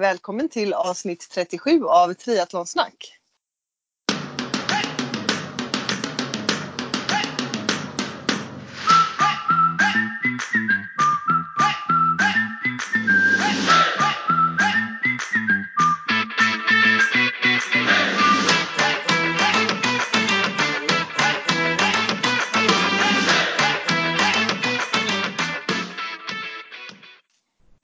[0.00, 3.18] Välkommen till avsnitt 37 av Triathlonsnack.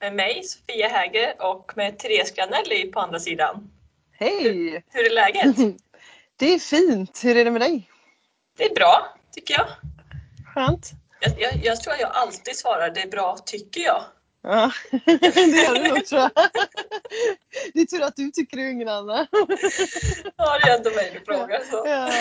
[0.05, 3.71] Med mig, Sofia Häger och med Therese Granelli på andra sidan.
[4.11, 4.83] Hej!
[4.89, 5.55] Hur är läget?
[6.37, 7.23] Det är fint.
[7.23, 7.89] Hur är det med dig?
[8.57, 9.67] Det är bra, tycker jag.
[10.53, 10.91] Skönt.
[11.19, 14.03] Jag, jag, jag tror att jag alltid svarar det är bra, tycker jag.
[14.43, 14.71] Ja,
[15.05, 16.31] det gör du nog tror jag.
[17.73, 19.27] Det är tur att du tycker det och ingen annan.
[20.37, 21.61] Ja, det är ändå mig du frågar.
[21.71, 21.83] Så.
[21.87, 22.11] Ja.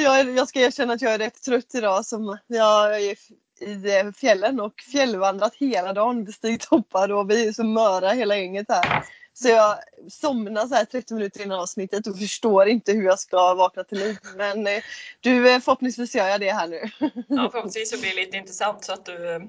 [0.00, 2.06] Jag, jag ska erkänna att jag är rätt trött idag.
[2.06, 3.16] Som jag är
[3.62, 8.66] i fjällen och fjällvandrat hela dagen, bestigit toppar och vi är så möra hela gänget
[8.68, 9.04] här.
[9.34, 9.76] Så jag
[10.10, 13.98] somnar så här 30 minuter innan avsnittet och förstår inte hur jag ska vakna till
[13.98, 14.18] liv.
[14.36, 14.82] Men eh,
[15.20, 16.80] du, eh, förhoppningsvis gör jag det här nu.
[17.28, 19.40] Ja, förhoppningsvis så blir det lite intressant så att du eh,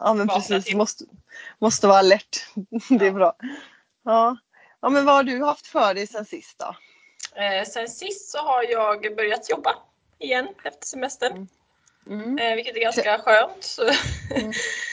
[0.00, 0.76] Ja men precis, till.
[0.76, 1.04] måste,
[1.58, 2.46] måste vara alert.
[2.88, 3.12] Det är Ja.
[3.12, 3.32] bra.
[4.04, 4.36] Ja.
[4.80, 6.74] ja men vad har du haft för dig sen sist då?
[7.42, 9.74] Eh, sen sist så har jag börjat jobba
[10.18, 11.48] igen efter semestern,
[12.06, 12.38] Mm.
[12.38, 13.64] eh, vilket är ganska skönt.
[13.64, 13.90] Så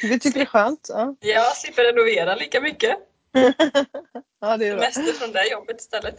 [0.01, 0.87] Du tycker det är skönt?
[0.89, 2.97] Ja, jag slipper renovera lika mycket.
[4.41, 4.91] ja det är bra.
[4.91, 6.15] Semester från det jobbet istället.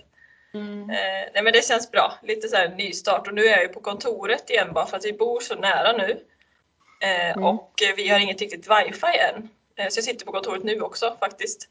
[0.55, 0.91] Mm.
[0.91, 0.97] Eh,
[1.35, 2.19] nej men det känns bra.
[2.23, 5.05] Lite så här nystart och nu är jag ju på kontoret igen bara för att
[5.05, 6.11] vi bor så nära nu.
[7.03, 7.45] Eh, Mm.
[7.45, 9.49] Och vi har inget riktigt wifi än.
[9.77, 11.69] Eh, så jag sitter på kontoret nu också faktiskt.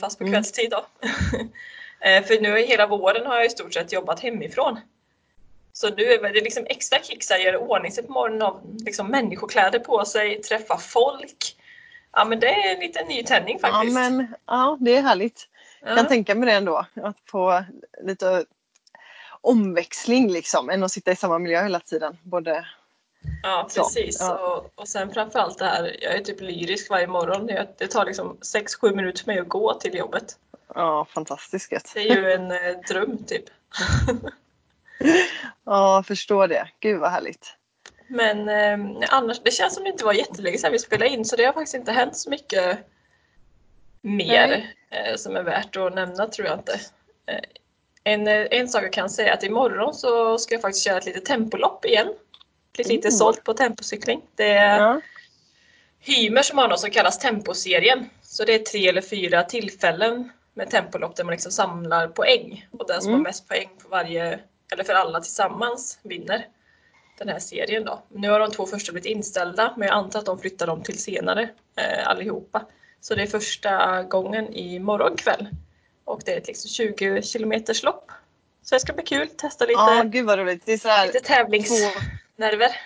[0.00, 0.32] Fast på Mm.
[0.32, 0.86] kvällstid då.
[2.26, 4.80] för nu hela våren har jag i stort sett jobbat hemifrån.
[5.76, 9.06] Så nu är det liksom extra kick att göra ordning sig på morgonen av liksom
[9.06, 11.56] människokläder på sig, träffa folk.
[12.12, 13.94] Ja men det är en liten nytändning Ja faktiskt.
[13.94, 15.48] men ja, det är härligt.
[15.80, 15.96] Ja.
[15.96, 16.86] kan tänka mig det ändå.
[17.02, 17.64] Att få
[18.02, 18.44] lite
[19.40, 22.18] omväxling liksom än att sitta i samma miljö hela tiden.
[22.22, 22.66] Både,
[23.42, 24.16] Ja precis.
[24.20, 24.38] ja.
[24.38, 27.48] Och, och sen framförallt det här, jag är typ lyrisk varje morgon.
[27.48, 30.38] Jag, det tar liksom 6-7 minuter för mig att gå till jobbet.
[30.74, 31.94] ja, fantastiskt.
[31.94, 33.44] Det är ju en eh, dröm typ.
[35.64, 36.68] Ja, förstår det.
[36.80, 37.46] Gud vad härligt.
[38.08, 41.36] Men eh, annars, det känns som det inte var jättelänge sedan vi spelade in så
[41.36, 42.78] det har faktiskt inte hänt så mycket
[44.02, 46.80] mer eh, som är värt att nämna tror jag inte.
[47.26, 47.40] Eh,
[48.04, 50.98] en, eh, en sak jag kan säga är att imorgon så ska jag faktiskt köra
[50.98, 52.08] ett litet tempolopp igen.
[52.78, 53.18] Lite, lite Mm.
[53.18, 54.22] sålt på tempocykling.
[54.34, 55.00] Det är Ja.
[56.00, 58.10] Hymer som har något som kallas temposerien.
[58.22, 62.66] Så det är tre eller fyra tillfällen med tempolopp där man liksom samlar poäng.
[62.72, 63.20] Och den som Mm.
[63.20, 64.38] har mest poäng för varje,
[64.72, 66.46] eller för alla tillsammans vinner
[67.18, 68.02] den här serien då.
[68.08, 70.98] Nu har de två första blivit inställda men jag antar att de flyttar dem till
[70.98, 72.66] senare eh, allihopa.
[73.00, 75.48] Så det är första gången i morgon kväll.
[76.04, 78.12] Och det är ett liksom 20 kilometers lopp.
[78.62, 80.62] Så det ska bli kul, testa lite, ja, gud vad roligt.
[80.66, 82.00] Det är så här, lite två,
[82.36, 82.76] tävlingsnerver.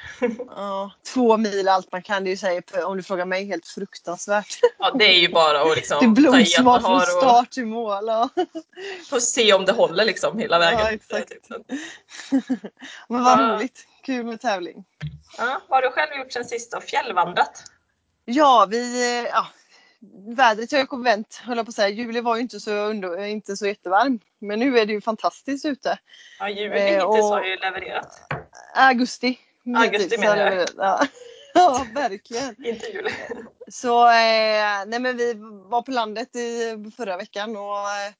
[0.56, 2.24] ja, två mil allt man kan.
[2.24, 4.58] Det är ju så här, om du frågar mig helt fruktansvärt.
[4.78, 7.66] Ja det är ju bara att liksom Det är blodsmak från har och start till
[7.66, 8.04] mål.
[8.06, 8.28] Ja.
[9.10, 10.80] Får se om det håller liksom hela vägen.
[10.80, 11.28] Ja, exakt.
[11.28, 11.42] Typ.
[13.08, 13.56] Men vad Ja.
[13.56, 13.86] roligt.
[14.04, 14.84] Kul med tävling.
[15.38, 16.80] Ja, vad har du själv gjort sen sist då?
[16.80, 17.62] Fjällvandrat?
[18.24, 19.18] Ja, vi...
[19.22, 19.46] eh, Ja,
[20.36, 21.88] vädret har ju kommit vänt, höll jag på att säga.
[21.88, 24.18] Juli var ju inte så, under, inte så jättevarm.
[24.38, 25.98] Men nu är det ju fantastiskt ute.
[26.38, 28.20] Ja, juli Eh, hittills och- har ju levererat.
[28.74, 29.38] Augusti.
[29.76, 30.68] Augusti menar jag.
[30.76, 31.06] Ja.
[31.54, 32.54] ja, verkligen.
[32.66, 33.10] Inte juli.
[33.68, 38.12] Så eh, nej men vi var på landet i förra veckan och eh,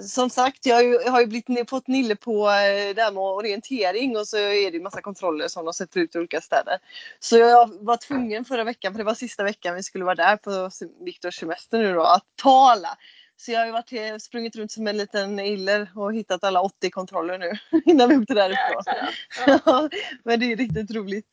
[0.00, 3.22] som sagt jag har ju, har ju blivit, fått nille på eh, det här med
[3.22, 6.78] orientering och så är det ju massa kontroller som de sätter ut i olika städer.
[7.20, 10.36] Så jag var tvungen förra veckan, för det var sista veckan vi skulle vara där
[10.36, 10.70] på
[11.04, 12.98] Viktors semester nu då, att ta alla.
[13.44, 16.90] Så jag har ju varit, sprungit runt som en liten iller och hittat alla 80
[16.90, 18.82] kontroller nu innan vi åkte därifrån.
[18.86, 19.08] Ja.
[19.66, 19.88] Ja,
[20.24, 21.26] men det är riktigt roligt.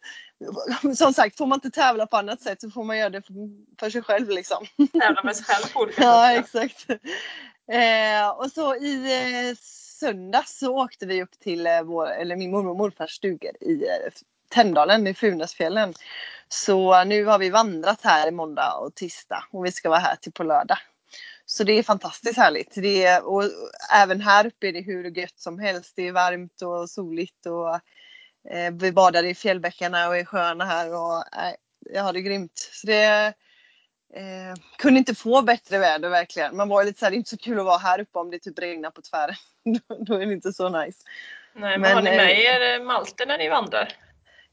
[0.96, 3.22] Som sagt, får man inte tävla på annat sätt så får man göra det
[3.80, 4.66] för, sig själv liksom.
[5.00, 6.90] Tävla med sig själv på olika Ja, exakt.
[7.72, 8.96] Eh, och så i
[9.50, 9.56] eh,
[10.00, 13.74] söndags så åkte vi upp till eh, vår, eller min mormor och morfars stugor i
[13.74, 14.12] eh,
[14.50, 15.94] Tänndalen i Funäsfjällen.
[16.48, 20.16] Så nu har vi vandrat här i måndag och tisdag och vi ska vara här
[20.16, 20.78] till på lördag.
[21.52, 22.76] Så det är fantastiskt härligt.
[22.76, 23.44] Det är, och
[23.96, 25.94] även här uppe är det hur gött som helst.
[25.96, 27.76] Det är varmt och soligt och
[28.54, 30.94] eh, vi badar i fjällbäckarna och i sjöarna här.
[30.94, 31.54] Och, eh,
[31.94, 32.70] jag har det grymt.
[32.74, 33.34] Så det,
[34.16, 36.56] Eh, kunde inte få bättre väder verkligen.
[36.58, 38.32] Man var lite så här, det är inte så kul att vara här uppe om
[38.32, 39.36] det typ regnar på tvären.
[39.88, 41.00] Då- Då är det inte så nice.
[41.54, 43.94] Nej, men, Men, har ni med eh, er eh, Malte när ni vandrar?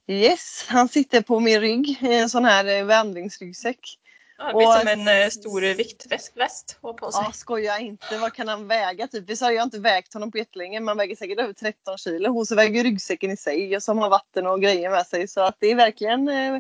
[0.07, 3.99] Yes, han sitter på min rygg i en sån här eh, vandringsryggsäck.
[4.39, 7.23] Ja, det blir som en eh, stor viktväst att på sig.
[7.25, 8.19] Ja, skoja inte.
[8.19, 9.09] Vad kan han väga?
[9.09, 9.31] Typ?
[9.31, 10.81] Vi sa jag har inte vägt honom på jättelänge.
[10.81, 12.39] Man väger säkert över 13 kilo.
[12.39, 15.29] Och så väger ryggsäcken i sig och som har vatten och grejer med sig.
[15.29, 16.59] Så att det är verkligen eh,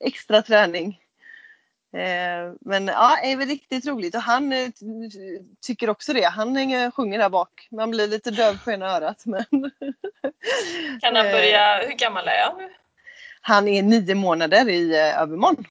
[0.00, 1.00] extra träning.
[1.96, 4.68] Eh, men ja, det är väl riktigt roligt och han eh,
[5.66, 6.24] tycker också det.
[6.24, 7.68] Han sjunger där bak.
[7.70, 9.22] Man blir lite döv på ena örat.
[9.26, 9.44] Men
[11.00, 12.68] kan han börja, hur gammal är han nu?
[13.40, 15.64] Han är nio månader i övermorgon.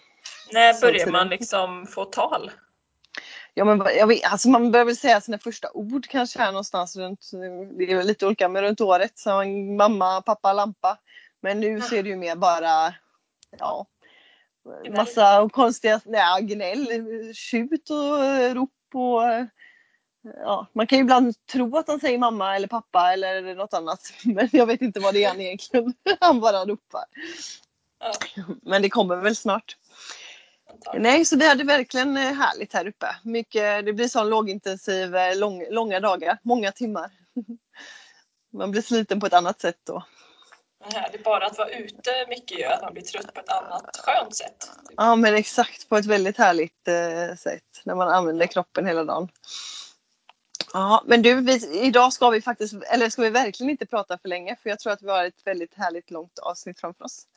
[0.52, 2.52] När börjar man liksom få tal?
[3.54, 6.96] Ja, men jag vet, alltså man börjar väl säga sina första ord kanske här någonstans
[6.96, 7.32] runt,
[7.78, 9.12] det är lite olika, men runt året.
[9.16, 9.44] Så
[9.78, 10.98] mamma, pappa, lampa.
[11.42, 12.94] Men nu så är det ju mer bara,
[13.60, 13.86] ja,
[14.96, 16.88] massa konstiga ja, gnäll,
[17.34, 19.22] tjut och rop och
[20.24, 24.14] ja, man kan ju ibland tro att han säger mamma eller pappa eller något annat.
[24.24, 25.94] Men jag vet inte vad det är han egentligen.
[26.20, 27.06] Han bara ropar.
[28.00, 28.12] Ja.
[28.62, 29.78] Men det kommer väl snart.
[30.94, 33.16] Nej, så det är verkligen eh, härligt här uppe.
[33.24, 37.12] Mycket, det blir så lågintensiv, eh, lång, långa dagar, många timmar.
[38.54, 40.04] Man blir sliten på ett annat sätt då.
[40.94, 41.24] Härligt.
[41.24, 44.72] Bara att vara ute mycket gör att man blir trött på ett annat skönt sätt.
[44.98, 45.90] Ja, men exakt.
[45.90, 47.82] På ett väldigt härligt eh, sätt.
[47.84, 49.30] När man använder kroppen hela dagen.
[50.74, 54.30] Ja, men du, vi, idag ska vi faktiskt, eller ska vi verkligen inte prata för
[54.30, 54.56] länge?
[54.64, 57.28] För jag tror att vi har ett väldigt härligt långt avsnitt framför oss.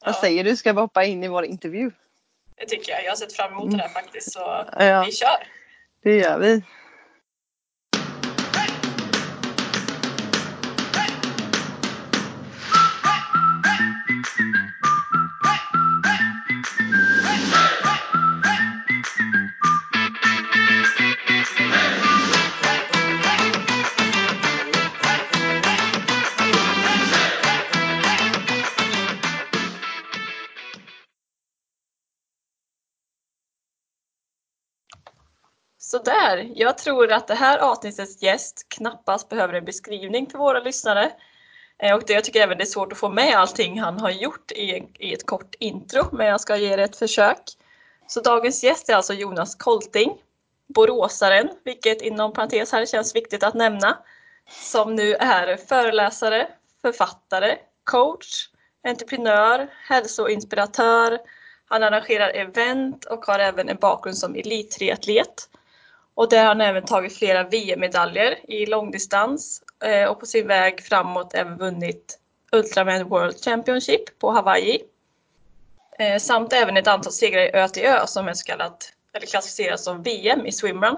[0.00, 0.06] Ja.
[0.06, 0.56] Vad säger du?
[0.56, 1.90] Ska vi hoppa in i vår intervju?
[2.58, 3.04] Det tycker jag.
[3.04, 4.32] Jag har sett fram emot det här faktiskt.
[4.32, 5.04] Så ja.
[5.06, 5.48] vi kör!
[6.02, 6.62] Det gör vi.
[35.96, 41.12] Sådär, jag tror att det här avsnittets gäst knappast behöver en beskrivning för våra lyssnare.
[41.78, 44.10] Eh, och det, jag tycker även det är svårt att få med allting han har
[44.10, 47.38] gjort i, i ett kort intro, men jag ska ge det ett försök.
[48.06, 50.18] Så dagens gäst är alltså Jonas Kolting,
[50.74, 53.98] boråsaren, vilket inom parentes här känns viktigt att nämna,
[54.50, 56.48] som nu är föreläsare,
[56.82, 58.48] författare, coach,
[58.84, 61.18] entreprenör, hälsoinspiratör,
[61.68, 65.48] han arrangerar event och har även en bakgrund som elittriatlet.
[66.16, 70.82] Och där har han även tagit flera VM-medaljer i långdistans eh, och på sin väg
[70.82, 72.18] framåt även vunnit
[72.52, 74.82] Ultraman World Championship på Hawaii.
[75.98, 79.26] Eh, samt även ett antal segrar i Ö till Ö som är så kallat, eller
[79.26, 80.96] klassificeras som VM i swimrun.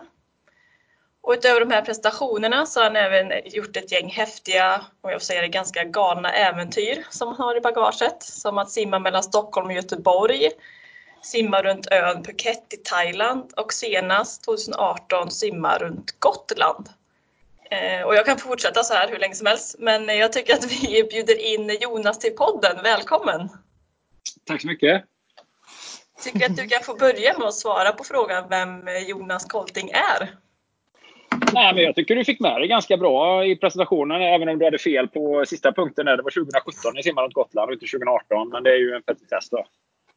[1.21, 5.21] Och utöver de här prestationerna så har han även gjort ett gäng häftiga, och jag
[5.21, 8.23] får säga det, ganska galna äventyr som han har i bagaget.
[8.23, 10.51] Som att simma mellan Stockholm och Göteborg,
[11.23, 16.89] simma runt ön Phuket i Thailand och senast 2018 simma runt Gotland.
[17.71, 20.73] Eh, och jag kan fortsätta så här hur länge som helst, men jag tycker att
[20.73, 22.83] vi bjuder in Jonas till podden.
[22.83, 23.49] Välkommen!
[24.47, 25.05] Tack så mycket!
[26.25, 30.29] Tycker att du kan få börja med att svara på frågan vem Jonas Kolting är.
[31.53, 34.65] Nej, men jag tycker du fick med dig ganska bra i presentationen, även om du
[34.65, 36.07] hade fel på sista punkten.
[36.07, 36.17] Där.
[36.17, 39.03] Det var 2017 ni simmade runt Gotland och inte 2018, men det är ju en
[39.03, 39.67] petitess då.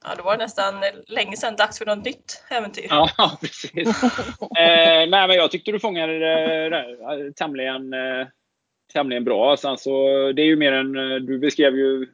[0.03, 0.75] Ja, då var det nästan
[1.07, 2.87] länge sedan dags för något nytt äventyr.
[2.89, 3.09] Ja,
[3.41, 4.03] precis.
[4.59, 8.27] eh, nej, men jag tyckte du fångade eh, det eh, tämligen, eh,
[8.93, 9.57] tämligen bra.
[9.57, 9.91] Sen så,
[10.31, 12.07] det är ju mer än, eh, Du beskrev ju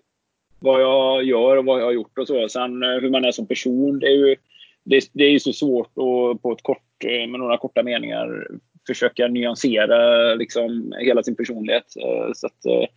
[0.60, 2.50] vad jag gör och vad jag har gjort och så.
[2.50, 4.36] Sen hur man är som person, det är ju,
[4.84, 8.48] det, det är ju så svårt att på ett kort, med några korta meningar
[8.88, 11.96] försöka nyansera liksom, hela sin personlighet.
[12.02, 12.90] Eh, så att,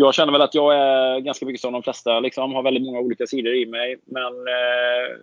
[0.00, 3.00] jag känner väl att jag är ganska mycket som de flesta, liksom, har väldigt många
[3.00, 3.96] olika sidor i mig.
[4.04, 5.16] Men eh,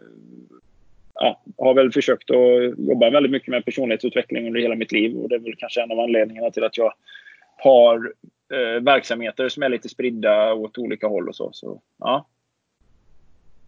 [1.14, 5.18] ja, har väl försökt att jobba väldigt mycket med personlighetsutveckling under hela mitt liv.
[5.18, 6.94] Och det är väl kanske en av anledningarna till att jag
[7.58, 8.14] har
[8.54, 11.50] eh, verksamheter som är lite spridda åt olika håll och så.
[11.54, 12.28] så ja.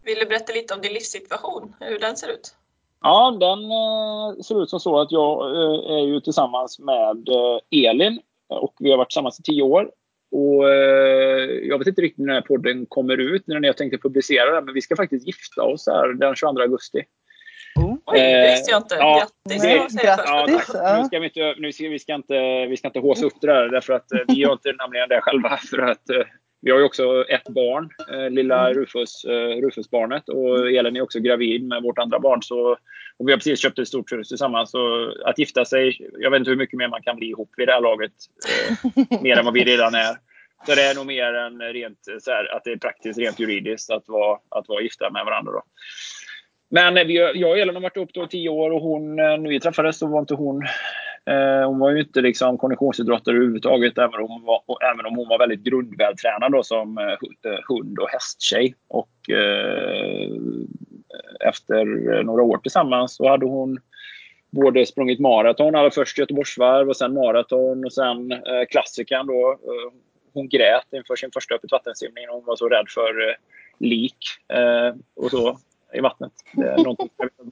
[0.04, 2.56] Vill du berätta lite om din livssituation, hur den ser ut?
[3.02, 7.90] Ja, den eh, ser ut som så att jag eh, är ju tillsammans med eh,
[7.90, 9.92] Elin och vi har varit tillsammans i tio år.
[10.32, 13.98] Och eh, Jag vet inte riktigt när den här podden kommer ut, när jag tänkte
[13.98, 17.04] publicera den, men vi ska faktiskt gifta oss här den 22 augusti.
[18.06, 18.96] Oj, det visste jag inte.
[18.96, 19.62] Ja, Grattis!
[19.62, 20.46] Det, ja,
[20.98, 23.48] Nu ska vi inte, nu ska, vi ska inte, vi ska inte håsa upp det
[23.48, 25.58] där, därför att eh, vi gör inte nämligen det själva.
[25.70, 26.26] För att eh,
[26.62, 27.90] vi har ju också ett barn,
[28.34, 28.74] lilla mm.
[28.74, 29.26] Rufus,
[29.62, 30.30] Rufus-barnet.
[30.30, 32.44] Och Elin är också gravid med vårt andra barn.
[32.44, 32.78] Så,
[33.20, 34.72] och vi har precis köpt ett stort hus tillsammans.
[34.72, 37.68] Så att gifta sig, jag vet inte hur mycket mer man kan bli ihop vid
[37.68, 38.12] det här laget.
[38.50, 40.18] Eh, mer än vad vi redan är.
[40.66, 43.92] Så det är nog mer än rent så här, att det är praktiskt, rent juridiskt
[43.92, 45.52] att vara, att vara gifta med varandra.
[45.52, 45.64] Då.
[46.70, 49.50] Men vi, jag och Elin har varit ihop då tio år och hon, eh, när
[49.50, 50.64] vi träffades så var inte hon
[51.26, 54.62] eh, hon var ju inte liksom konditionsidrottare överhuvudtaget även om, hon var,
[54.94, 57.18] även om hon var väldigt grundvältränad då, som
[57.68, 58.76] hund och hästtjej.
[58.88, 60.30] Och, eh,
[61.40, 61.86] efter
[62.24, 63.80] några år tillsammans så hade hon
[64.50, 69.52] både sprungit maraton, allra först Göteborgsvarv och sen maraton och sen eh, klassikern då.
[69.52, 69.94] Eh,
[70.34, 72.26] hon grät inför sin första öppet vattensimning.
[72.30, 73.36] Hon var så rädd för eh,
[73.80, 74.18] lik
[74.54, 75.60] eh, och så
[75.94, 76.32] i vattnet.
[76.54, 77.10] Det är någonting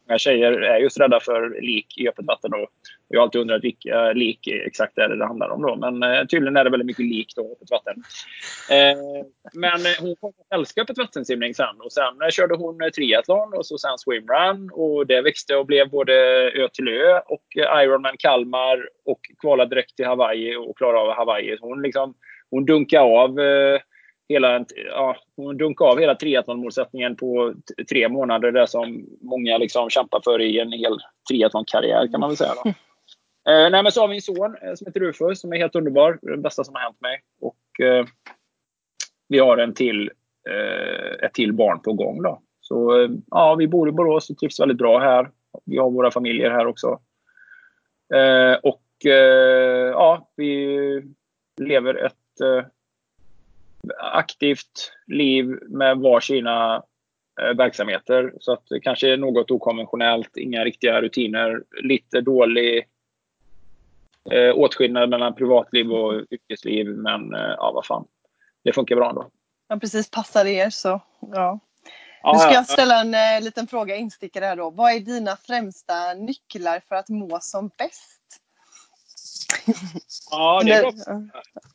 [0.08, 2.54] många tjejer är just rädda för lik i öppet vatten.
[2.54, 2.68] Och
[3.08, 5.62] jag har alltid undrat vilka eh, lik exakt är det, det handlar om.
[5.62, 5.76] Då.
[5.76, 8.04] Men eh, tydligen är det väldigt mycket lik då, öppet vatten.
[8.70, 11.82] Eh, men eh, hon kom att älska öppet vattensimning sen.
[11.82, 14.70] Och sen eh, körde hon eh, triathlon och så sen swimrun.
[14.74, 16.14] Och det växte och blev både
[16.52, 17.46] ö till ö och
[17.84, 21.58] Ironman Kalmar och kvalade direkt till Hawaii och klarade av Hawaii.
[21.62, 22.14] Hon, liksom,
[22.50, 23.80] hon dunkade av eh,
[24.30, 27.54] hela, ja, hon dunkade av hela triathlonmålsättningen på
[27.90, 28.52] tre månader.
[28.52, 32.54] Det som många liksom kämpar för i en hel triathlonkarriär kan man väl säga.
[32.64, 32.74] Då.
[33.50, 35.76] Eh, nej, men så har vi en son eh, som heter Rufus som är helt
[35.76, 36.20] underbar.
[36.22, 37.22] Det bästa som har hänt mig.
[37.42, 38.06] Och, eh,
[39.28, 40.12] vi har en till,
[40.50, 42.22] eh, ett till barn på gång.
[42.22, 42.42] Då.
[42.62, 45.30] Så eh, ja, vi bor i Borås och trivs väldigt bra här.
[45.66, 47.00] Vi har våra familjer här också.
[48.16, 48.82] Eh, och
[49.92, 51.02] ja, vi
[51.62, 52.14] lever ett
[53.98, 56.84] aktivt liv med varsina
[57.42, 58.34] eh, verksamheter.
[58.40, 62.88] Så att det kanske är något okonventionellt, inga riktiga rutiner, lite dålig
[64.32, 66.88] eh, åtskillnad mellan privatliv och yrkesliv.
[66.88, 68.08] Men eh, ja, vad fan.
[68.64, 69.30] Det funkar bra ändå.
[69.68, 70.12] Ja, precis.
[70.12, 71.02] Passar er så.
[71.20, 71.60] Ja.
[72.34, 74.70] Nu ska jag ställa en eh, liten fråga instickare här då.
[74.70, 78.22] Vad är dina främsta nycklar för att må som bäst?
[80.32, 80.92] Ja, det är bra.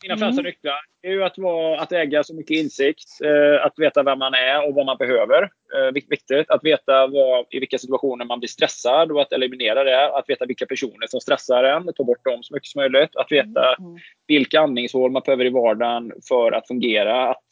[0.03, 0.45] Mina främsta mm.
[0.45, 3.09] nycklar är ju att, vara, att äga så mycket insikt.
[3.25, 5.43] Eh, att veta vem man är och vad man behöver.
[5.43, 6.51] Eh, viktigt.
[6.51, 10.17] Att veta vad, i vilka situationer man blir stressad och att eliminera det.
[10.17, 11.93] Att veta vilka personer som stressar en.
[11.97, 13.17] Ta bort dem så mycket som möjligt.
[13.17, 13.99] Att veta mm.
[14.27, 17.31] vilka andningshål man behöver i vardagen för att fungera.
[17.31, 17.47] Att,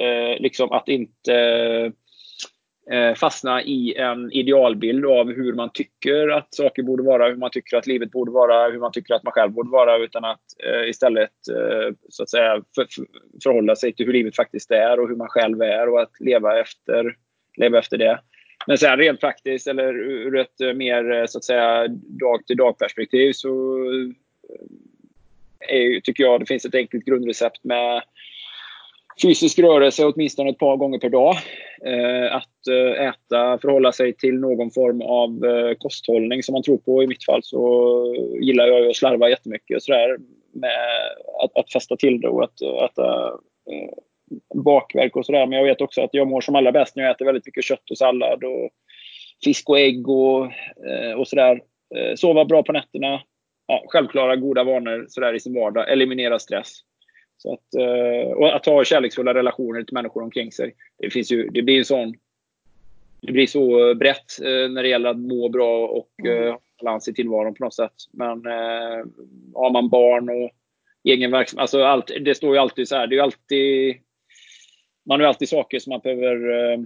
[0.00, 1.92] eh, liksom, att inte
[2.90, 7.50] Eh, fastna i en idealbild av hur man tycker att saker borde vara, hur man
[7.50, 10.40] tycker att livet borde vara, hur man tycker att man själv borde vara, utan att
[10.64, 13.06] eh, istället eh, så att säga för, för,
[13.42, 16.60] förhålla sig till hur livet faktiskt är och hur man själv är och att leva
[16.60, 17.16] efter,
[17.56, 18.20] leva efter det.
[18.66, 22.56] Men sen rent praktiskt eller ur ett eh, mer eh, så att säga dag till
[22.56, 23.84] dag perspektiv så
[25.68, 28.02] är, tycker jag det finns ett enkelt grundrecept med
[29.22, 31.36] fysisk rörelse åtminstone ett par gånger per dag.
[31.86, 36.78] Eh, att eh, äta, förhålla sig till någon form av eh, kosthållning som man tror
[36.78, 37.02] på.
[37.02, 39.92] I mitt fall så gillar jag att slarva jättemycket så
[40.52, 40.70] med
[41.44, 43.32] att, att fästa till det och att äta
[44.54, 45.46] bakverk och sådär.
[45.46, 47.64] Men jag vet också att jag mår som allra bäst när jag äter väldigt mycket
[47.64, 48.70] kött och sallad och
[49.44, 50.42] fisk och ägg och,
[51.16, 51.60] och sådär.
[52.16, 53.20] Sova bra på nätterna.
[53.66, 55.92] Ja, självklara goda vanor sådär i sin vardag.
[55.92, 56.80] Eliminera stress.
[57.36, 60.74] Så att, eh, och att ha kärleksfulla relationer till människor omkring sig.
[60.98, 62.14] Det, finns ju, det blir en sån...
[63.20, 66.50] Det blir så brett eh, när det gäller att må bra och mm.
[66.52, 67.94] ha balans i tillvaron på något sätt.
[68.12, 69.04] Men eh,
[69.54, 70.50] har man barn och
[71.04, 71.60] egen verksamhet.
[71.60, 73.06] Alltså allt, det står ju alltid så här.
[73.06, 73.96] Det är alltid,
[75.06, 76.78] man har alltid saker som man behöver Eh,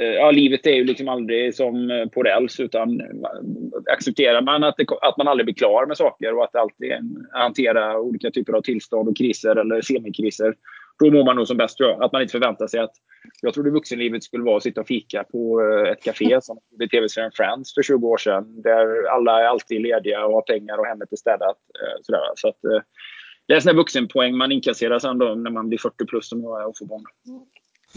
[0.00, 3.06] Eh, ja, livet är ju liksom aldrig som eh, på räls utan eh,
[3.92, 7.26] accepterar man att, det, att man aldrig blir klar med saker och att alltid en,
[7.32, 10.54] hantera olika typer av tillstånd och kriser eller semikriser.
[10.98, 12.02] Då mår man nog som bäst tror jag.
[12.02, 12.92] Att man inte förväntar sig att...
[13.42, 15.60] Jag trodde vuxenlivet skulle vara att sitta och fika på
[15.92, 18.62] ett café som i tv-serien Friends för 20 år sedan.
[18.62, 21.56] Där alla är alltid lediga och har pengar och hemmet är städat.
[22.02, 22.20] Sådär.
[22.36, 22.58] Så att,
[23.46, 26.42] det är en sån vuxenpoäng man inkasserar sen då när man blir 40 plus som
[26.42, 27.04] jag är och får barn.
[27.28, 27.42] Mm.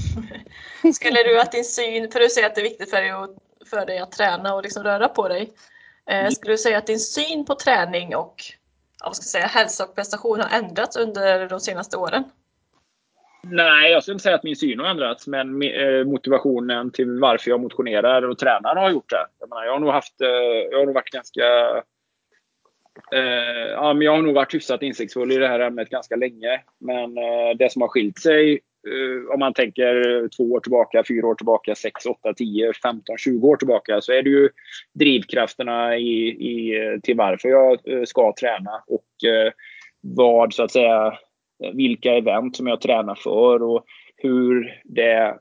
[0.93, 3.29] Skulle du att din syn, för du säger att det är viktigt för dig att,
[3.69, 5.53] för dig att träna och liksom röra på dig.
[6.09, 8.43] Eh, skulle du säga att din syn på träning och
[8.99, 12.23] ja, vad ska säga, hälsa och prestation har ändrats under de senaste åren?
[13.49, 17.49] Nej, jag skulle inte säga att min syn har ändrats, men eh, motivationen till varför
[17.49, 19.27] jag motionerar och tränar har gjort det.
[19.39, 20.27] Jag, menar, jag har nog haft, eh,
[20.71, 21.43] jag har nog varit ganska
[23.11, 26.61] eh, ja, men jag har nog varit hyfsat insiktsfull i det här ämnet ganska länge.
[26.79, 27.15] Men
[27.57, 31.75] det som har skilt sig Eh, om man tänker två år tillbaka, fyra år tillbaka,
[31.75, 34.49] sex, åtta, tio, femton, tjugo år tillbaka så är det ju
[34.93, 39.51] drivkrafterna i, i, till varför jag eh, ska träna och eh,
[40.01, 41.13] vad så att säga
[41.73, 43.85] vilka event som jag tränar för och
[44.17, 45.39] hur det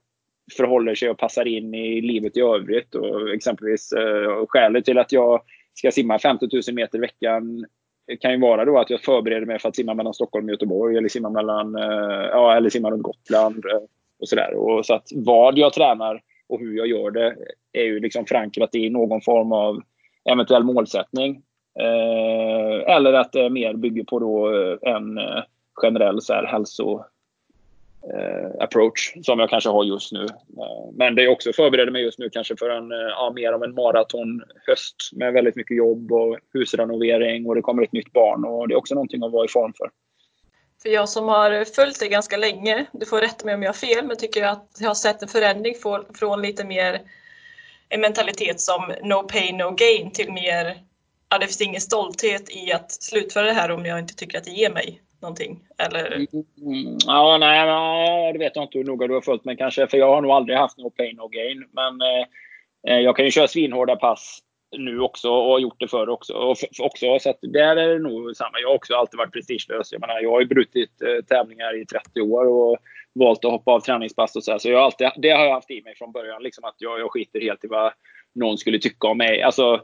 [0.56, 2.94] förhåller sig och passar in i livet i övrigt.
[2.94, 5.40] Och exempelvis eh, skälet till att jag
[5.74, 7.66] ska simma 50 000 meter i veckan
[8.06, 10.50] det kan ju vara då att jag förbereder mig för att simma mellan Stockholm och
[10.50, 13.64] Göteborg eller simma, mellan, eh, ja, eller simma runt Gotland.
[13.64, 13.88] Och
[14.24, 14.54] och sådär.
[14.54, 17.36] Och så att vad jag tränar och hur jag gör det
[17.72, 19.82] är ju liksom förankrat i någon form av
[20.30, 21.42] eventuell målsättning.
[21.80, 25.20] Eh, eller att det mer bygger på då eh, en
[25.74, 27.04] generell så här, hälso
[28.12, 30.24] Eh, approach som jag kanske har just nu.
[30.24, 33.52] Eh, men det är också förbereder mig just nu kanske för en, eh, ja, mer
[33.52, 38.44] av en maratonhöst med väldigt mycket jobb och husrenovering och det kommer ett nytt barn
[38.44, 39.90] och det är också någonting att vara i form för.
[40.82, 43.74] För jag som har följt det ganska länge, du får rätta mig om jag har
[43.74, 47.00] fel, men tycker jag att jag har sett en förändring från, från lite mer
[47.88, 50.76] en mentalitet som no pain no gain till mer,
[51.28, 54.44] ja det finns ingen stolthet i att slutföra det här om jag inte tycker att
[54.44, 55.60] det ger mig någonting.
[55.78, 56.06] Eller?
[56.16, 59.86] Mm, ja, nej, nej, det vet jag inte hur noga du har följt mig kanske,
[59.86, 61.64] för jag har nog aldrig haft no pain no gain.
[61.72, 62.26] Men eh,
[62.88, 64.38] eh, jag kan ju köra svinhårda pass
[64.78, 66.32] nu också och har gjort det förr också.
[66.32, 68.60] Och också så att där är det nog samma.
[68.60, 69.92] Jag har också alltid varit prestigelös.
[69.92, 72.76] Jag menar, jag har ju brutit eh, tävlingar i 30 år och
[73.12, 74.50] valt att hoppa av träningspass och så.
[74.52, 74.58] Här.
[74.58, 76.42] Så jag har alltid, det har jag haft i mig från början.
[76.42, 77.92] Liksom att jag, jag skiter helt i vad
[78.34, 79.42] någon skulle tycka om mig.
[79.42, 79.80] Alltså,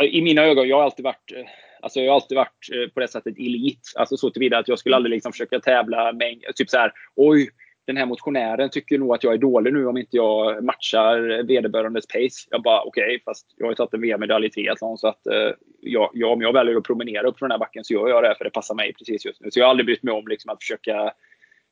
[0.00, 1.44] eh, I mina ögon, jag har alltid varit eh,
[1.82, 3.92] Alltså jag har alltid varit eh, på det sättet elit.
[3.96, 7.50] Alltså så tillvida att jag skulle aldrig liksom försöka tävla med, typ så här, oj,
[7.86, 12.06] den här motionären tycker nog att jag är dålig nu om inte jag matchar vederbörandes
[12.06, 12.48] pace.
[12.50, 15.26] Jag bara okej, okay, fast jag har ju tagit en VM-medalj i triathlon så att
[15.26, 18.08] eh, jag, jag, om jag väljer att promenera upp från den här backen så gör
[18.08, 19.50] jag det för det passar mig precis just nu.
[19.50, 21.12] Så jag har aldrig brytt mig om liksom, att försöka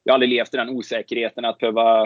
[0.07, 2.03] jag har aldrig levt i den osäkerheten att behöva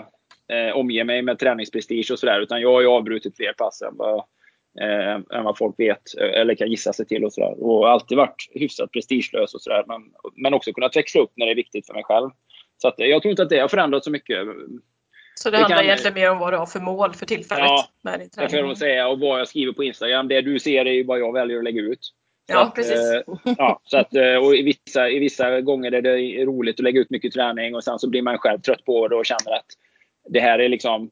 [0.49, 2.40] eh, omge mig med träningsprestige och sådär.
[2.40, 4.25] Utan jag har ju avbrutit fler pass än vad,
[4.81, 7.65] eh, än vad folk vet eh, eller kan gissa sig till och sådär.
[7.65, 9.85] Och alltid varit hyfsat prestigelös och sådär.
[9.87, 10.03] Men,
[10.37, 12.31] men också kunnat växla upp när det är viktigt för mig själv.
[12.83, 14.39] Så att, jag tror inte att det har förändrats så mycket.
[15.35, 15.87] Så det, det handlar kan...
[15.87, 17.65] egentligen mer om vad du har för mål för tillfället?
[17.65, 19.09] Ja, med det får jag säga.
[19.09, 20.29] Och vad jag skriver på Instagram.
[20.29, 22.05] Det du ser är ju vad jag väljer att lägga ut.
[22.50, 22.99] Så ja, att, precis.
[22.99, 26.85] Eh, ja, så att, eh, och i, vissa, I vissa gånger är det roligt att
[26.85, 29.57] lägga ut mycket träning och sen så blir man själv trött på det och känner
[29.57, 29.67] att
[30.29, 31.11] det här är liksom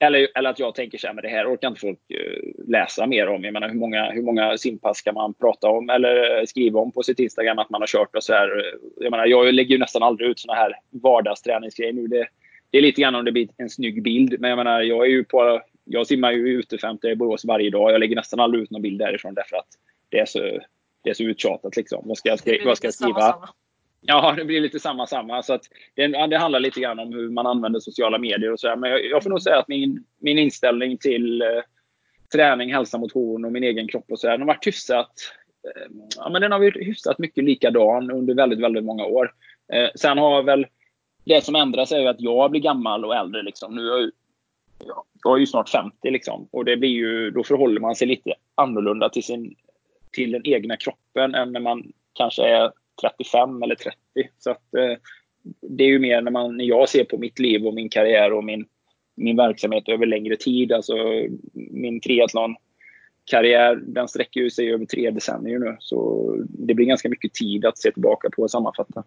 [0.00, 3.06] eller, eller att jag tänker så här, men det här orkar inte folk uh, läsa
[3.06, 3.44] mer om.
[3.44, 7.02] Jag menar, hur många, hur många simpass ska man prata om eller skriva om på
[7.02, 8.74] sitt Instagram att man har kört och så här.
[8.96, 12.06] Jag menar, jag lägger ju nästan aldrig ut såna här vardagsträningsgrejer nu.
[12.06, 12.28] Det,
[12.70, 14.40] det är lite grann om det blir en snygg bild.
[14.40, 15.62] Men jag menar, jag är ju på...
[15.84, 17.92] Jag simmar ju ute 50 i Borås varje dag.
[17.92, 19.68] Jag lägger nästan aldrig ut någon bild därifrån därför att
[20.08, 20.38] det är så,
[21.04, 22.02] det är så uttjatat liksom.
[22.04, 23.20] Vad ska jag, skri vad ska jag skriva?
[23.20, 23.48] Samma, samma.
[24.00, 25.42] Ja, det blir lite samma samma.
[25.42, 25.62] Så att
[25.94, 28.76] det, det, handlar lite grann om hur man använder sociala medier och så här.
[28.76, 31.48] Men jag, jag, får nog säga att min, min inställning till eh,
[32.32, 35.12] träning, hälsa, motion och min egen kropp och så här, den har varit hyfsat
[35.64, 39.32] eh, ja, men den har varit hyfsat mycket likadan under väldigt, väldigt många år.
[39.72, 40.66] Eh, sen har väl
[41.24, 43.42] det som ändras är ju att jag blir gammal och äldre.
[43.42, 43.74] Liksom.
[43.74, 44.10] Nu är
[44.86, 46.48] jag, jag är ju snart 50 liksom.
[46.50, 49.54] och det blir ju, då förhåller man sig lite annorlunda till, sin,
[50.12, 53.96] till den egna kroppen än när man kanske är 35 eller 30.
[54.38, 54.98] Så att, eh,
[55.60, 58.32] det är ju mer när, man, när jag ser på mitt liv och min karriär
[58.32, 58.66] och min,
[59.14, 60.72] min verksamhet över längre tid.
[60.72, 60.94] Alltså
[61.52, 65.76] min triathlon-karriär den sträcker ju sig över tre decennier nu.
[65.80, 69.04] Så det blir ganska mycket tid att se tillbaka på och sammanfatta.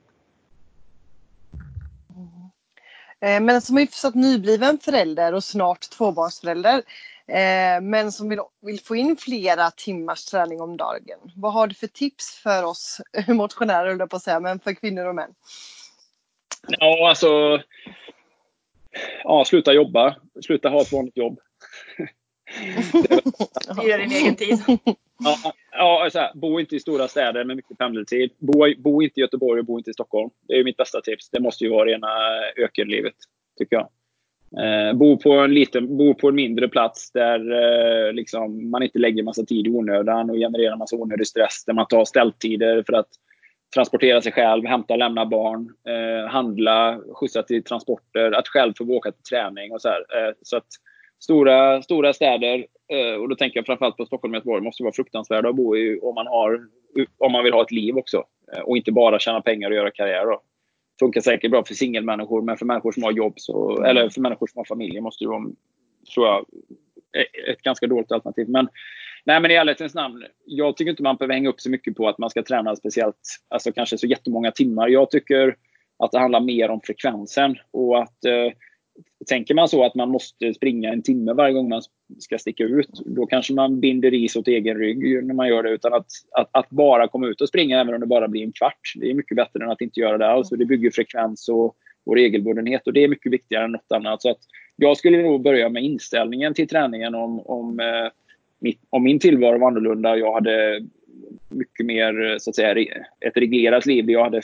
[3.23, 6.81] Eh, men som hyfsat nybliven förälder och snart tvåbarnsförälder
[7.27, 11.19] Eh, men som vill, vill få in flera timmars träning om dagen.
[11.35, 15.05] Vad har du för tips för oss motionärer, jag på att säga, men för kvinnor
[15.05, 15.33] och män?
[16.67, 17.61] Ja, alltså.
[19.23, 20.15] Ja, sluta jobba.
[20.45, 21.39] Sluta ha ett vanligt jobb.
[23.79, 24.59] Styra din egen tid.
[25.19, 28.31] Ja, ja så här, bo inte i stora städer med mycket pendeltid.
[28.37, 30.29] Bo, bo inte i Göteborg och bo inte i Stockholm.
[30.47, 31.29] Det är mitt bästa tips.
[31.29, 32.07] Det måste ju vara rena
[32.57, 33.15] ökenlivet,
[33.57, 33.89] tycker jag.
[34.57, 38.99] Eh, bo, på en liten, bo på en mindre plats där eh, liksom, man inte
[38.99, 41.63] lägger massa tid i onödan och genererar massa onödig stress.
[41.65, 43.07] Där man tar ställtider för att
[43.73, 48.83] transportera sig själv, hämta och lämna barn, eh, handla, skjutsa till transporter, att själv få
[48.83, 50.27] åka till träning och så här.
[50.27, 50.67] Eh, så att
[51.23, 54.93] stora, stora städer, eh, och då tänker jag framförallt på Stockholm och Göteborg, måste vara
[54.93, 56.59] fruktansvärda att bo i om man, har,
[57.17, 58.23] om man vill ha ett liv också.
[58.53, 60.25] Eh, och inte bara tjäna pengar och göra karriär.
[60.25, 60.41] Då
[60.99, 63.89] funkar säkert bra för singelmänniskor, men för människor som har jobb, så, mm.
[63.89, 65.43] eller för människor som har familj, måste det vara,
[66.13, 66.45] tror jag,
[67.49, 68.49] ett ganska dåligt alternativ.
[68.49, 68.67] Men,
[69.25, 72.07] nej, men i ärlighetens namn, jag tycker inte man behöver hänga upp sig mycket på
[72.07, 74.87] att man ska träna speciellt, alltså kanske så jättemånga timmar.
[74.87, 75.55] Jag tycker
[75.99, 78.51] att det handlar mer om frekvensen och att eh,
[79.29, 81.81] Tänker man så att man måste springa en timme varje gång man
[82.19, 85.69] ska sticka ut, då kanske man binder is åt egen rygg när man gör det.
[85.69, 88.51] Utan att, att, att, bara komma ut och springa, även om det bara blir en
[88.51, 90.49] kvart, det är mycket bättre än att inte göra det alls.
[90.49, 91.75] Det bygger frekvens och,
[92.05, 94.21] och regelbundenhet och det är mycket viktigare än något annat.
[94.21, 94.39] Så att
[94.75, 98.11] jag skulle nog börja med inställningen till träningen om, om, eh,
[98.59, 100.17] mitt, om min tillvaro var annorlunda.
[100.17, 100.81] Jag hade
[101.49, 102.85] mycket mer, eh, så att säga,
[103.19, 104.41] ett reglerat liv jag hade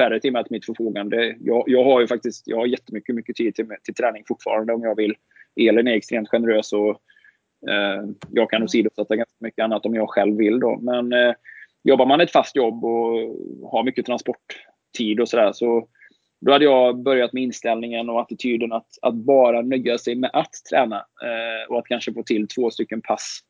[0.00, 1.36] färre timmar till mitt förfogande.
[1.40, 4.82] Jag, jag har ju faktiskt jag har jättemycket mycket tid till, till träning fortfarande om
[4.82, 5.14] jag vill
[5.60, 6.90] Elin är extremt generös och
[7.70, 10.60] eh, jag kan åsidosätta ganska mycket annat om jag själv vill.
[10.60, 10.78] Då.
[10.80, 11.34] Men eh,
[11.82, 13.10] jobbar man ett fast jobb och
[13.70, 15.88] har mycket transporttid och sådär så
[16.40, 20.52] då hade jag börjat med inställningen och attityden att, att bara nöja sig med att
[20.70, 23.40] träna eh, och att kanske få till två stycken pass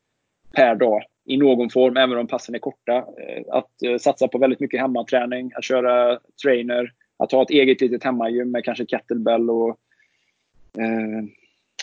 [0.55, 2.97] per dag i någon form, även om passen är korta.
[2.97, 7.81] Eh, att eh, satsa på väldigt mycket hemmaträning, att köra trainer, att ha ett eget
[7.81, 9.69] litet hemmagym med kanske kettlebell och
[10.79, 11.25] eh,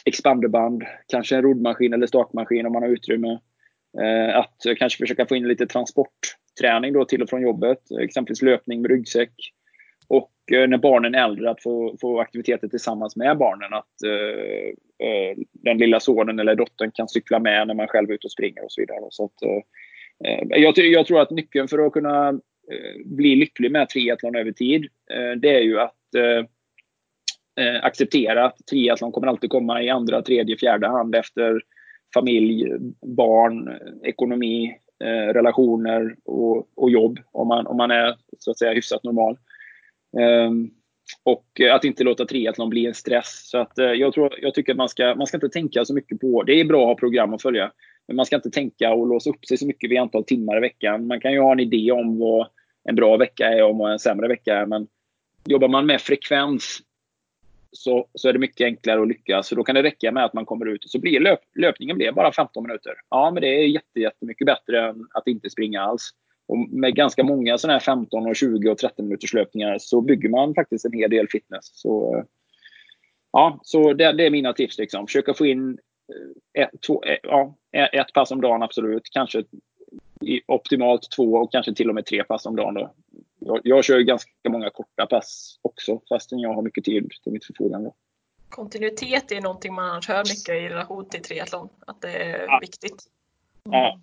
[0.06, 3.40] expanderband, kanske en roddmaskin eller stakmaskin om man har utrymme.
[4.02, 8.82] Eh, att kanske försöka få in lite transportträning då till och från jobbet, exempelvis löpning
[8.82, 9.54] med ryggsäck.
[10.52, 13.74] Eh, när barnen är äldre att få, få aktiviteter tillsammans med barnen.
[13.74, 18.14] Att eh, eh, den lilla sonen eller dottern kan cykla med när man själv är
[18.14, 19.00] ute och springer och så vidare.
[19.10, 22.30] Så att, eh, eh jag, jag, tror att nyckeln för att kunna
[22.72, 25.94] eh, bli lycklig med triathlon över tid, eh, det är ju att
[27.82, 31.62] acceptera att triathlon kommer alltid komma i andra, tredje, fjärde hand efter
[32.14, 34.78] familj, barn, ekonomi,
[35.34, 37.20] relationer och, och jobb.
[37.32, 39.38] Om man, om man är så att säga hyfsat normal.
[40.20, 40.70] Ehm,
[41.24, 43.50] och att inte låta triathlon bli en stress.
[43.50, 45.94] Så att, eh, jag, tror, jag tycker att man ska, man ska inte tänka så
[45.94, 46.44] mycket på...
[46.44, 47.72] Det är bra att ha program att följa.
[48.08, 50.62] Men man ska inte tänka och låsa upp sig så mycket vid antal timmar i
[50.62, 51.08] veckan.
[51.08, 52.48] Man kan ju ha en idé om vad
[52.84, 54.66] en bra vecka är och vad en sämre vecka är.
[54.66, 54.88] Men
[55.46, 56.80] jobbar man med frekvens
[57.72, 59.48] så, så är det mycket enklare att lyckas.
[59.48, 62.12] Så då kan det räcka med att man kommer ut så blir löp, löpningen blir
[62.12, 62.94] bara 15 minuter.
[63.10, 66.12] Ja, men det är jätte, jättemycket bättre än att inte springa alls.
[66.48, 70.30] Och med ganska många sådana här 15, och 20 och 30 minuters löpningar så bygger
[70.30, 71.72] man faktiskt en hel del fitness.
[71.74, 72.24] Så,
[73.32, 74.78] ja, så det, det är mina tips.
[74.78, 75.08] Liksom.
[75.08, 75.80] Försöka få in
[76.54, 79.10] eh, ett, två, eh, ja, ett pass om dagen, absolut.
[79.12, 79.44] Kanske
[80.48, 82.74] optimalt två och kanske till och med tre pass om dagen.
[82.74, 82.94] Då.
[83.40, 87.46] Jag, jag kör ganska många korta pass också, fastän jag har mycket tid till mitt
[87.46, 87.92] förfogande.
[88.50, 92.60] Kontinuitet är någonting man hör mycket i relation till triathlon, att det är ja.
[92.62, 93.04] viktigt.
[93.64, 94.00] Ja,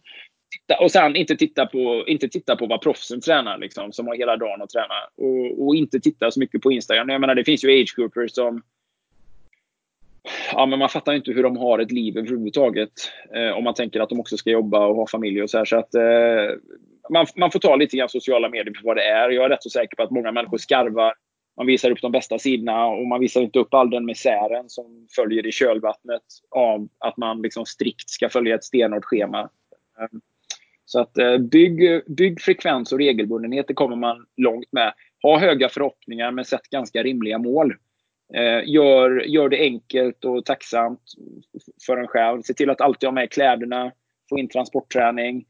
[0.61, 4.15] titta, och sen inte titta på, inte titta på vad proffsen tränar, liksom, som har
[4.15, 4.95] hela dagen att träna.
[5.17, 7.09] Och, och inte titta så mycket på Instagram.
[7.09, 8.63] Jag menar, det finns ju age-groupers som
[10.53, 12.93] ja, men man fattar inte hur de har ett liv överhuvudtaget.
[13.35, 15.65] Eh, om man tänker att de också ska jobba och ha familj och så här.
[15.65, 16.57] Så att, eh,
[17.11, 19.31] man, man får ta lite grann sociala medier för vad det är.
[19.31, 21.15] Jag är rätt så säker på att många människor skarvar.
[21.57, 25.07] Man visar upp de bästa sidorna och man visar inte upp all den misären som
[25.17, 29.41] följer i kölvattnet av att man liksom strikt ska följa ett stenhårt schema.
[29.99, 30.19] Eh,
[30.85, 34.95] så att eh, bygg, bygg frekvens och regelbundenhet, det kommer man långt med.
[35.23, 37.75] Ha höga förhoppningar men sätt ganska rimliga mål.
[38.35, 41.01] Eh, gör, gör det enkelt och tacksamt
[41.87, 42.43] för en själv.
[42.43, 43.93] Se till att alltid ha med kläderna,
[44.29, 45.45] få in transportträning.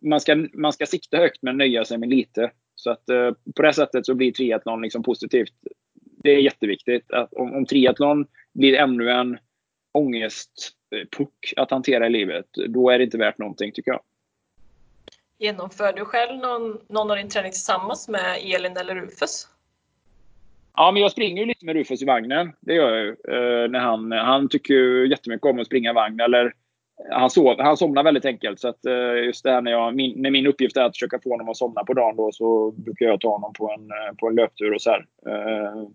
[0.00, 2.50] Man ska, man ska sikta högt men nöja sig med lite.
[2.74, 5.52] Så att eh, på det sättet så blir triathlon liksom positivt.
[6.22, 7.10] Det är jätteviktigt.
[7.10, 9.38] Att om, om triathlon blir ännu en
[9.94, 14.00] ångestpuck att hantera i livet, då är det inte värt någonting tycker jag.
[15.38, 19.48] Genomför du själv någon, någon av din träning tillsammans med Elin eller Rufus?
[20.76, 22.52] Ja, men jag springer ju lite med Rufus i vagnen.
[22.60, 23.10] Det gör jag ju.
[23.10, 26.20] Eh, när han, han tycker ju jättemycket om att springa i vagn.
[26.20, 26.52] Eller,
[27.10, 28.60] han, sov, han somnar väldigt enkelt.
[28.60, 31.18] Så att, eh, just det här när, jag, min, när min uppgift är att försöka
[31.24, 34.14] få honom att somna på dagen då, så brukar jag ta honom på en, eh,
[34.18, 35.06] på en löptur och så här.
[35.26, 35.88] Eh,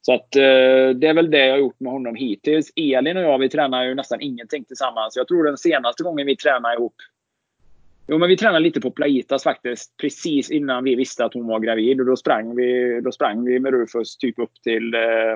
[0.00, 2.72] så att, eh, det är väl det jag har gjort med honom hittills.
[2.76, 5.16] Elin och jag vi tränar ju nästan ingenting tillsammans.
[5.16, 6.94] Jag tror den senaste gången vi tränade ihop
[8.08, 9.96] Jo, men vi tränade lite på Plaitas faktiskt.
[9.96, 12.00] Precis innan vi visste att hon var gravid.
[12.00, 15.32] Och då sprang vi, då sprang vi med Rufus typ upp till eh,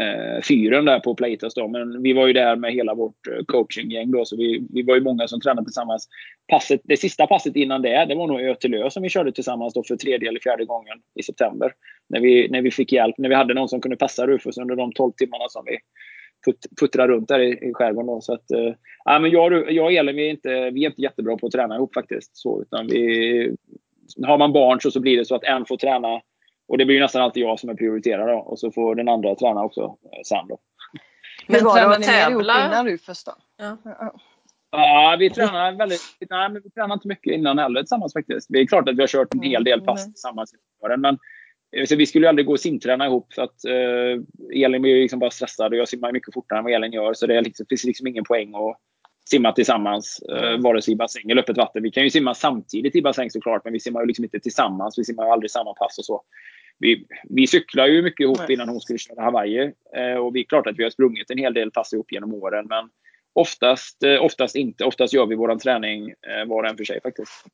[0.00, 1.54] eh fyren där på Plaitas.
[1.54, 1.68] Då.
[1.68, 4.24] Men vi var ju där med hela vårt eh, coachinggäng då.
[4.24, 6.08] Så vi, vi var ju många som tränade tillsammans.
[6.48, 9.32] Passet, det sista passet innan det, det var nog Ö till Ö som vi körde
[9.32, 11.72] tillsammans då för tredje eller fjärde gången i september.
[12.08, 13.14] När vi, när vi fick hjälp.
[13.18, 15.78] När vi hade någon som kunde passa Rufus under de 12 timmarna som vi
[16.44, 18.06] put, puttra runt där i, i skärgården.
[18.06, 21.02] Då, så att, äh, men jag, jag och Elin vi är, inte, vi är inte
[21.02, 22.36] jättebra på att träna ihop faktiskt.
[22.36, 23.56] Så, utan vi,
[24.26, 26.20] har man barn så, så blir det så att en får träna
[26.68, 29.34] och det blir nästan alltid jag som är prioriterad då, och så får den andra
[29.34, 30.48] träna också eh, sen.
[30.48, 30.58] Då.
[31.46, 32.66] Men var det att tävla?
[32.66, 33.32] innan Rufus då?
[33.56, 33.76] Ja.
[34.72, 36.00] Ja, vi tränar väldigt...
[36.30, 38.46] Nej, men vi tränar inte mycket innan heller tillsammans faktiskt.
[38.50, 40.54] Det är klart att vi har kört en hel del pass tillsammans.
[40.98, 41.18] Men
[41.86, 43.32] så vi skulle aldrig gå och simträna ihop.
[43.32, 46.72] För att, eh, Elin blir liksom bara stressad och jag simmar mycket fortare än vad
[46.72, 47.14] Elin gör.
[47.14, 48.76] Så det liksom, finns liksom ingen poäng att
[49.30, 50.22] simma tillsammans.
[50.22, 51.82] Eh, vare sig i bassäng eller öppet vatten.
[51.82, 53.64] Vi kan ju simma samtidigt i bassäng såklart.
[53.64, 54.98] Men vi simmar ju liksom inte tillsammans.
[54.98, 56.22] Vi simmar aldrig samma pass och så.
[56.78, 58.52] Vi, vi cyklar ju mycket ihop Nej.
[58.52, 59.72] innan hon skulle köra Hawaii.
[59.96, 62.34] Eh, och det är klart att vi har sprungit en hel del pass ihop genom
[62.34, 62.66] åren.
[62.68, 62.90] Men
[63.32, 64.84] oftast, eh, oftast inte.
[64.84, 67.44] Oftast gör vi vår träning eh, var och en för sig faktiskt.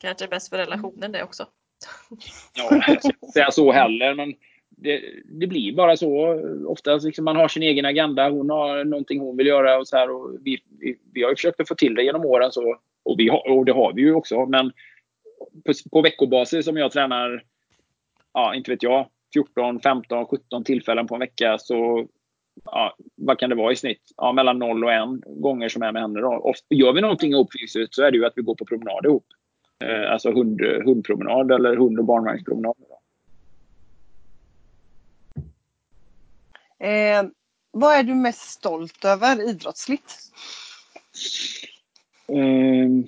[0.00, 1.46] Kanske bäst för relationen det också.
[2.56, 4.14] Ja, jag ska inte säga så heller.
[4.14, 4.34] Men
[4.76, 6.40] det, det, blir bara så.
[6.66, 8.30] Oftast liksom man har sin egen agenda.
[8.30, 10.10] Hon har någonting hon vill göra och så här.
[10.10, 12.52] Och vi, vi, vi har ju försökt att få till det genom åren.
[12.52, 14.46] Så, och, vi har, och det har vi ju också.
[14.46, 14.72] Men
[15.64, 17.44] på, på veckobasis om jag tränar,
[18.34, 22.06] ja inte vet jag, 14, 15, 17 tillfällen på en vecka så
[22.64, 24.02] ja, vad kan det vara i snitt?
[24.16, 26.20] Ja, mellan 0 och 1 gånger som är med henne.
[26.20, 26.28] Då.
[26.28, 29.06] Och gör vi någonting ihop fysiskt så är det ju att vi går på promenad
[29.06, 29.26] ihop.
[29.84, 32.74] Eh, alltså hund, hundpromenad eller hund och barnvagnspromenad.
[36.78, 37.22] Eh,
[37.70, 40.14] vad är du mest stolt över idrottsligt?
[42.28, 43.04] Mm,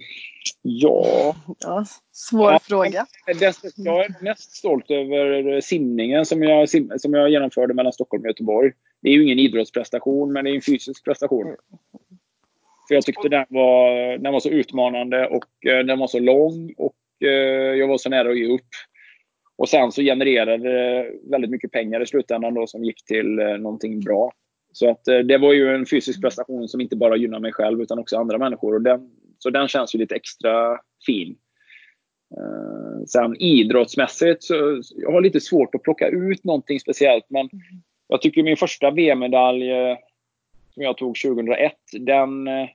[0.62, 1.37] ja.
[1.59, 1.85] ja.
[2.12, 3.07] Svår ja, fråga.
[3.27, 6.69] Jag är mest stolt över simningen som jag,
[7.01, 8.73] som jag genomförde mellan Stockholm och Göteborg.
[9.03, 11.57] Det är ju ingen idrottsprestation, men det är en fysisk prestation.
[12.88, 16.75] För jag tyckte den var, den var så utmanande och eh, den var så lång
[16.77, 18.68] och eh, jag var så nära att ge upp.
[19.59, 23.57] Och sen så genererade det väldigt mycket pengar i slutändan då som gick till eh,
[23.57, 24.33] någonting bra.
[24.72, 27.99] Så att det var ju en fysisk prestation som inte bara gynnar mig själv utan
[27.99, 28.75] också andra människor.
[28.75, 31.37] Och den, så den känns ju lite extra fin.
[33.07, 37.49] Sen idrottsmässigt så jag har lite svårt att plocka ut någonting speciellt men
[38.09, 39.70] jag tycker min första VM-medalj
[40.77, 42.69] som jag tog 2001, den eh,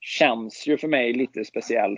[0.00, 1.92] känns ju för mig lite speciell.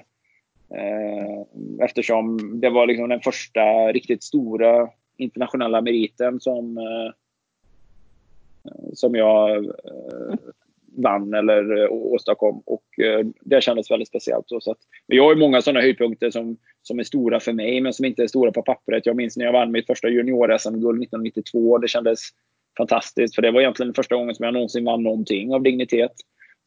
[0.74, 7.12] Eh, eftersom det var liksom den första riktigt stora internationella meriten som, eh,
[8.92, 9.66] som jag
[10.96, 12.62] vann eller åstadkom.
[12.66, 12.84] Och
[13.40, 14.46] det kändes väldigt speciellt.
[14.48, 17.92] Så att, jag har ju många sådana höjdpunkter som, som är stora för mig men
[17.92, 19.06] som inte är stora på pappret.
[19.06, 21.78] Jag minns när jag vann mitt första junior-SM-guld 1992.
[21.78, 22.20] Det kändes
[22.76, 26.12] fantastiskt för det var egentligen första gången som jag någonsin vann någonting av dignitet.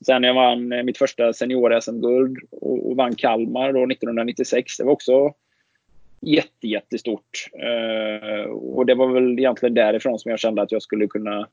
[0.06, 4.78] Sen jag vann eh, mitt första senior-SM-guld och, och vann Kalmar då 1996.
[4.78, 5.34] Det var också
[6.22, 7.50] jätte, jättestort.
[7.56, 11.48] Uh, och det var väl egentligen därifrån som jag kände att jag skulle kunna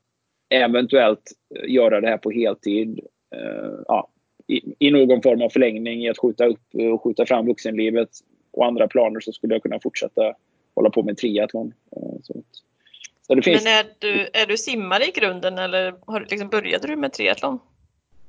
[0.49, 3.01] eventuellt eh, göra det här på heltid.
[3.37, 4.09] Uh, ja,
[4.47, 8.09] i, i, någon form av förlängning i att skjuta upp och skjuta fram vuxenlivet
[8.51, 10.35] och andra planer så skulle jag kunna fortsätta
[10.75, 11.73] hålla på med triathlon.
[11.97, 12.43] Uh, så
[13.43, 13.65] finns...
[13.65, 17.59] Men är du, är du simmare i grunden eller har, liksom, började du med triathlon?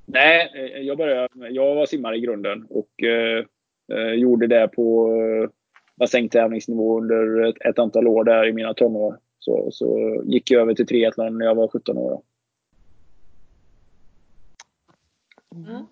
[0.05, 3.45] Nej, eh, jag, började, jag var simmare i grunden och eh,
[3.93, 5.49] eh gjorde det på eh,
[5.95, 9.19] bassängtävlingsnivå under ett, ett, antal år där i mina tonår.
[9.39, 12.21] Så, så gick jag över till triathlon när jag var 17 år.
[15.55, 15.85] Mm.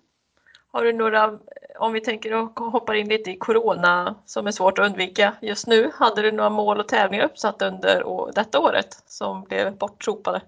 [0.76, 1.38] Har du några,
[1.78, 5.66] om vi tänker och hoppar in lite i Corona som är svårt att undvika just
[5.66, 10.40] nu, hade du några mål och tävlingar uppsatta under detta året som blev bortsopade?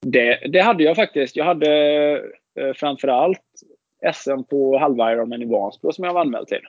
[0.00, 1.36] Det, det hade jag faktiskt.
[1.36, 1.70] Jag hade
[2.54, 3.42] eh, framförallt
[4.14, 6.62] SM på halva Ironman i Vansbro som jag var anmäld till.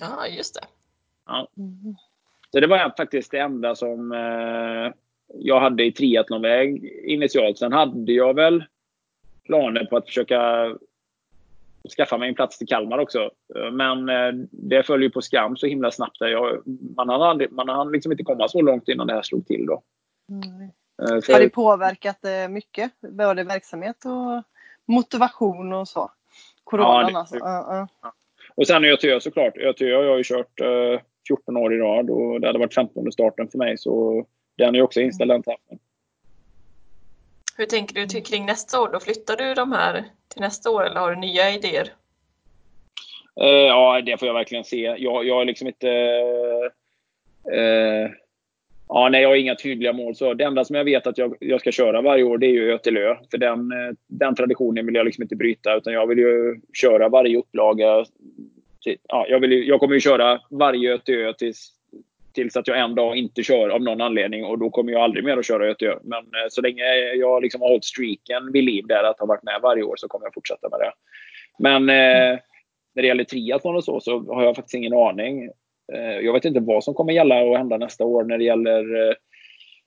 [0.00, 0.66] Ja, just det.
[1.26, 1.48] Ja.
[2.52, 4.92] Så det var faktiskt det enda som eh,
[5.34, 7.58] jag hade i triathlonväg initialt.
[7.58, 8.64] Sen hade jag väl
[9.46, 10.68] planer på att försöka
[11.96, 13.30] skaffa mig en plats till Kalmar också.
[13.72, 16.16] Men eh, det följer på skam så himla snabbt.
[16.20, 16.62] Jag,
[16.96, 19.66] man hann, man hann liksom inte komma så långt innan det här slog till.
[19.66, 19.82] Då.
[20.30, 20.70] Mm.
[21.02, 21.32] Eh, för...
[21.32, 22.92] Har det påverkat eh, mycket?
[23.00, 24.42] Både verksamhet och
[24.86, 26.10] motivation och så?
[26.64, 27.36] Coronan ja, alltså.
[27.36, 27.86] Uh, uh.
[28.54, 29.56] Och sen ÖTÖ såklart.
[29.56, 33.12] ÖTÖ har jag ju kört uh, 14 år i rad och det hade varit 15
[33.12, 34.24] starten för mig så
[34.56, 35.78] den är också inställd den tävlingen.
[37.56, 38.90] Hur tänker du kring nästa år?
[38.92, 41.92] Då flyttar du de här till nästa år eller har du nya idéer?
[43.40, 44.80] Eh, ja, det får jag verkligen se.
[44.98, 45.90] Jag, jag är liksom inte...
[47.52, 48.10] Eh, eh
[48.88, 50.14] Ja, nej, jag har inga tydliga mål.
[50.14, 52.50] Så det enda som jag vet att jag, jag ska köra varje år det är
[52.50, 53.16] ju Ötelö.
[53.30, 55.76] För den, eh, den traditionen vill jag liksom inte bryta.
[55.76, 58.04] Utan jag vill ju köra varje upplaga.
[58.80, 61.72] Typ, ja, jag, vill, jag kommer ju köra varje Ötö tills,
[62.36, 64.44] tills att jag en dag inte kör av någon anledning.
[64.44, 65.98] Och då kommer jag aldrig mer att köra Göteborg.
[66.04, 69.42] Men eh, så länge jag liksom har hållit streaken vid liv där att ha varit
[69.42, 70.92] med varje år så kommer jag fortsätta med det.
[71.58, 72.38] Men eh,
[72.94, 75.44] när det gäller triathlon och så, så har jag faktiskt ingen aning.
[75.92, 79.08] Eh, jag vet inte vad som kommer gälla och hända nästa år när det gäller
[79.08, 79.14] eh,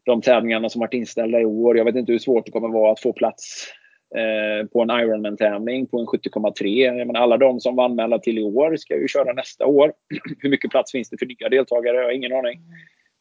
[0.06, 1.78] de tävlingarna som varit inställda i år.
[1.78, 3.68] Jag vet inte hur svårt det kommer vara att få plats
[4.16, 7.18] eh, på en Ironman-tävling på en 70,3.
[7.18, 9.94] Alla de som var anmälda till i år ska ju köra nästa år.
[10.40, 11.98] Hur mycket plats finns det för nya deltagare?
[11.98, 12.60] Jag har ingen aning.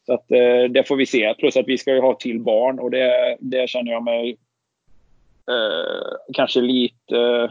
[0.06, 1.34] Så att, eh, det får vi se.
[1.38, 4.36] Plus att vi ska ju ha till barn och det, det känner jag mig
[5.48, 7.50] eh, kanske lite eh,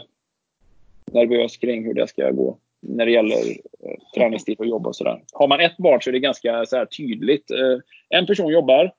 [1.13, 3.38] nervös kring hur det ska gå när det gäller
[3.84, 5.21] eh, träningstid och jobb och sådär.
[5.34, 7.52] Har man ett barn så är det ganska så tydligt.
[7.52, 8.91] Eh, en person jobbar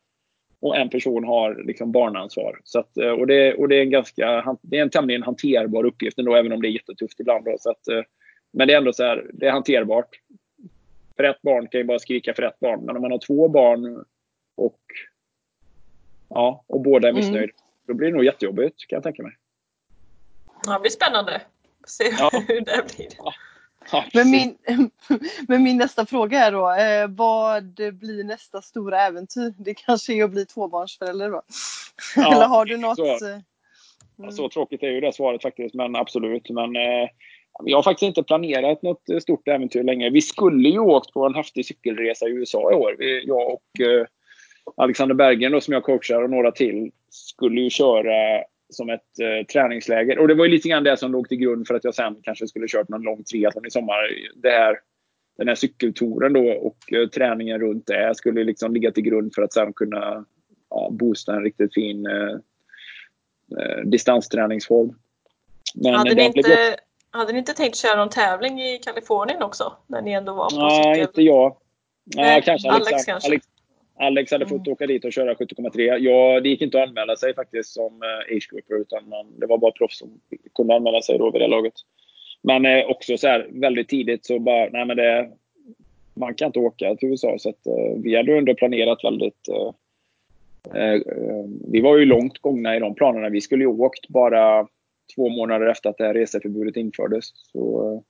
[0.61, 2.61] och en person har liksom barnansvar.
[2.65, 5.85] Så att, eh, och det, och det, är en ganska, det är en tämligen hanterbar
[5.85, 7.45] uppgift ändå, även om det är jättetufft ibland.
[7.45, 8.03] Då, så att, eh,
[8.53, 10.09] men det är ändå så här, det är hanterbart.
[11.17, 12.85] För ett barn kan ju bara skrika för ett barn.
[12.85, 14.05] Men om man har två barn
[14.57, 14.81] och,
[16.29, 17.21] ja, och båda är mm.
[17.21, 17.45] missnöjda.
[17.45, 17.55] Mm.
[17.87, 19.33] Då blir det nog jättejobbigt kan jag tänka mig.
[20.67, 21.41] Ja, det blir spännande.
[21.87, 22.31] Se ja.
[22.49, 23.09] hur det blir.
[23.19, 23.33] Ja.
[23.93, 24.57] Ja, men, min,
[25.49, 29.55] men min nästa fråga är då, eh, vad blir nästa stora äventyr?
[29.59, 31.43] Det kanske är att bli tvåbarnsförälder då?
[32.17, 32.97] Ja, Eller har du något?
[32.97, 33.27] Så,
[34.19, 34.33] mm.
[34.33, 36.51] så tråkigt är ju det svaret faktiskt, men absolut.
[36.51, 37.09] Men eh,
[37.65, 40.11] jag har faktiskt inte planerat något stort äventyr längre.
[40.11, 42.97] Vi skulle ju åkt på en häftig cykelresa i USA i år.
[43.25, 44.07] Jag och eh,
[44.77, 49.47] Alexander Bergen då, som jag coachar och några till skulle ju köra som ett eh,
[49.47, 50.19] träningsläger.
[50.19, 52.17] Och det var ju lite grann det som låg till grund för att jag sen
[52.23, 53.97] kanske skulle kört någon lång triathlon i sommar.
[54.37, 54.79] Det här,
[55.39, 59.43] den här cykeltouren då och eh, träningen runt det skulle liksom ligga till grund för
[59.43, 60.25] att sen kunna
[60.71, 62.33] ja, boosta en riktigt fin eh,
[63.59, 64.95] eh distansträningsform.
[65.75, 66.77] Men hade, ni inte,
[67.11, 69.73] hade ni inte tänkt köra någon tävling i Kalifornien också?
[69.87, 71.09] När ni ändå var på Nej, cykel?
[71.09, 71.57] inte jag.
[72.17, 73.29] Nej, kanske Alex, Alex kanske.
[73.29, 73.47] Alex,
[74.01, 75.99] Alex hade fått åka dit och köra 70,3.
[75.99, 79.59] Ja, det gick inte att anmäla sig faktiskt som eh, age-grupper utan man, det var
[79.59, 80.21] bara proffs som
[80.55, 81.75] kunde anmäla sig då vid det laget.
[82.43, 85.31] Men eh, också så här, väldigt tidigt så bara, nej men det,
[86.15, 89.73] man kan inte åka till USA så att eh, vi hade ändå planerat väldigt eh,
[90.83, 93.29] eh, eh, vi var ju långt gångna i de planerna.
[93.29, 94.67] Vi skulle ju åkt bara
[95.17, 97.25] två månader efter att det här reseförbudet infördes.
[97.35, 98.03] Så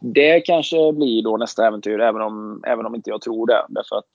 [0.00, 3.66] det kanske blir då nästa äventyr, även om, även om inte jag tror det.
[3.68, 4.14] Därför att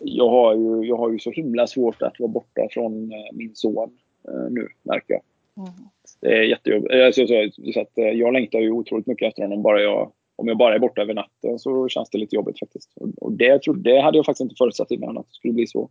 [0.00, 3.54] jag har, ju, jag har ju så himla svårt att vara borta från eh, min
[3.54, 5.22] son eh, nu, märker jag.
[5.56, 5.72] Mm.
[6.20, 6.94] Det är jättejobbigt.
[6.94, 9.62] Alltså, så, så att, eh, jag längtar ju otroligt mycket efter honom.
[9.62, 12.90] Bara jag, om jag bara är borta över natten så känns det lite jobbigt faktiskt.
[13.20, 15.90] Och det, det hade jag faktiskt inte förutsatt innan att det skulle bli så.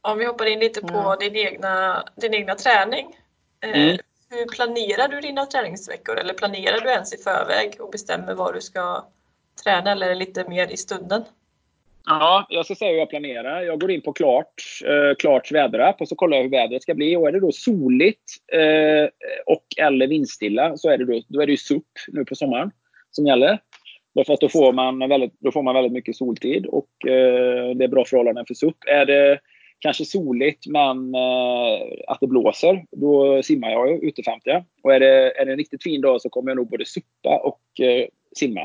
[0.00, 1.18] Om vi hoppar in lite på mm.
[1.20, 3.06] din, egna, din egna träning.
[3.60, 3.98] Mm.
[4.30, 6.18] Hur planerar du dina träningsveckor?
[6.18, 9.04] Eller planerar du ens i förväg och bestämmer vad du ska
[9.64, 11.24] träna eller lite mer i stunden?
[12.04, 13.62] Ja, jag ska säga hur jag planerar.
[13.62, 16.94] Jag går in på Klart, eh, Klarts väderapp och så kollar jag hur vädret ska
[16.94, 17.16] bli.
[17.16, 19.08] Och är det då soligt eh,
[19.46, 22.70] och eller vindstilla så är det då, då är det ju SUP nu på sommaren
[23.10, 23.58] som gäller.
[24.14, 27.84] Därför att då får man väldigt, då får man väldigt mycket soltid och eh, det
[27.84, 28.76] är bra förhållanden för SUP.
[28.86, 29.38] Är det
[29.78, 34.64] kanske soligt men eh, att det blåser, då simmar jag ju ute 50.
[34.82, 37.38] Och är det, är det en riktigt fin dag så kommer jag nog både suppa
[37.38, 38.60] och eh, simma.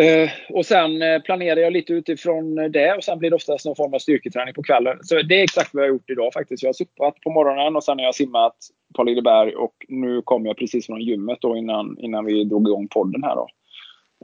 [0.00, 3.76] Eh, och sen eh, planerar jag lite utifrån det och sen blir det oftast någon
[3.76, 4.98] form av styrketräning på kvällen.
[5.02, 6.62] Så det är exakt vad jag har gjort idag faktiskt.
[6.62, 8.56] Jag har suppat på morgonen och sen har jag simmat
[8.94, 12.88] på Lideberg och nu kom jag precis från gymmet då innan, innan vi drog igång
[12.88, 13.48] podden här då.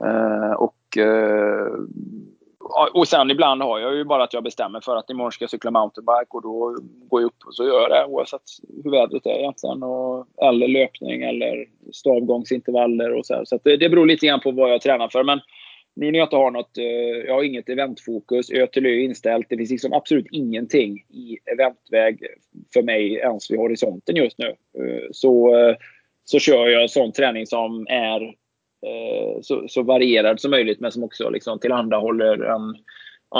[0.06, 1.72] Eh, och, eh,
[2.92, 5.50] och sen ibland har jag ju bara att jag bestämmer för att imorgon ska jag
[5.50, 6.76] cykla mountainbike och då
[7.09, 8.42] går jag upp och så gör jag det oavsett
[8.85, 9.83] hur vädret är egentligen.
[9.83, 13.44] Och, eller löpning eller stavgångsintervaller och så här.
[13.44, 15.24] Så det, det beror lite grann på vad jag tränar för.
[15.24, 15.40] Men
[15.96, 16.85] nu när jag inte har något, eh,
[17.26, 19.46] jag har inget eventfokus, Ö till Ö är inställt.
[19.48, 22.26] Det finns liksom absolut ingenting i eventväg
[22.72, 24.46] för mig ens vid horisonten just nu.
[24.48, 25.76] Eh, så, eh,
[26.24, 28.40] så kör jag sån träning som är
[29.42, 32.76] så, så varierad som möjligt men som också liksom tillhandahåller en,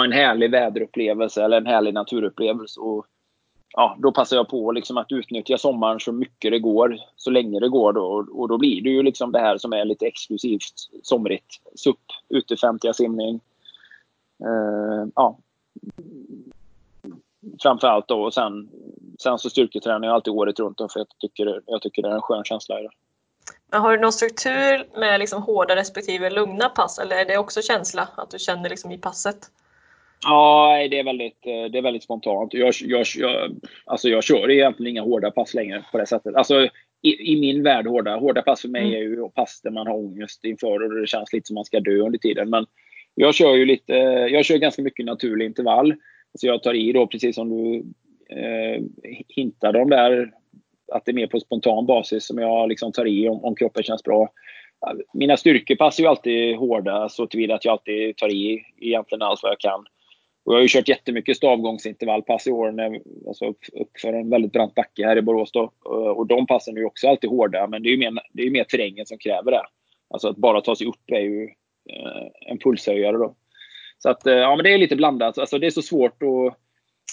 [0.05, 2.81] en härlig väderupplevelse eller en härlig naturupplevelse.
[2.81, 3.07] Och
[3.73, 7.61] ja, då passar jag på liksom att utnyttja sommaren så mycket det går, så länge
[7.61, 7.93] det går.
[7.93, 8.27] Då.
[8.33, 11.61] Och då blir det ju liksom det här som är lite exklusivt somrigt.
[11.75, 11.99] SUP,
[12.31, 13.40] ute 50 simning.
[14.45, 15.38] Uh, ja.
[17.62, 18.23] Framförallt då.
[18.23, 18.69] Och sen,
[19.23, 22.12] sen så styrketränar jag alltid året runt då, för jag tycker, jag tycker det är
[22.12, 22.90] en skön känsla i det.
[23.71, 27.62] Men har du någon struktur med liksom hårda respektive lugna pass eller är det också
[27.62, 29.37] känsla att du känner liksom i passet?
[30.25, 32.55] Ja, det är väldigt, eh, det är väldigt spontant.
[32.55, 36.35] Jag, jag, jag, alltså jag kör egentligen inga hårda pass längre på det sättet.
[36.35, 36.69] Alltså,
[37.03, 38.17] i, i min värld hårda.
[38.17, 38.95] Hårda pass för mig mm.
[38.95, 41.81] är ju pass där man har ångest inför och det känns lite som man ska
[41.81, 42.51] dö under tiden.
[42.51, 42.67] Men
[43.15, 43.93] jag kör ju lite,
[44.33, 45.95] jag kör ganska mycket naturlig intervall.
[46.35, 47.77] Så jag tar i då, precis som du
[48.37, 48.83] eh,
[49.29, 50.33] hintade om där,
[50.93, 53.83] att det är mer på spontan basis som jag liksom tar i om, om kroppen
[53.83, 54.33] känns bra.
[55.15, 59.41] Mina styrkepass är ju alltid hårda så tillvida att jag alltid tar i egentligen allt
[59.43, 59.85] vad jag kan.
[60.44, 64.30] Och jag har ju kört jättemycket stavgångsintervallpass i år, när, alltså upp, upp för en
[64.30, 65.53] väldigt brant backe här i Borås.
[65.53, 65.62] Då.
[65.62, 68.43] Eh, och de passen är ju också alltid hårda, men det är ju mer, det
[68.43, 69.62] är mer terrängen som kräver det.
[70.11, 71.45] Alltså att bara ta sig upp är ju
[71.91, 73.34] eh, en pulshöjare då.
[73.99, 75.38] Så att, eh, ja men det är lite blandat.
[75.38, 76.57] Alltså det är så svårt att,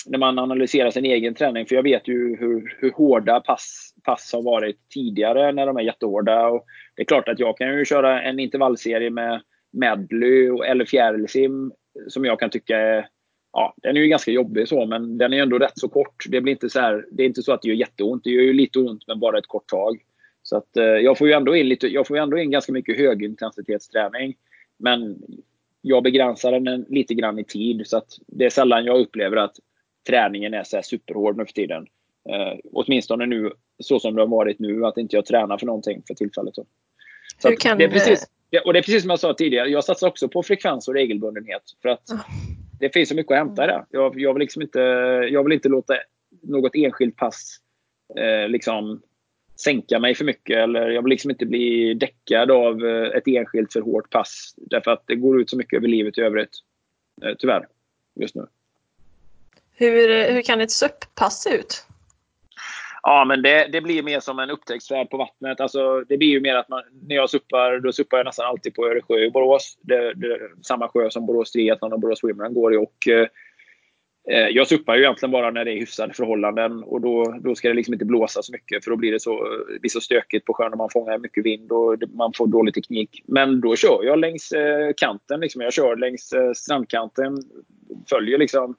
[0.06, 4.34] när man analyserar sin egen träning, för jag vet ju hur, hur hårda pass, pass
[4.34, 6.48] har varit tidigare när de är jättehårda.
[6.48, 6.66] Och
[6.96, 11.72] det är klart att jag kan ju köra en intervallserie med medley eller fjärilsim
[12.08, 13.08] som jag kan tycka är
[13.54, 16.26] ja, den är ju ganska jobbig så, men den är ändå rätt så kort.
[16.30, 18.24] Det, blir inte så här, det är inte så att det gör jätteont.
[18.24, 20.04] Det gör ju lite ont, men bara ett kort tag.
[20.44, 22.98] Så att, eh, jag får ju ändå in lite, jag får ändå in ganska mycket
[22.98, 24.36] högintensitetsträning.
[24.78, 25.18] Men
[25.82, 27.88] jag begränsar den lite grann i tid.
[27.88, 29.56] Så att det är sällan jag upplever att
[30.08, 31.88] träningen är så superhård nu för tiden.
[32.30, 36.04] Eh, åtminstone nu så som det har varit nu, att inte jag tränar för någonting
[36.08, 36.54] för tillfället.
[37.42, 37.78] Så kan...
[37.78, 38.28] det är precis,
[38.66, 41.64] och det är precis som jag sa tidigare, jag satsar också på frekvens och regelbundenhet.
[41.82, 42.10] För att
[42.80, 43.86] det finns så mycket att hämta där.
[43.90, 44.80] Jag, jag, vill liksom inte,
[45.32, 45.94] jag vill inte låta
[46.42, 47.58] något enskilt pass
[48.18, 49.02] eh, liksom
[49.60, 50.58] sänka mig för mycket.
[50.58, 54.54] Eller jag vill liksom inte bli däckad av eh, ett enskilt för hårt pass.
[54.58, 56.52] Därför att det går ut så mycket över livet i övrigt.
[57.24, 57.68] Eh, tyvärr.
[58.16, 58.48] Just nu.
[59.72, 61.86] Hur, hur kan ett SUP-pass se ut?
[63.10, 65.62] Ja, men det, det blir mer som en upptäcktsfärd på vattnet.
[65.62, 68.74] Alltså, det blir ju mer att man, när jag suppar, då suppar jag nästan alltid
[68.74, 69.78] på Öresjö i Borås.
[69.82, 72.78] Det, det, samma sjö som Borås Triathlon och Borås Swimrun går i.
[72.78, 73.28] Och, eh,
[74.32, 77.68] eh, jag suppar ju egentligen bara när det är hyfsade förhållanden och då, då ska
[77.68, 79.48] det liksom inte blåsa så mycket för då blir det så,
[79.80, 83.24] blir så stökigt på sjön och man fångar mycket vind och man får dålig teknik.
[83.28, 85.40] Men då kör jag längs eh, kanten.
[85.40, 85.62] Liksom.
[85.62, 87.38] Jag kör längs eh, strandkanten.
[88.10, 88.76] Följer liksom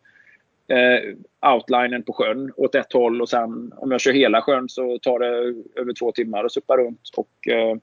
[0.69, 1.15] eh,
[1.53, 5.19] outlinen på sjön åt ett håll och sen om jag kör hela sjön så tar
[5.19, 7.11] det över två timmar att suppa runt.
[7.17, 7.77] Och, eh,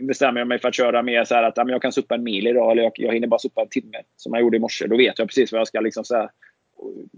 [0.00, 2.46] bestämmer jag mig för att köra mer så här att jag kan suppa en mil
[2.46, 4.86] idag eller jag, jag hinner bara suppa en timme som jag gjorde i morse.
[4.86, 6.30] Då vet jag precis vad jag ska liksom så här,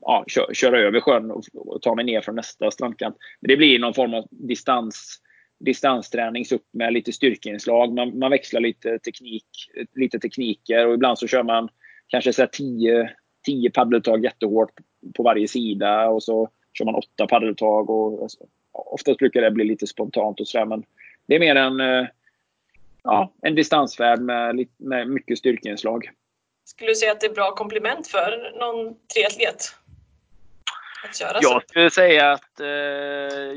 [0.01, 3.17] ja, köra, köra över sjön och, och, ta mig ner från nästa strandkant.
[3.41, 5.17] Men det blir någon form av distans,
[5.61, 7.93] distansträning upp med lite styrkeinslag.
[7.93, 9.47] Man, man växlar lite, teknik,
[9.95, 11.69] lite tekniker och ibland så kör man
[12.09, 13.11] kanske så 10
[13.45, 14.71] tio paddeltag jättehårt
[15.17, 17.91] på varje sida och så kör man åtta paddeltag.
[17.91, 18.39] Och, alltså,
[18.73, 20.85] oftast brukar det bli lite spontant och sådär men
[21.27, 22.07] det är mer en, eh,
[23.03, 26.11] ja, en distansfärd med, med mycket styrkeinslag.
[26.65, 29.75] Skulle du säga att det är bra komplement för någon triatlet?
[31.43, 32.67] jag skulle säga att eh,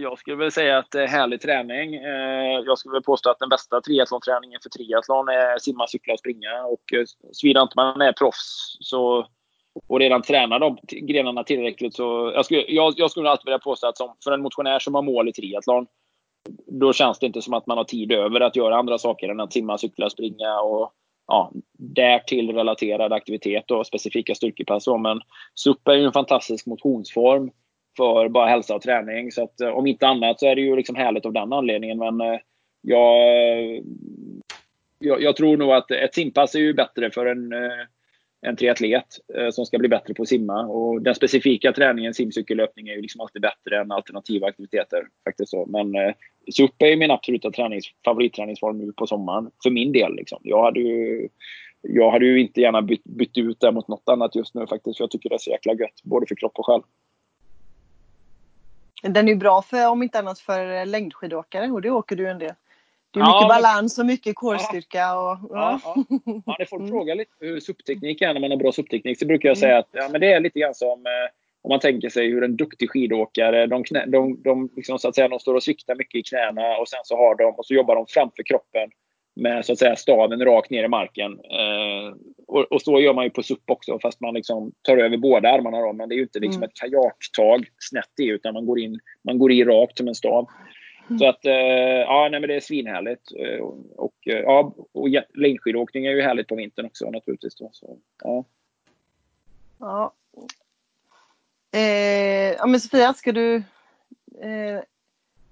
[0.02, 1.96] jag skulle väl säga att det är härlig träning.
[1.96, 6.20] Eh, jag skulle väl påstå att den bästa triathlonträningen för triathlon är simma, cykla och
[6.20, 6.64] springa.
[6.64, 9.28] Och eh, såvida inte man är proffs så
[9.88, 12.32] och redan tränar de grenarna tillräckligt så...
[12.36, 15.02] Jag skulle, jag, jag skulle alltid vilja påstå att som, för en motionär som har
[15.02, 15.88] mål i triathlon
[16.68, 19.40] då känns det inte som att man har tid över att göra andra saker än
[19.40, 20.94] att simma, cykla, springa och
[21.28, 24.88] ja, därtill relaterad aktivitet och specifika styrkepass.
[24.88, 25.22] Men
[25.56, 27.52] SUP är ju en fantastisk motionsform
[27.98, 29.32] för bara hälsa och träning.
[29.32, 31.98] Så att, eh, om inte annat så är det ju liksom härligt av den anledningen.
[31.98, 32.40] Men eh,
[32.82, 33.82] jag, eh,
[35.00, 37.86] jag, jag tror nog att ett simpass är ju bättre för en eh,
[38.42, 39.06] en triatlet
[39.38, 40.66] eh, som ska bli bättre på att simma.
[40.66, 45.08] Och den specifika träningen, simcykellöpning, är ju liksom alltid bättre än alternativa aktiviteter.
[45.24, 45.66] Faktiskt så.
[45.66, 46.14] Men eh,
[46.52, 49.52] SUP är min absoluta tränings, favoritträningsform nu på sommaren.
[49.64, 50.16] För min del.
[50.16, 50.40] Liksom.
[50.44, 51.30] Jag, hade ju,
[51.82, 54.98] jag hade ju inte gärna bytt, bytt ut det mot något annat just nu faktiskt.
[54.98, 56.04] För jag tycker det är så jäkla gött.
[56.04, 56.82] Både för kropp och själ.
[59.04, 62.40] Den är ju bra för, om inte annat för längdskidåkare och det åker du en
[62.40, 62.54] del.
[63.14, 65.16] Det är mycket ja, balans och mycket kårstyrka.
[65.16, 65.80] Och, ja.
[65.84, 66.06] Ja, ja.
[66.46, 69.20] ja, det får fråga lite hur suppteknik är när man har bra suppteknik.
[69.20, 71.30] Så brukar jag säga att ja, men det är lite grann som eh,
[71.62, 75.16] om man tänker sig hur en duktig skidåkare, de, knä, de, de, liksom, så att
[75.16, 77.74] säga, de står och sviktar mycket i knäna och sen så har de och så
[77.74, 78.90] jobbar de framför kroppen
[79.36, 81.32] med så att säga staven rakt ner i marken.
[81.32, 82.16] Eh,
[82.48, 85.50] och, och, så gör man ju på SUP också fast man liksom tar över båda
[85.50, 85.82] armarna.
[85.82, 86.68] Då, men det är ju inte liksom mm.
[86.68, 90.48] ett kajaktag snett i utan man går in, man går i rakt som en stav.
[91.12, 91.20] Mm.
[91.20, 91.54] Så att, eh,
[92.02, 93.32] ja, nej, men det är svinhärligt.
[93.38, 93.60] Eh,
[93.96, 97.56] och, eh, ja, och längdskidåkning är ju härligt på vintern också naturligtvis.
[97.56, 98.46] Då, så, ja.
[99.80, 100.14] Ja.
[101.72, 103.56] Eh, ja, men Sofia, ska du
[104.42, 104.82] eh,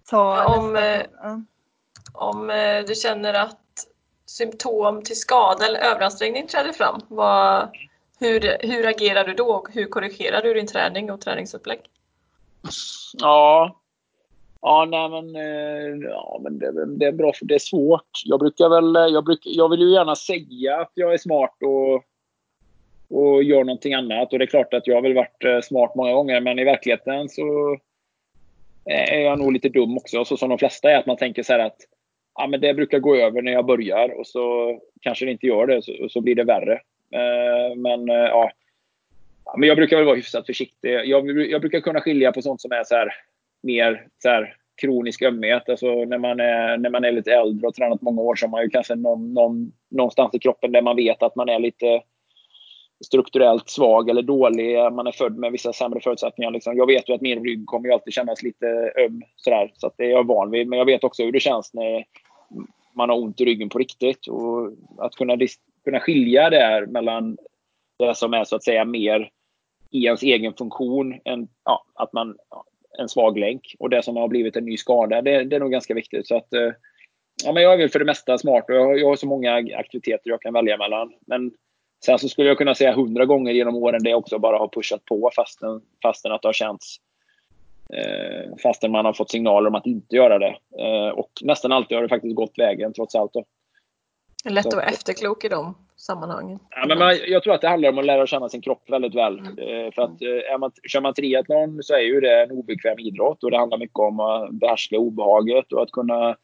[0.09, 1.05] ta om, eh,
[2.13, 2.47] om
[2.87, 3.87] du känner att
[4.25, 7.69] symptom till skada eller överansträngning träder fram, vad,
[8.19, 11.79] hur, hur agerar du då och hur korrigerar du din träning och träningsupplägg?
[13.13, 13.78] Ja,
[14.61, 18.09] Ja, nej, men, eh, ja, men det, det, är bra för det är svårt.
[18.25, 21.55] Jag brukar väl, eh, jag, bruk, jag vill ju gärna säga att jag är smart
[21.61, 22.03] och,
[23.19, 24.33] och gör någonting annat.
[24.33, 26.63] Och det är klart att jag har väl varit eh, smart många gånger, men i
[26.63, 27.77] verkligheten så
[28.85, 30.25] är jag nog lite dum också.
[30.25, 31.77] Så som de flesta är, att man tänker så här att
[32.35, 35.67] ja, men det brukar gå över när jag börjar och så kanske det inte gör
[35.67, 36.81] det, så, så blir det värre.
[37.75, 38.51] Men ja,
[39.57, 40.93] men jag brukar väl vara hyfsat försiktig.
[40.93, 43.13] Jag, jag brukar kunna skilja på sånt som är så här
[43.61, 45.69] mer så här, kronisk ömhet.
[45.69, 48.51] Alltså när man, är, när man är lite äldre och tränat många år så har
[48.51, 52.01] man ju kanske någon, någon, någonstans i kroppen där man vet att man är lite
[53.05, 54.77] strukturellt svag eller dålig.
[54.93, 56.51] Man är född med vissa sämre förutsättningar.
[56.51, 56.77] Liksom.
[56.77, 59.21] Jag vet ju att min rygg kommer ju alltid kännas lite öm.
[59.35, 60.67] Sådär, så att det är jag van vid.
[60.67, 62.05] Men jag vet också hur det känns när
[62.95, 64.27] man har ont i ryggen på riktigt.
[64.27, 65.37] Och att kunna,
[65.83, 67.37] kunna skilja där mellan
[67.99, 69.29] det som är så att säga mer
[69.91, 71.19] i ens egen funktion.
[71.25, 72.37] Än, ja, att man
[72.99, 75.21] en svag länk och det som har blivit en ny skada.
[75.21, 76.27] Det, det är nog ganska viktigt.
[76.27, 76.71] Så att, eh,
[77.43, 79.27] ja, men jag är väl för det mesta smart och jag har, jag har så
[79.27, 81.13] många aktiviteter jag kan välja mellan.
[81.27, 81.51] Men
[82.05, 85.05] sen så skulle jag kunna säga hundra gånger genom åren det också bara har pushat
[85.05, 86.97] på fastän, fastän att det har känts
[87.93, 90.55] eh, fastän man har fått signaler om att inte göra det.
[90.79, 93.33] Eh, och nästan alltid har det faktiskt gått vägen trots allt.
[93.33, 93.45] Då.
[94.43, 96.59] Det är lätt att vara efterklok i de sammanhangen.
[96.69, 99.15] Ja, men man, jag tror att det handlar om att lära känna sin kropp väldigt
[99.15, 99.39] väl.
[99.39, 99.91] Mm.
[99.91, 103.51] För att är man, kör man triathlon så är ju det en obekväm idrott och
[103.51, 106.35] det handlar mycket om att behärska obehaget och att kunna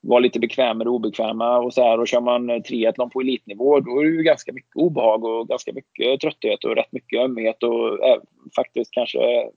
[0.00, 1.58] vara lite bekväm med det obekväma.
[1.58, 4.76] Och, så här, och kör man triathlon på elitnivå då är det ju ganska mycket
[4.76, 8.20] obehag och ganska mycket trötthet och rätt mycket ömhet och äh,
[8.56, 9.50] faktiskt kanske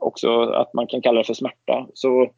[0.00, 1.86] också att man kan kalla det för smärta.
[1.94, 2.30] Så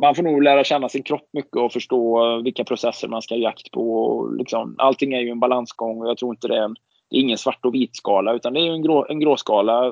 [0.00, 3.34] man får nog lära känna sin kropp mycket och förstå eh, vilka processer man ska
[3.34, 4.26] ha jakt på.
[4.38, 6.76] Liksom, allting är ju en balansgång och jag tror inte det är, en,
[7.10, 9.86] det är ingen svart och vit skala utan det är en, grå, en gråskala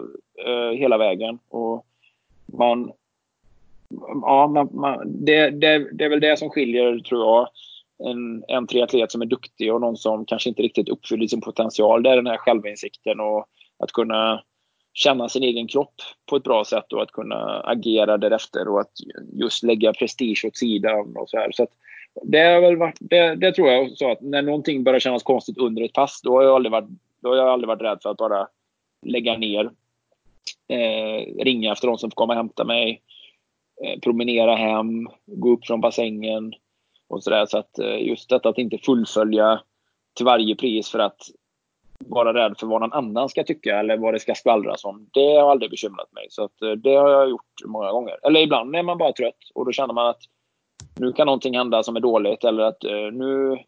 [0.47, 1.39] eh, hela vägen.
[1.49, 1.87] Och
[2.47, 2.93] man,
[4.23, 7.49] ja, man, man, det, det, det, är väl det som skiljer, tror jag,
[8.11, 12.03] en, en triatlet som är duktig och någon som kanske inte riktigt uppfyller sin potential.
[12.03, 13.47] Det är den här självinsikten och
[13.79, 14.43] att kunna
[14.93, 15.95] känna sin egen kropp
[16.27, 18.93] på ett bra sätt och att kunna agera därefter och att
[19.33, 21.51] just lägga prestige åt sidan och så här.
[21.53, 21.67] Så
[22.23, 25.59] det, är väl varit, det, det, tror jag så att när någonting börjar kännas konstigt
[25.59, 26.89] under ett pass då har jag aldrig varit,
[27.23, 28.49] då har jag aldrig varit rädd för att bara
[29.07, 29.71] lägga ner.
[30.69, 33.03] Eh, ringa efter de som får komma och hämta mig.
[33.85, 36.53] Eh, promenera hem, gå upp från bassängen
[37.09, 37.47] och sådär.
[37.47, 39.61] Så att eh, just detta att inte fullfölja
[40.17, 41.21] till varje pris för att
[42.07, 45.09] vara rädd för vad någon annan ska tycka eller vad det ska skvallras om.
[45.13, 46.27] Det har aldrig bekymrat mig.
[46.31, 48.27] Så att, eh, det har jag gjort många gånger.
[48.27, 50.23] Eller ibland är man bara trött och då känner man att
[50.99, 53.59] nu kan någonting hända som är dåligt eller att eh, nu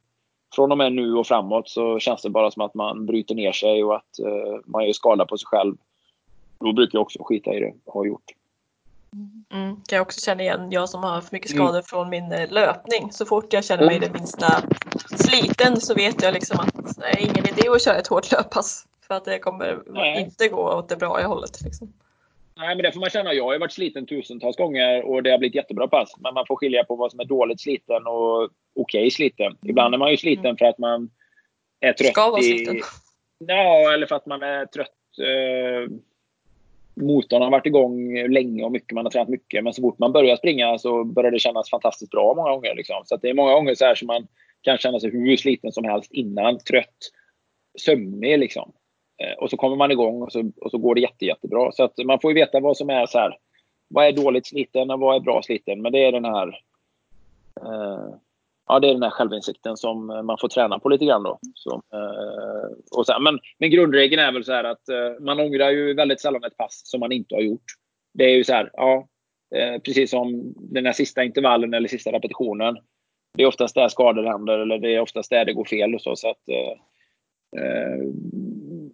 [0.54, 3.52] från och med nu och framåt så känns det bara som att man bryter ner
[3.52, 5.74] sig och att eh, man gör skada på sig själv.
[6.60, 8.24] Då brukar jag också skita i det, har gjort.
[9.52, 11.82] Mm, kan jag också känna igen, jag som har haft mycket skador mm.
[11.82, 13.12] från min eh, löpning.
[13.12, 14.62] Så fort jag känner mig det minsta
[15.16, 18.86] sliten så vet jag liksom att det är ingen idé att köra ett hårt löppass.
[19.06, 20.20] För att det kommer Nej.
[20.20, 21.62] inte gå åt det bra hållet.
[21.64, 21.92] Liksom.
[22.56, 23.32] Nej, men det får man känna.
[23.32, 26.14] Jag har varit sliten tusentals gånger och det har blivit jättebra pass.
[26.18, 29.56] Men man får skilja på vad som är dåligt sliten och okej okay sliten.
[29.62, 30.56] Ibland är man ju sliten mm.
[30.56, 31.10] för att man
[31.80, 32.10] är trött.
[32.10, 32.76] Ska vara sliten.
[32.76, 32.80] I...
[33.38, 34.88] Ja, eller för att man är trött.
[35.18, 35.92] Eh
[36.94, 39.64] motorn har varit igång länge och mycket, man har tränat mycket.
[39.64, 42.74] Men så fort man börjar springa så börjar det kännas fantastiskt bra många gånger.
[42.74, 43.02] Liksom.
[43.04, 44.26] Så det är många gånger så här som man
[44.62, 46.58] kan känna sig hur sliten som helst innan.
[46.58, 46.98] Trött,
[47.80, 48.72] sömnig liksom.
[49.22, 51.72] Eh, och så kommer man igång och så, och så går det jätte, jättebra.
[51.72, 53.36] Så att man får ju veta vad som är så här.
[53.88, 55.82] Vad är dåligt sliten och vad är bra sliten?
[55.82, 56.48] Men det är den här
[57.60, 58.14] eh,
[58.68, 61.22] ja, det är den här självinsikten som eh, man får träna på lite grann.
[61.22, 61.38] Då.
[61.54, 65.70] Så, eh, och sen, men, men grundregeln är väl så här att eh, man ångrar
[65.70, 67.64] ju väldigt sällan ett pass som man inte har gjort.
[68.14, 69.08] Det är ju så här, ja,
[69.54, 72.78] eh, precis som den här sista intervallen eller sista repetitionen.
[73.34, 75.94] Det är oftast där skador händer eller det är oftast där det går fel.
[75.94, 76.72] Och så, så att, eh,
[77.62, 77.98] eh,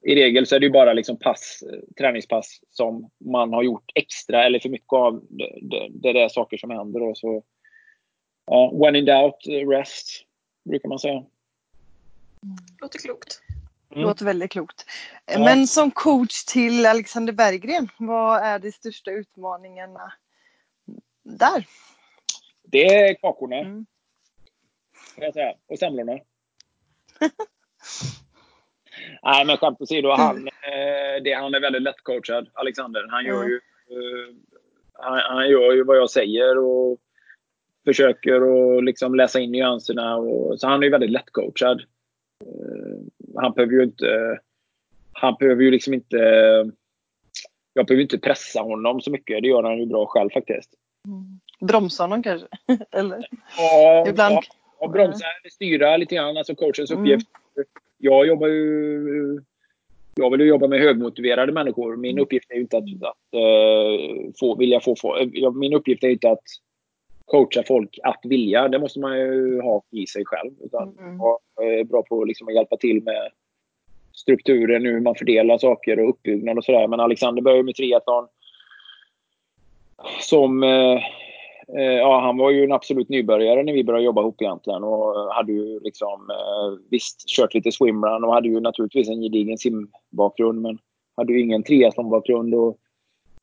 [0.02, 1.64] I regel så är det ju bara liksom pass,
[1.98, 5.24] träningspass som man har gjort extra eller för mycket av.
[5.28, 7.02] Det, det, det är saker som händer.
[7.02, 7.42] Och så,
[8.50, 10.24] Ja, when in doubt, rest,
[10.64, 11.24] brukar man säga.
[12.80, 13.42] Låter klokt.
[13.90, 14.02] Mm.
[14.02, 14.86] Låter väldigt klokt.
[15.26, 15.38] Ja.
[15.38, 20.12] Men som coach till Alexander Berggren, vad är de största utmaningarna
[21.22, 21.66] där?
[22.62, 23.56] Det är kakorna.
[23.56, 23.86] Mm.
[25.16, 25.54] Jag säga.
[25.66, 26.12] Och semlorna.
[29.22, 30.10] Nej, men skämt åsido.
[30.10, 33.06] Han, eh, det, han är väldigt lättcoachad, Alexander.
[33.10, 33.48] Han gör, mm.
[33.48, 33.56] ju,
[33.96, 34.34] uh,
[34.92, 36.98] han, han, gör ju vad jag säger och
[37.88, 38.34] försöker
[38.78, 40.16] att liksom läsa in nyanserna.
[40.16, 41.80] Och, så han är ju väldigt lättcoachad.
[42.44, 42.98] Uh,
[43.36, 44.38] han behöver ju inte...
[45.12, 46.16] Han behöver ju liksom inte...
[47.72, 49.42] Jag behöver inte pressa honom så mycket.
[49.42, 50.70] Det gör han ju bra själv faktiskt.
[51.06, 51.40] Mm.
[51.60, 52.48] Bromsa honom kanske?
[52.90, 53.28] Eller?
[53.58, 54.34] Ja, Ibland.
[54.34, 54.42] ja,
[54.80, 56.36] ja bromsa, styra lite grann.
[56.36, 57.02] Alltså coachens mm.
[57.02, 57.28] uppgift.
[57.98, 59.42] Jag jobbar ju...
[60.14, 61.96] Jag vill ju jobba med högmotiverade människor.
[61.96, 62.22] Min mm.
[62.22, 65.30] uppgift är ju inte att, att uh, få, vilja få, få...
[65.54, 66.44] Min uppgift är inte att
[67.28, 68.68] coacha folk att vilja.
[68.68, 70.50] Det måste man ju ha i sig själv.
[70.60, 71.18] Utan mm.
[71.18, 73.30] vara eh, bra på liksom att hjälpa till med
[74.12, 76.88] strukturen, hur man fördelar saker och uppbyggnad och sådär.
[76.88, 78.28] Men Alexander började med triathlon.
[80.20, 80.62] Som...
[80.62, 81.02] Eh,
[81.78, 85.34] eh, ja, han var ju en absolut nybörjare när vi började jobba ihop egentligen och
[85.34, 90.62] hade ju liksom eh, visst kört lite swimrun och hade ju naturligtvis en gedigen simbakgrund
[90.62, 90.78] men
[91.16, 92.78] hade ju ingen triathlonbakgrund och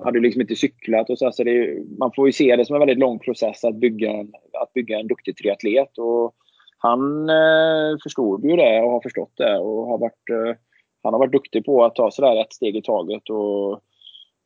[0.04, 1.32] hade liksom inte cyklat och så.
[1.32, 4.32] så det, man får ju se det som en väldigt lång process att bygga en,
[4.54, 5.98] att bygga en duktig triatlet.
[5.98, 6.36] Och
[6.78, 10.58] han eh, förstod ju det och har förstått det och har varit, eh,
[11.04, 13.30] han har varit duktig på att ta sådär ett steg i taget.
[13.30, 13.72] Och,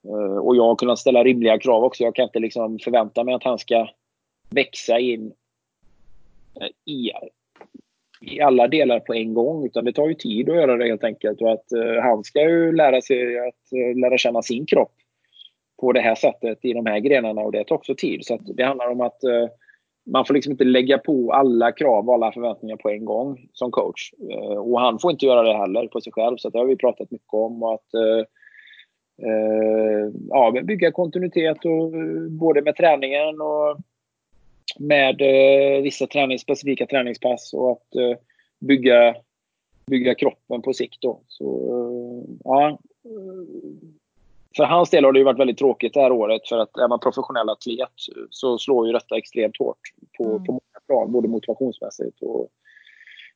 [0.07, 2.03] eh, och jag har kunnat ställa rimliga krav också.
[2.03, 3.87] Jag kan inte liksom förvänta mig att han ska
[4.49, 5.33] växa in
[6.61, 7.11] eh, i,
[8.21, 9.65] i alla delar på en gång.
[9.65, 11.41] Utan det tar ju tid att göra det helt enkelt.
[11.41, 14.93] Och att eh, han ska ju lära sig att eh, lära känna sin kropp
[15.79, 18.25] på det här sättet i de här grenarna och det tar också tid.
[18.25, 19.47] Så det handlar om att eh,
[20.11, 23.71] man får liksom inte lägga på alla krav och alla förväntningar på en gång som
[23.71, 24.13] coach.
[24.31, 26.37] Eh, och han får inte göra det heller på sig själv.
[26.37, 27.63] Så det har vi pratat mycket om.
[27.63, 28.25] Och att, eh,
[29.27, 31.91] eh, ja, bygga kontinuitet och,
[32.31, 33.77] både med träningen och
[34.79, 38.17] med eh, vissa träning, specifika träningspass och att eh,
[38.59, 39.15] bygga,
[39.87, 41.01] bygga kroppen på sikt.
[41.01, 41.21] Då.
[41.27, 42.79] Så, eh, ja,
[44.57, 46.87] för hans del har det ju varit väldigt tråkigt det här året för att är
[46.87, 47.89] man professionell atlet
[48.29, 49.79] så slår ju detta extremt hårt
[50.17, 50.43] på, mm.
[50.43, 52.47] på många plan, både motivationsmässigt och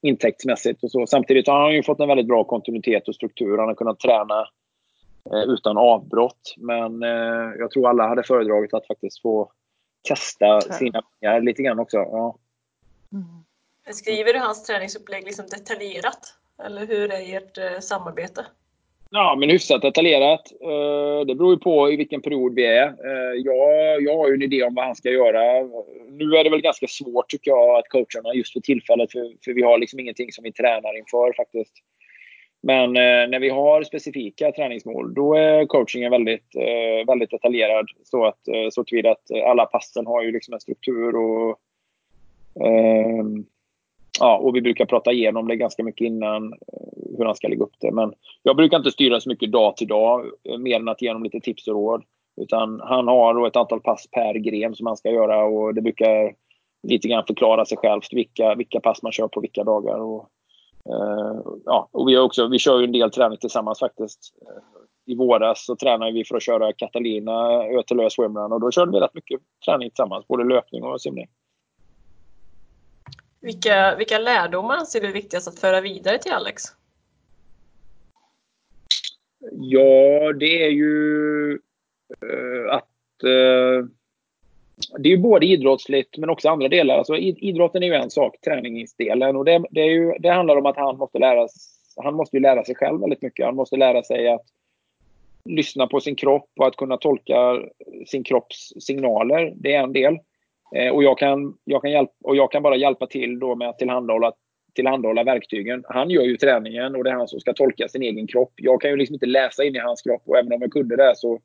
[0.02, 1.08] intäktsmässigt och så.
[1.08, 3.58] Samtidigt har han ju fått en väldigt bra kontinuitet och struktur.
[3.58, 4.48] Han har kunnat träna
[5.32, 6.56] eh, utan avbrott.
[6.58, 9.52] Men eh, jag tror alla hade föredragit att faktiskt få
[10.08, 11.98] testa sina pengar lite grann också.
[11.98, 12.36] Ja.
[13.12, 13.44] Mm.
[13.92, 16.36] Skriver du hans träningsupplägg liksom detaljerat?
[16.66, 18.46] Eller hur är ert eh, samarbete?
[19.16, 20.52] Ja, men hyfsat detaljerat.
[20.62, 22.88] Eh, det beror ju på i vilken period vi är.
[22.88, 25.68] Eh, jag, jag har ju en idé om vad han ska göra.
[26.10, 29.32] Nu är det väl ganska svårt tycker jag att coacha honom just för tillfället, för,
[29.46, 31.74] för vi har liksom ingenting som vi tränar inför faktiskt.
[32.64, 36.56] Men eh, när vi har specifika träningsmål, då är coachingen väldigt,
[37.08, 37.86] väldigt detaljerad.
[38.04, 38.40] Så, att,
[38.72, 41.60] så tillvida att alla passen har ju liksom en struktur och,
[42.66, 43.26] eh,
[44.20, 47.64] ja, och vi brukar prata igenom det ganska mycket innan eh, hur han ska lägga
[47.64, 47.92] upp det.
[47.92, 51.10] Men jag brukar inte styra så mycket dag till dag, eh, mer än att ge
[51.10, 52.04] honom lite tips och råd.
[52.42, 55.82] Utan han har då ett antal pass per gren som han ska göra och det
[55.82, 56.34] brukar
[56.88, 60.00] lite grann förklara sig självt vilka, vilka pass man kör på vilka dagar.
[60.00, 60.30] Och,
[60.90, 64.34] eh, ja, och vi, har också, vi kör ju en del träning tillsammans faktiskt.
[64.42, 68.92] Eh, I våras så tränade vi för att köra Catalina Ötelö Swimrun och då körde
[68.92, 71.28] vi rätt mycket träning tillsammans, både löpning och simning.
[73.44, 76.64] Vilka, vilka lärdomar anser du är viktigast att föra vidare till Alex?
[79.52, 81.60] Ja, det är ju
[82.24, 83.88] uh, att eh,
[84.98, 86.98] det är ju både idrottsligt men också andra delar.
[86.98, 89.36] Alltså, idrotten är ju en sak, träningsdelen.
[89.36, 91.48] Och det, det, är ju, det handlar om att han måste, lära,
[92.04, 93.46] han måste lära sig själv väldigt mycket.
[93.46, 94.46] Han måste lära sig att
[95.46, 97.62] lyssna på sin kropp och att kunna tolka
[98.08, 99.54] sin kropps signaler.
[99.56, 100.20] Det är en del.
[100.76, 103.70] Eh, och, jag kan, jag kan hjälp, och jag kan bara hjälpa till då med
[103.70, 104.32] att tillhandahålla,
[104.76, 105.84] tillhandahålla verktygen.
[105.88, 108.54] Han gör ju träningen och det är han som ska tolka sin egen kropp.
[108.56, 110.96] Jag kan ju liksom inte läsa in i hans kropp och även om jag kunde
[110.96, 111.40] det så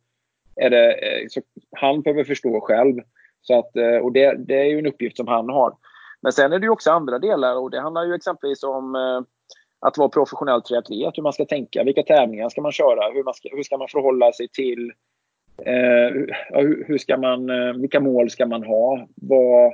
[0.56, 1.40] är det, eh, så
[1.76, 3.00] han behöver förstå själv.
[3.42, 5.72] Så att, eh, och det, det är ju en uppgift som han har.
[6.20, 9.20] Men sen är det ju också andra delar och det handlar ju exempelvis om eh,
[9.80, 13.34] att vara professionell triatlet, hur man ska tänka, vilka tävlingar ska man köra, hur, man
[13.34, 14.94] ska, hur ska man förhålla sig till eh,
[15.66, 16.10] Eh,
[16.48, 19.72] hur, hur, ska man, eh, vilka mål ska man ha, vad,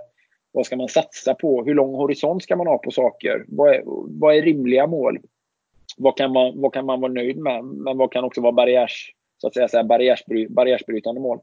[0.52, 3.82] vad ska man satsa på, hur lång horisont ska man ha på saker, vad är,
[4.20, 5.18] vad är rimliga mål,
[5.96, 9.14] vad kan, man, vad kan man vara nöjd med, men vad kan också vara barriärs,
[9.38, 11.38] så att säga, så här, barriärsbry, barriärsbrytande mål.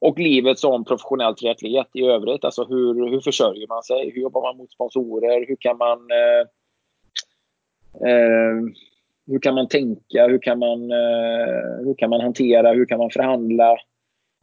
[0.00, 2.44] Och livet som professionell triatlet i övrigt.
[2.44, 4.10] Alltså hur, hur försörjer man sig?
[4.14, 5.46] Hur jobbar man mot sponsorer?
[5.48, 6.40] Hur kan man eh,
[8.10, 8.56] eh,
[9.28, 10.26] hur kan man tänka?
[10.26, 12.72] Hur kan man, eh, hur kan man hantera?
[12.72, 13.76] Hur kan man förhandla?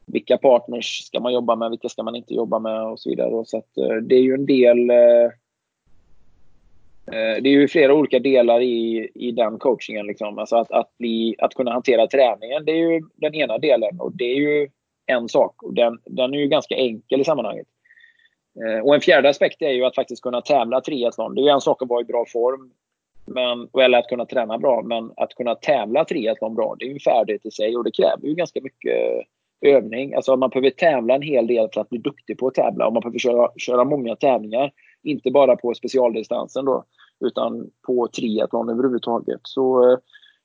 [0.06, 1.70] Vilka partners ska man jobba med?
[1.70, 2.84] Vilka ska man inte jobba med?
[2.84, 3.46] Och så vidare.
[3.46, 5.26] Så att, eh, det är ju en del eh,
[7.12, 10.08] eh, det är ju flera olika delar i, i den coachingen.
[10.08, 10.40] Liksom.
[10.40, 14.00] Alltså att, att, bli, att kunna hantera träningen, det är ju den ena delen.
[14.00, 14.70] Och det är ju
[15.06, 15.64] en sak.
[15.64, 17.68] Och den, den är ju ganska enkel i sammanhanget.
[18.66, 21.36] Eh, och en fjärde aspekt är ju att faktiskt kunna tävla triathlon.
[21.36, 22.72] Det är ju en sak att vara i bra form.
[23.26, 24.82] Men, eller att kunna träna bra.
[24.82, 27.92] Men att kunna tävla triathlon bra, det är ju en färdighet i sig och det
[27.92, 29.26] kräver ju ganska mycket
[29.62, 30.14] övning.
[30.14, 32.88] Alltså man behöver tävla en hel del för att bli duktig på att tävla.
[32.88, 34.72] Och man behöver köra, köra många tävlingar.
[35.04, 36.84] Inte bara på specialdistansen då,
[37.20, 39.40] utan på triathlon överhuvudtaget.
[39.44, 39.98] Så eh,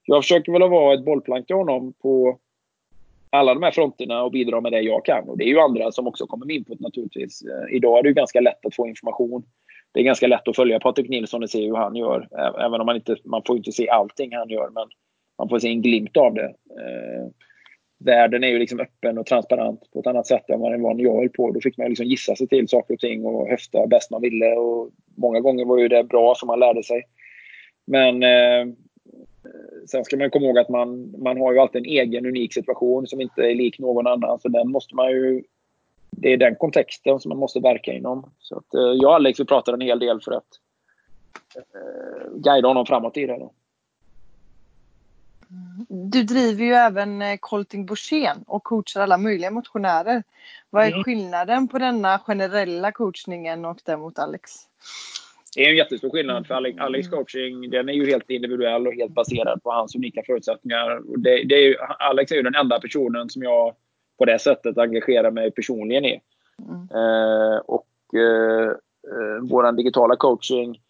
[0.05, 2.39] jag försöker väl vara ett bollplank till honom på
[3.31, 5.29] alla de här fronterna och bidra med det jag kan.
[5.29, 7.43] Och det är ju andra som också kommer med input naturligtvis.
[7.43, 9.43] Eh, idag är det ju ganska lätt att få information.
[9.93, 12.29] Det är ganska lätt att följa Patrik Nilsson och se hur han gör.
[12.59, 14.89] Även om man inte man får inte se allting han gör, men
[15.39, 16.55] man får se en glimt av det.
[16.81, 17.29] Eh,
[18.05, 20.95] världen är ju liksom öppen och transparent på ett annat sätt än vad den var
[20.95, 21.51] när jag höll på.
[21.51, 24.53] Då fick man liksom gissa sig till saker och ting och höfta bäst man ville.
[24.53, 27.03] Och många gånger var ju det bra som man lärde sig.
[27.87, 28.75] Men eh,
[29.87, 33.07] Sen ska man komma ihåg att man, man har ju alltid en egen unik situation
[33.07, 34.41] som inte är lik någon annan.
[34.41, 35.43] Så den måste man ju...
[36.21, 38.33] Det är den kontexten som man måste verka inom.
[38.39, 40.49] Så att, eh, jag och Alex vi pratar en hel del för att
[41.57, 43.39] eh, guida honom framåt i det.
[43.39, 43.53] Då.
[45.89, 50.23] Du driver ju även eh, Colting Borssén och coachar alla möjliga motionärer.
[50.71, 51.05] Vad är Mm.
[51.05, 54.51] skillnaden på denna generella coachningen och den mot Alex?
[55.57, 57.71] Det är en jättestor skillnad för Alex, Alex coaching.
[57.71, 61.01] Den är ju helt individuell och helt baserad på hans unika förutsättningar.
[61.19, 63.75] Det, det är ju, Alex är ju den enda personen som jag
[64.21, 66.21] på det sättet engagerar mig personligen i.
[66.69, 66.89] Mm.
[66.95, 68.69] Eh, och eh,
[69.13, 70.81] eh, vår digitala coaching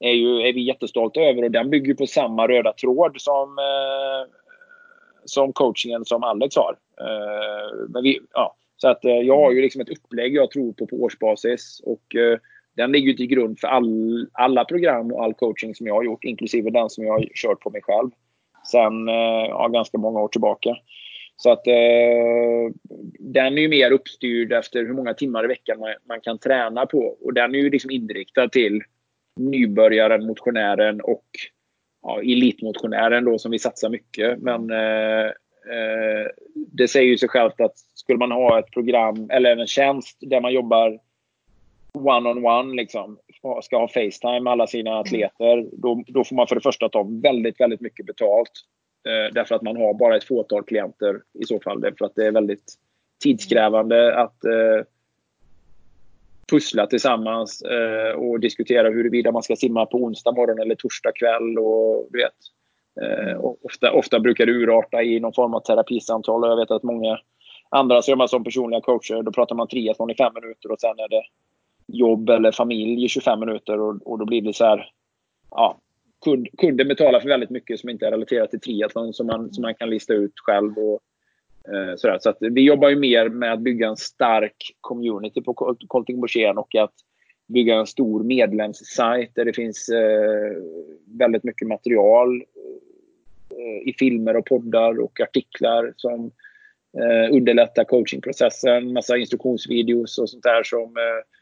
[0.00, 4.30] är, ju, är vi jättestolta över och den bygger på samma röda tråd som, eh,
[5.24, 6.76] som coachingen som Alex har.
[7.00, 10.72] Eh, men vi, ja, så att, eh, jag har ju liksom ett upplägg jag tror
[10.72, 11.80] på på årsbasis.
[11.84, 12.16] Och,
[12.76, 16.24] den ligger till grund för all, alla program och all coaching som jag har gjort,
[16.24, 18.10] inklusive den som jag har kört på mig själv
[18.70, 19.08] sen
[19.48, 20.76] ja, ganska många år tillbaka.
[21.42, 22.72] Så att eh,
[23.18, 26.86] den är ju mer uppstyrd efter hur många timmar i veckan man, man kan träna
[26.86, 27.16] på.
[27.20, 28.82] Och den är ju liksom inriktad till
[29.36, 31.24] nybörjaren, motionären och
[32.02, 34.38] ja, elitmotionären då som vi satsar mycket.
[34.38, 35.26] Men eh,
[35.74, 40.18] eh, det säger ju sig självt att skulle man ha ett program eller en tjänst
[40.20, 40.98] där man jobbar
[41.92, 43.18] one-on-one liksom,
[43.62, 47.02] ska ha Facetime med alla sina atleter, då, då får man för det första ta
[47.22, 48.52] väldigt, väldigt mycket betalt.
[49.04, 51.80] Eh, därför att man har bara ett fåtal klienter i så fall.
[51.80, 52.74] Därför att det är väldigt
[53.22, 54.86] tidskrävande att eh,
[56.50, 61.58] pussla tillsammans eh, och diskutera huruvida man ska simma på onsdag morgon eller torsdag kväll.
[61.58, 62.34] Och, du vet,
[63.38, 66.44] och ofta, ofta brukar det urarta i någon form av terapisamtal.
[66.44, 67.18] Och jag vet att många
[67.68, 70.98] andra som jobbar som personliga coacher, då pratar man triathlon i fem minuter och sen
[70.98, 71.22] är det
[71.86, 74.90] jobb eller familj i 25 minuter och, och då blir det så här.
[75.50, 75.78] Ja,
[76.24, 79.62] kunde, kunde betalar för väldigt mycket som inte är relaterat till triathlon som man, som
[79.62, 80.78] man kan lista ut själv.
[80.78, 81.00] Och,
[81.74, 82.18] eh, sådär.
[82.20, 85.54] Så att vi jobbar ju mer med att bygga en stark community på
[85.88, 86.94] Colting Borssén och att
[87.48, 90.52] bygga en stor medlemssajt där det finns eh,
[91.18, 92.42] väldigt mycket material
[93.50, 96.30] eh, i filmer och poddar och artiklar som
[96.98, 98.92] eh, underlättar coachingprocessen.
[98.92, 101.37] Massa instruktionsvideos och sånt där som eh,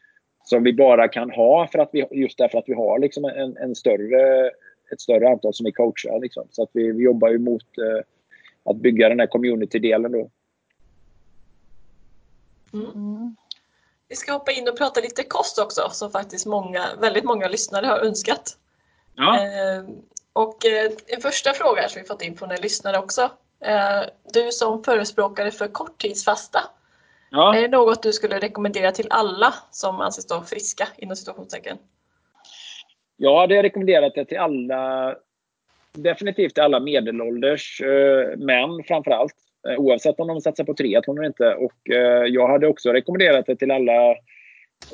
[0.48, 3.56] som vi bara kan ha för att vi, just därför att vi har liksom en,
[3.56, 4.50] en större,
[4.92, 6.20] ett större antal som vi coachar.
[6.20, 6.48] Liksom.
[6.50, 8.04] Så att vi, vi jobbar ju mot eh,
[8.70, 10.12] att bygga den här community-delen.
[10.12, 10.30] Då.
[12.72, 13.36] Mm.
[14.08, 17.86] Vi ska hoppa in och prata lite kost också som faktiskt många, väldigt många lyssnare
[17.86, 18.58] har önskat.
[19.14, 19.36] Ja.
[19.36, 19.84] Eh,
[20.32, 23.30] och eh, en första fråga som vi fått in från en lyssnare också.
[23.60, 26.60] Eh, du som förespråkare för korttidsfasta,
[27.30, 27.56] Ja.
[27.56, 31.78] är det något du skulle rekommendera till alla som anses då friska inom situationstecken?
[33.16, 35.14] Jag hade rekommenderat det till alla,
[35.92, 39.34] definitivt till alla medelålders eh, män framför allt.
[39.68, 41.54] Eh, oavsett om de satsar på triathlon eller inte.
[41.54, 44.14] Och eh, jag hade också rekommenderat det till alla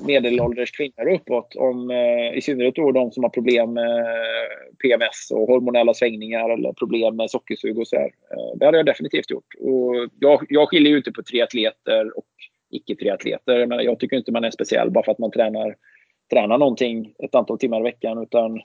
[0.01, 1.57] medelålders kvinnor uppåt.
[1.57, 6.51] Om, eh, I synnerhet då de som har problem med eh, PMS och hormonella svängningar
[6.51, 8.11] eller problem med sockersug och så här.
[8.31, 9.55] Eh, det hade jag definitivt gjort.
[9.61, 12.27] Och jag, jag skiljer ju inte på triatleter och
[12.71, 13.59] icke-triatleter.
[13.59, 15.77] Jag, menar, jag tycker inte man är speciell bara för att man tränar,
[16.33, 18.23] tränar någonting ett antal timmar i veckan.
[18.23, 18.57] Utan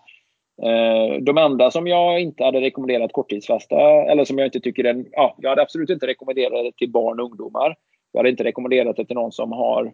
[0.64, 3.76] eh, de enda som jag inte hade rekommenderat korttidsfasta
[4.12, 7.20] eller som jag inte tycker en, ja, jag hade absolut inte rekommenderat det till barn
[7.20, 7.76] och ungdomar.
[8.12, 9.92] Jag hade inte rekommenderat det till någon som har eh,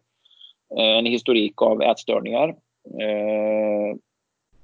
[0.78, 2.50] Eh, en historik av ätstörningar.
[3.02, 3.98] Eh,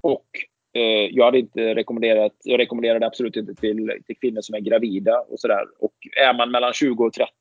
[0.01, 0.25] och
[0.73, 5.19] eh, jag hade inte rekommenderat, jag rekommenderade absolut inte till, till kvinnor som är gravida
[5.19, 5.63] och sådär.
[5.79, 7.31] Och är man mellan 20 och 30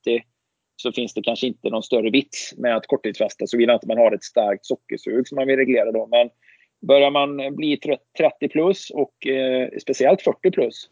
[0.77, 4.12] så finns det kanske inte någon större vits med att korttidsfasta såvida inte man har
[4.12, 6.07] ett starkt sockersug som man vill reglera då.
[6.07, 6.31] Men
[6.81, 7.77] börjar man bli
[8.19, 10.91] 30 plus och eh, speciellt 40 plus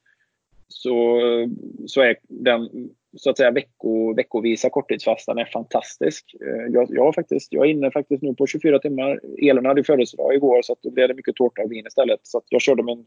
[0.68, 1.20] så,
[1.86, 6.34] så är den så att säga vecko, veckovisa korttidsfastan är fantastisk.
[6.40, 9.20] Eh, Jag, jag, faktiskt, jag är inne faktiskt nu på 24 timmar.
[9.38, 12.20] Elin hade födelsedag igår så att då blev det mycket tårta och vin istället.
[12.22, 13.06] Så jag körde min,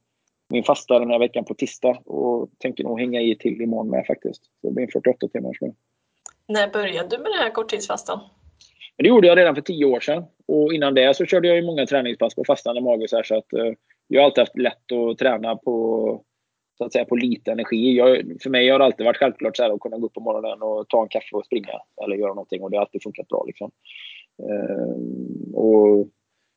[0.49, 4.05] min fasta den här veckan på tisdag och tänker nog hänga i till imorgon med
[4.07, 4.45] faktiskt.
[4.45, 5.73] Så det blir 48 timmar nu.
[6.47, 8.19] När började du med den här korttidsfastan?
[8.97, 10.23] Men det gjorde jag redan för tio år sedan.
[10.47, 13.07] Och innan det så körde jag ju många träningspass på fastande mage.
[13.07, 13.73] Så, här, så att, eh,
[14.07, 16.23] jag har alltid haft lätt att träna på,
[16.79, 17.97] så att säga, på lite energi.
[17.97, 20.19] Jag, för mig har det alltid varit självklart så här, att kunna gå upp på
[20.19, 21.73] morgonen och ta en kaffe och springa.
[22.03, 22.61] Eller göra någonting.
[22.63, 23.43] Och det har alltid funkat bra.
[23.47, 23.71] Liksom.
[24.43, 26.07] Eh, och,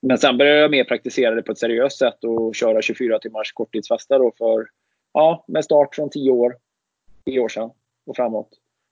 [0.03, 3.53] men sen började jag mer praktisera det på ett seriöst sätt och köra 24 timmars
[3.53, 4.67] korttidsfasta då för,
[5.13, 6.57] ja, med start från 10 år,
[7.25, 7.71] 10 år sedan
[8.07, 8.49] och framåt.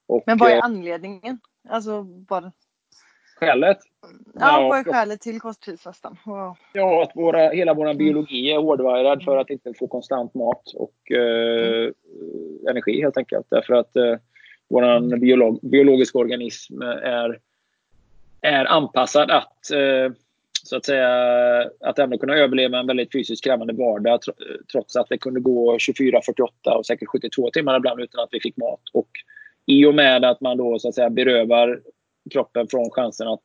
[0.08, 1.38] Och, Men vad är eh, anledningen?
[1.68, 2.52] Alltså, bara,
[3.40, 3.78] skälet?
[4.34, 6.16] ja, vad är skälet till korttidsfastan?
[6.24, 6.56] Wow.
[6.72, 7.96] Ja, att våra, hela vår Mm.
[7.98, 11.92] biologi är hårdwired för att inte få konstant mat och eh, Mm.
[12.70, 13.46] energi helt enkelt.
[13.50, 14.16] Därför att eh,
[14.68, 17.38] vår biolog, biologiska organism är,
[18.40, 20.12] är anpassad att eh,
[20.62, 21.08] så att säga,
[21.80, 24.20] att ändå kunna överleva en väldigt fysiskt krävande vardag
[24.72, 28.40] trots att det kunde gå 24, 48 och säkert 72 timmar ibland utan att vi
[28.40, 28.80] fick mat.
[28.92, 29.08] Och
[29.66, 31.80] i och med att man då så att säga berövar
[32.30, 33.44] kroppen från chansen att,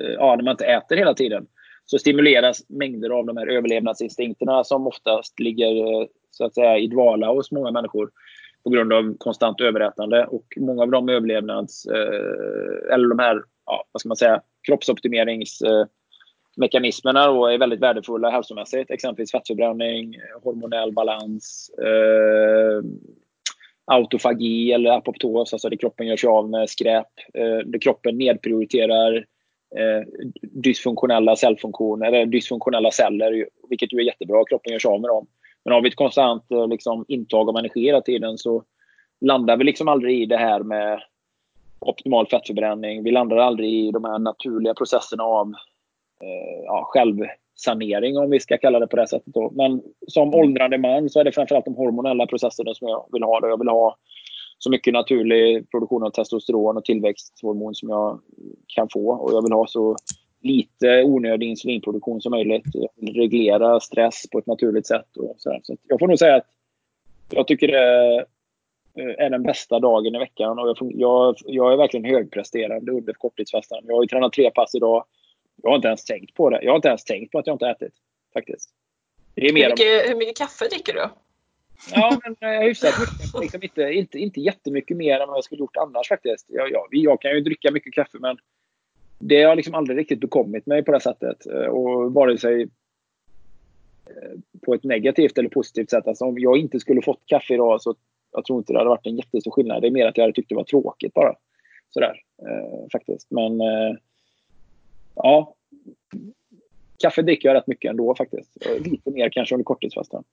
[0.00, 1.46] eh, ja, när man inte äter hela tiden,
[1.84, 6.86] så stimuleras mängder av de här överlevnadsinstinkterna som oftast ligger eh, så att säga i
[6.86, 8.10] dvala hos många människor
[8.64, 10.26] på grund av konstant överätande.
[10.26, 11.86] Och många av de överlevnads...
[11.86, 18.90] Eh, eller de här, ja, vad ska man säga, kroppsoptimeringsmekanismerna då är väldigt värdefulla hälsomässigt.
[18.90, 22.82] Exempelvis fettförbränning, hormonell balans, eh,
[23.90, 27.06] autofagi eller apoptos, alltså det kroppen gör sig av med skräp.
[27.34, 29.16] Eh, det kroppen nedprioriterar
[29.76, 30.06] eh,
[30.42, 34.44] dysfunktionella cellfunktioner, eller dysfunktionella celler, vilket ju är jättebra.
[34.44, 35.26] Kroppen gör sig av med dem.
[35.64, 38.64] Men har vi ett konstant eh, liksom, intag av energi hela tiden så
[39.20, 41.02] landar vi liksom aldrig i det här med
[41.78, 43.04] optimal fettförbränning.
[43.04, 45.48] Vi landar aldrig i de här naturliga processerna av
[46.22, 46.90] eh, ja,
[47.60, 49.34] självsanering om vi ska kalla det på det sättet.
[49.34, 49.50] Då.
[49.50, 53.40] Men som åldrande man så är det framförallt de hormonella processerna som jag vill ha.
[53.40, 53.48] Då.
[53.48, 53.96] Jag vill ha
[54.58, 58.20] så mycket naturlig produktion av testosteron och tillväxthormon som jag
[58.66, 59.12] kan få.
[59.12, 59.96] Och jag vill ha så
[60.42, 62.64] lite onödig insulinproduktion som möjligt.
[63.14, 65.16] Reglera stress på ett naturligt sätt.
[65.16, 66.46] Och så, så jag får nog säga att
[67.30, 68.26] jag tycker det
[68.98, 70.58] eh, är den bästa dagen i veckan.
[70.58, 73.80] Och jag, jag, jag är verkligen högpresterande under korttidsfastan.
[73.86, 75.04] Jag har ju tränat tre pass idag.
[75.62, 76.62] Jag har inte ens tänkt på det.
[76.62, 77.94] Jag har inte ens tänkt på att jag inte ätit.
[78.32, 78.70] Faktiskt.
[79.34, 80.08] Det är mer hur, mycket, om...
[80.08, 81.08] hur mycket kaffe dricker du?
[81.94, 83.40] Ja, men eh, hyfsat mycket.
[83.40, 86.46] Liksom inte, inte, inte jättemycket mer än vad jag skulle gjort annars faktiskt.
[86.48, 88.36] Jag, jag, jag kan ju dricka mycket kaffe men
[89.18, 91.46] det har liksom aldrig riktigt bekommit mig på det sättet.
[91.46, 92.62] Eh, och vare sig
[94.06, 96.08] eh, på ett negativt eller positivt sätt.
[96.08, 97.94] Alltså om jag inte skulle fått kaffe idag så
[98.32, 99.82] jag tror inte det hade varit en jättestor skillnad.
[99.82, 101.34] Det är mer att jag hade tyckt det var tråkigt bara.
[101.90, 103.30] Sådär, eh, faktiskt.
[103.30, 103.96] Men eh,
[105.14, 105.54] ja,
[106.98, 108.66] kaffe dricker jag rätt mycket ändå faktiskt.
[108.78, 110.24] Lite mer kanske under korttidsfastan.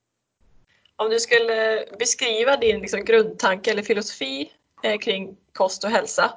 [0.96, 4.52] Om du skulle beskriva din liksom, grundtanke eller filosofi
[4.84, 6.32] eh, kring kost och hälsa.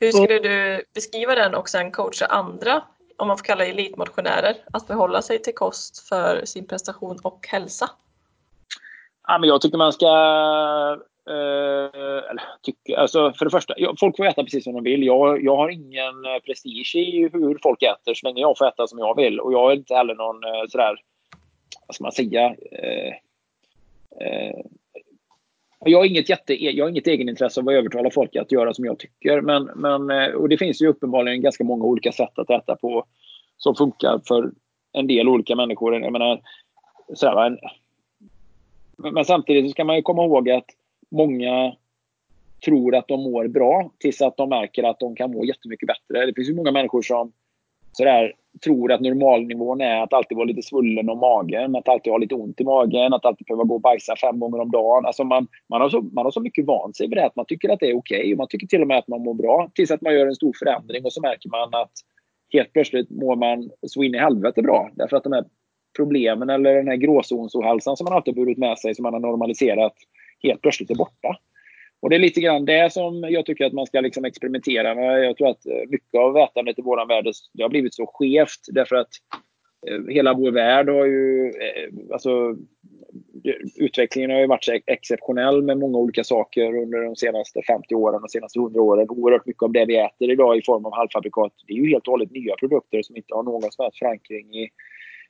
[0.00, 2.84] Hur skulle du beskriva den och sen coacha andra,
[3.16, 7.46] om man får kalla det elitmotionärer, att förhålla sig till kost för sin prestation och
[7.48, 7.90] hälsa?
[9.26, 10.06] Ja, men jag tycker man ska...
[11.28, 15.02] Eh, eller, tycker, alltså för det första, folk får äta precis som de vill.
[15.02, 18.86] Jag, jag har ingen eh, prestige i hur folk äter så länge jag får äta
[18.86, 19.40] som jag vill.
[19.40, 20.96] Och jag är inte heller någon eh, sådär,
[21.86, 23.12] vad ska man säga, eh,
[24.20, 24.60] eh,
[25.84, 28.84] jag har inget, jätte, jag har inget egenintresse av att övertala folk att göra som
[28.84, 29.40] jag tycker.
[29.40, 33.04] Men, men, eh, och det finns ju uppenbarligen ganska många olika sätt att äta på
[33.56, 34.50] som funkar för
[34.92, 36.00] en del olika människor.
[36.00, 36.40] Jag menar,
[37.14, 37.58] sådär, en,
[38.96, 40.66] men samtidigt ska man ju komma ihåg att
[41.10, 41.76] många
[42.64, 46.26] tror att de mår bra tills att de märker att de kan må jättemycket bättre.
[46.26, 47.32] Det finns ju många människor som
[47.92, 48.32] sådär,
[48.64, 52.34] tror att normalnivån är att alltid vara lite svullen om magen, att alltid ha lite
[52.34, 55.06] ont i magen, att alltid behöva gå och bajsa fem gånger om dagen.
[55.06, 57.46] Alltså man, man, har så, man har så mycket vant sig vid det att man
[57.46, 58.20] tycker att det är okej.
[58.20, 58.36] Okay.
[58.36, 59.70] Man tycker till och med att man mår bra.
[59.74, 61.92] Tills att man gör en stor förändring och så märker man att
[62.52, 64.90] helt plötsligt mår man så in i helvete bra.
[64.94, 65.44] Därför att de här
[65.96, 69.94] problemen eller den här gråzonsohälsan som man alltid burit med sig, som man har normaliserat,
[70.42, 71.36] helt plötsligt är borta.
[72.00, 75.24] Och det är lite grann det som jag tycker att man ska liksom experimentera med.
[75.24, 78.60] Jag tror att eh, mycket av ätandet i vår värld det har blivit så skevt
[78.68, 79.10] därför att
[79.86, 81.46] eh, hela vår värld har ju...
[81.48, 82.56] Eh, alltså,
[83.76, 88.30] utvecklingen har ju varit exceptionell med många olika saker under de senaste 50 åren och
[88.30, 89.06] senaste 100 åren.
[89.10, 92.06] Oerhört mycket av det vi äter idag i form av halvfabrikat det är ju helt
[92.06, 94.68] och hållet nya produkter som inte har någon som helst förankring i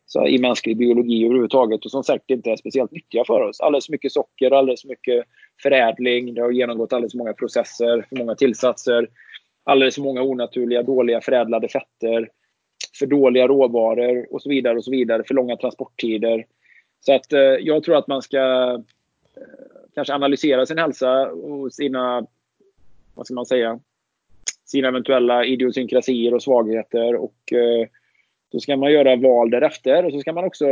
[0.07, 3.61] så i mänsklig biologi överhuvudtaget och som säkert inte är speciellt nyttiga för oss.
[3.61, 5.25] Alldeles för mycket socker, alldeles för mycket
[5.63, 6.35] förädling.
[6.35, 9.09] Det har genomgått alldeles för många processer, för många tillsatser.
[9.65, 12.29] Alldeles för många onaturliga, dåliga förädlade fetter.
[12.99, 15.25] För dåliga råvaror och så vidare och så vidare.
[15.25, 16.47] För långa transporttider.
[17.01, 18.73] Så att eh, jag tror att man ska
[19.37, 19.43] eh,
[19.95, 22.27] kanske analysera sin hälsa och sina,
[23.15, 23.81] vad ska man säga,
[24.65, 27.89] sina eventuella idiosynkrasier och svagheter och eh,
[28.53, 30.67] då ska man göra val därefter och så ska man också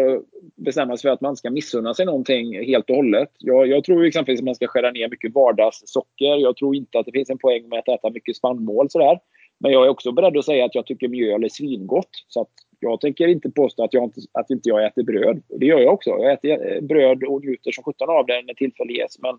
[0.56, 3.30] bestämma sig för att man ska missunna sig någonting helt och hållet.
[3.38, 6.36] Jag, jag tror exempelvis att man ska skära ner mycket vardagssocker.
[6.36, 9.18] Jag tror inte att det finns en poäng med att äta mycket spannmål sådär.
[9.58, 12.10] Men jag är också beredd att säga att jag tycker mjöl är svingott.
[12.28, 12.50] Så att
[12.80, 15.42] jag tänker inte påstå att, jag inte, att inte jag äter bröd.
[15.48, 16.10] Det gör jag också.
[16.10, 19.18] Jag äter eh, bröd och njuter som sjutton av det när tillfälle ges.
[19.18, 19.38] Men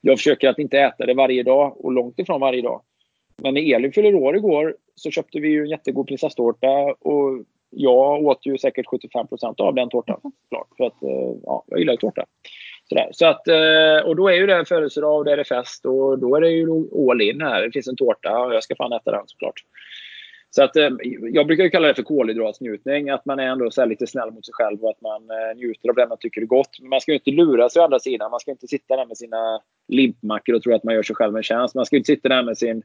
[0.00, 2.82] jag försöker att inte äta det varje dag och långt ifrån varje dag.
[3.42, 6.68] Men när Elin fyller år igår så köpte vi ju en jättegod prinsesstårta
[7.00, 10.20] och jag åt ju säkert 75% av den tårtan.
[10.48, 12.24] Klart, för att eh, ja, jag gillar ju tårta.
[12.88, 13.08] Sådär.
[13.12, 15.86] Så att, eh, och då är ju det en födelsedag och det är det fest
[15.86, 16.66] och då är det ju
[17.10, 17.62] all in här.
[17.62, 19.64] Det finns en tårta och jag ska fan äta den såklart.
[20.50, 20.88] Så att, eh,
[21.32, 23.10] jag brukar kalla det för kolhydratsnjutning.
[23.10, 25.22] Att man är ändå så lite snäll mot sig själv och att man
[25.56, 26.80] njuter av det man tycker är gott.
[26.80, 28.30] Men man ska ju inte lura sig å andra sidan.
[28.30, 31.36] Man ska inte sitta där med sina limpmackor och tro att man gör sig själv
[31.36, 31.74] en tjänst.
[31.74, 32.82] Man ska inte sitta där med sin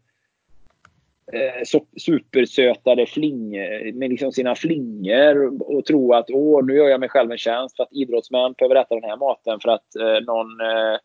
[1.34, 7.10] eh, supersötade flingor, med liksom sina flingor och tro att åh, nu gör jag mig
[7.10, 10.62] själv en tjänst för att idrottsmän behöver äta den här maten för att eh, någon
[10.62, 10.98] eh,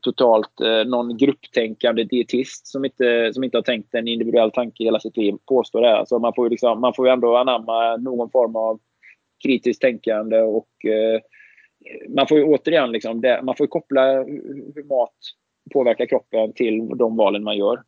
[0.00, 5.00] totalt eh, någon grupptänkande dietist som inte, som inte har tänkt en individuell tanke hela
[5.00, 5.96] sitt liv påstår det.
[5.96, 8.80] Alltså man får ju liksom, man får ju ändå anamma någon form av
[9.44, 11.20] kritiskt tänkande och eh,
[12.08, 14.12] man får ju återigen liksom det, man får koppla
[14.74, 15.14] hur mat
[15.72, 17.82] påverkar kroppen till de valen man gör.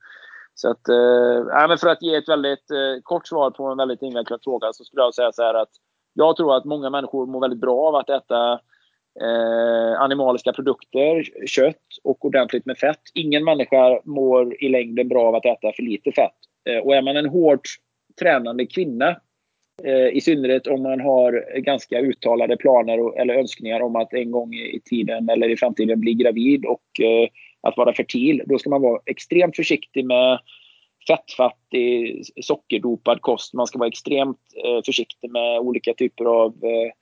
[0.55, 4.03] Så att, eh, men för att ge ett väldigt eh, kort svar på en väldigt
[4.03, 5.71] invecklad fråga så skulle jag säga så här att
[6.15, 8.53] jag tror att många människor mår väldigt bra av att äta
[9.21, 13.01] eh, animaliska produkter, kött och ordentligt med fett.
[13.15, 16.37] Ingen människa mår i längden bra av att äta för lite fett.
[16.69, 17.69] Eh, och är man en hårt
[18.21, 19.17] tränande kvinna
[19.85, 24.31] eh, i synnerhet om man har ganska uttalade planer och, eller önskningar om att en
[24.31, 27.29] gång i tiden eller i framtiden bli gravid och eh,
[27.63, 28.43] att vara fertil.
[28.47, 30.39] Då ska man vara extremt försiktig med
[31.07, 33.55] fettfattig, sockerdopad kost.
[33.55, 36.93] Man ska vara extremt eh, försiktig med olika typer av eh,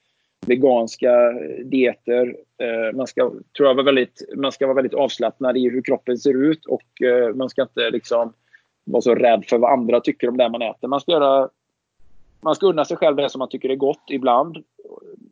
[0.46, 2.36] veganska eh, dieter.
[2.58, 6.18] Eh, man ska, tror jag, vara väldigt, man ska vara väldigt avslappnad i hur kroppen
[6.18, 8.32] ser ut och eh, man ska inte liksom
[8.84, 10.88] vara så rädd för vad andra tycker om det man äter.
[10.88, 11.48] Man ska, göra,
[12.40, 14.56] man ska unna sig själv det som man tycker är gott ibland.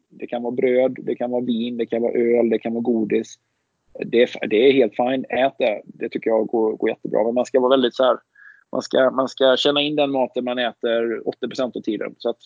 [0.09, 2.83] Det kan vara bröd, det kan vara vin, det kan vara öl, det kan vara
[2.83, 3.35] godis.
[4.05, 5.25] Det är, det är helt fine.
[5.29, 5.83] Ät det.
[5.85, 7.25] Det tycker jag går, går jättebra.
[7.25, 8.19] Men man ska vara väldigt så här,
[8.73, 12.15] man ska, man ska känna in den maten man äter 80% av tiden.
[12.19, 12.39] Så att,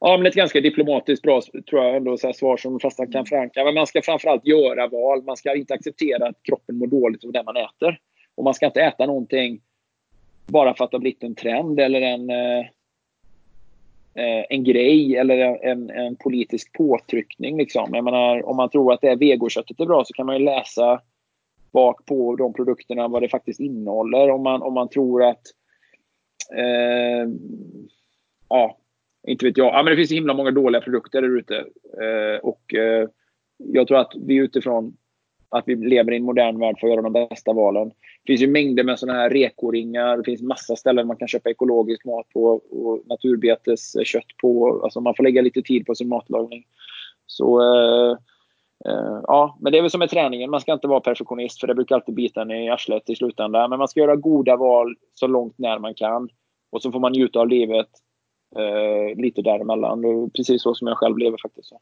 [0.00, 3.26] Ja, men ett ganska diplomatiskt bra tror jag ändå, så svar som de flesta kan
[3.26, 3.64] förankra.
[3.64, 5.22] Men man ska framförallt göra val.
[5.22, 7.98] Man ska inte acceptera att kroppen mår dåligt av det man äter.
[8.34, 9.60] Och man ska inte äta någonting
[10.46, 12.66] bara för att det har blivit en trend eller en, eh
[14.18, 17.56] Eh, en grej eller en, en politisk påtryckning.
[17.56, 17.90] Liksom.
[17.92, 20.44] Jag menar, om man tror att det är vegoköttet är bra så kan man ju
[20.44, 21.00] läsa
[21.72, 24.30] bak på de produkterna vad det faktiskt innehåller.
[24.30, 25.42] Om man, om man tror att
[26.56, 27.28] eh,
[28.48, 28.78] ja,
[29.26, 29.66] inte vet jag.
[29.66, 31.56] Ja, men det finns himla många dåliga produkter där ute.
[32.02, 33.08] Eh, och eh,
[33.56, 34.96] jag tror att vi utifrån
[35.48, 37.90] att vi lever i en modern värld för att göra de bästa valen.
[38.26, 40.16] Det finns ju mängder med sådana här rekoringar.
[40.16, 44.80] Det finns massa ställen man kan köpa ekologisk mat på och naturbeteskött på.
[44.84, 46.64] Alltså man får lägga lite tid på sin matlagning.
[47.26, 48.16] Så eh,
[48.84, 50.50] eh, ja, men det är väl som med träningen.
[50.50, 53.70] Man ska inte vara perfektionist för det brukar alltid bita en i arslet i slutändan.
[53.70, 56.28] Men man ska göra goda val så långt när man kan.
[56.70, 57.88] Och så får man njuta av livet
[58.56, 60.04] eh, lite däremellan.
[60.04, 61.72] Och precis så som jag själv lever faktiskt.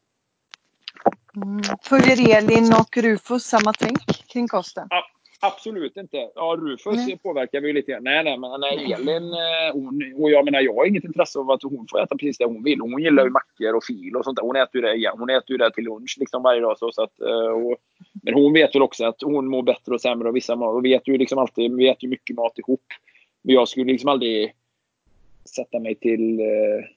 [1.35, 1.61] Mm.
[1.81, 4.87] Följer Elin och Rufus samma tänk kring kosten?
[4.89, 5.03] Ja,
[5.41, 6.29] absolut inte.
[6.35, 7.19] Ja, Rufus nej.
[7.23, 7.99] påverkar vi lite.
[7.99, 11.51] Nej, nej, men nej, Elin, eh, hon, och jag menar, jag har inget intresse av
[11.51, 12.81] att hon får äta precis det hon vill.
[12.81, 14.43] Hon gillar ju mackor och fil och sånt där.
[14.43, 15.15] Hon äter ju det, igen.
[15.17, 16.77] hon äter ju det till lunch liksom varje dag.
[16.77, 17.77] Så, så att, eh, och,
[18.23, 20.75] men hon vet väl också att hon mår bättre och sämre av vissa mat.
[20.75, 22.85] Och vi äter ju liksom alltid, vi äter ju mycket mat ihop.
[23.41, 24.53] Men jag skulle liksom aldrig
[25.55, 26.39] sätta mig till...
[26.39, 26.94] Eh,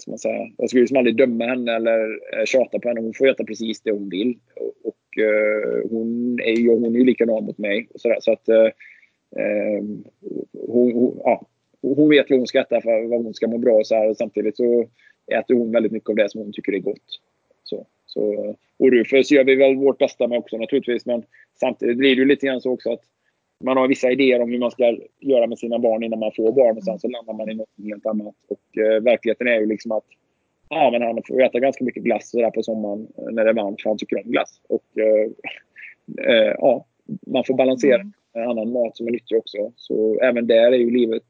[0.00, 0.48] ska man säga?
[0.56, 3.00] Jag skulle liksom aldrig döma henne eller eh, tjata på henne.
[3.00, 4.38] Hon får äta precis det hon vill.
[4.56, 7.88] Och, och eh, hon, är ju, hon är likadan mot mig.
[7.94, 8.70] Och så, där, så att eh,
[9.36, 10.04] ehm,
[10.52, 11.46] hon, hon, ja,
[11.82, 13.84] hon vet vad hon ska äta för vad hon ska må bra.
[13.84, 14.88] Så här, och samtidigt så
[15.32, 17.20] äter hon väldigt mycket av det som hon tycker är gott.
[17.64, 21.06] Så, så, eh, och Rufus gör vi väl vårt bästa med också naturligtvis.
[21.06, 21.22] Men
[21.60, 23.02] samtidigt blir det ju lite grann så också att
[23.64, 26.52] man har vissa idéer om hur man ska göra med sina barn innan man får
[26.52, 28.34] barn och sen så landar man i något helt annat.
[28.48, 30.04] Och eh, verkligheten är ju liksom att
[30.68, 33.54] ja, men han får äta ganska mycket glass där på sommaren eh, när det är
[33.54, 34.60] varmt för han tycker om glass.
[34.68, 35.30] Och eh,
[36.28, 36.86] eh, ja,
[37.26, 38.50] man får balansera mm.
[38.50, 39.72] annan mat som är nyttig också.
[39.76, 41.24] Så även där är ju livet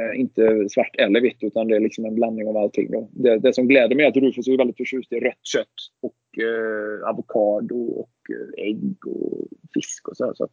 [0.00, 2.90] eh, inte svart eller vitt utan det är liksom en blandning av allting.
[2.90, 3.08] Då.
[3.12, 6.42] Det, det som gläder mig är att Rufus är väldigt förtjust i rött kött och
[6.44, 8.10] eh, avokado och
[8.56, 10.32] ägg och fisk och så.
[10.34, 10.52] så att,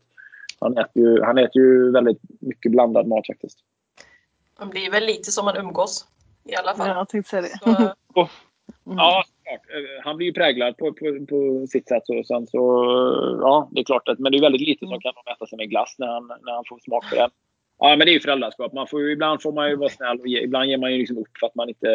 [0.59, 3.59] han äter, ju, han äter ju väldigt mycket blandad mat faktiskt.
[4.59, 6.07] Man blir väl lite som man umgås
[6.43, 6.87] i alla fall.
[6.87, 7.59] Ja, jag tänkte säga det.
[7.59, 7.69] Så,
[8.85, 8.97] mm.
[8.97, 9.23] Ja,
[10.03, 12.03] han blir ju präglad på, på, på sitt sätt.
[12.09, 12.57] Och sen så,
[13.41, 15.69] ja, det är klart att, men det är väldigt lite som kan mäta sig med
[15.69, 17.29] glass när han, när han får smak för det.
[17.79, 18.73] Ja, men det är ju föräldraskap.
[18.73, 21.17] Man får ibland får man ju vara snäll och ge, ibland ger man ju liksom
[21.17, 21.87] upp för att man inte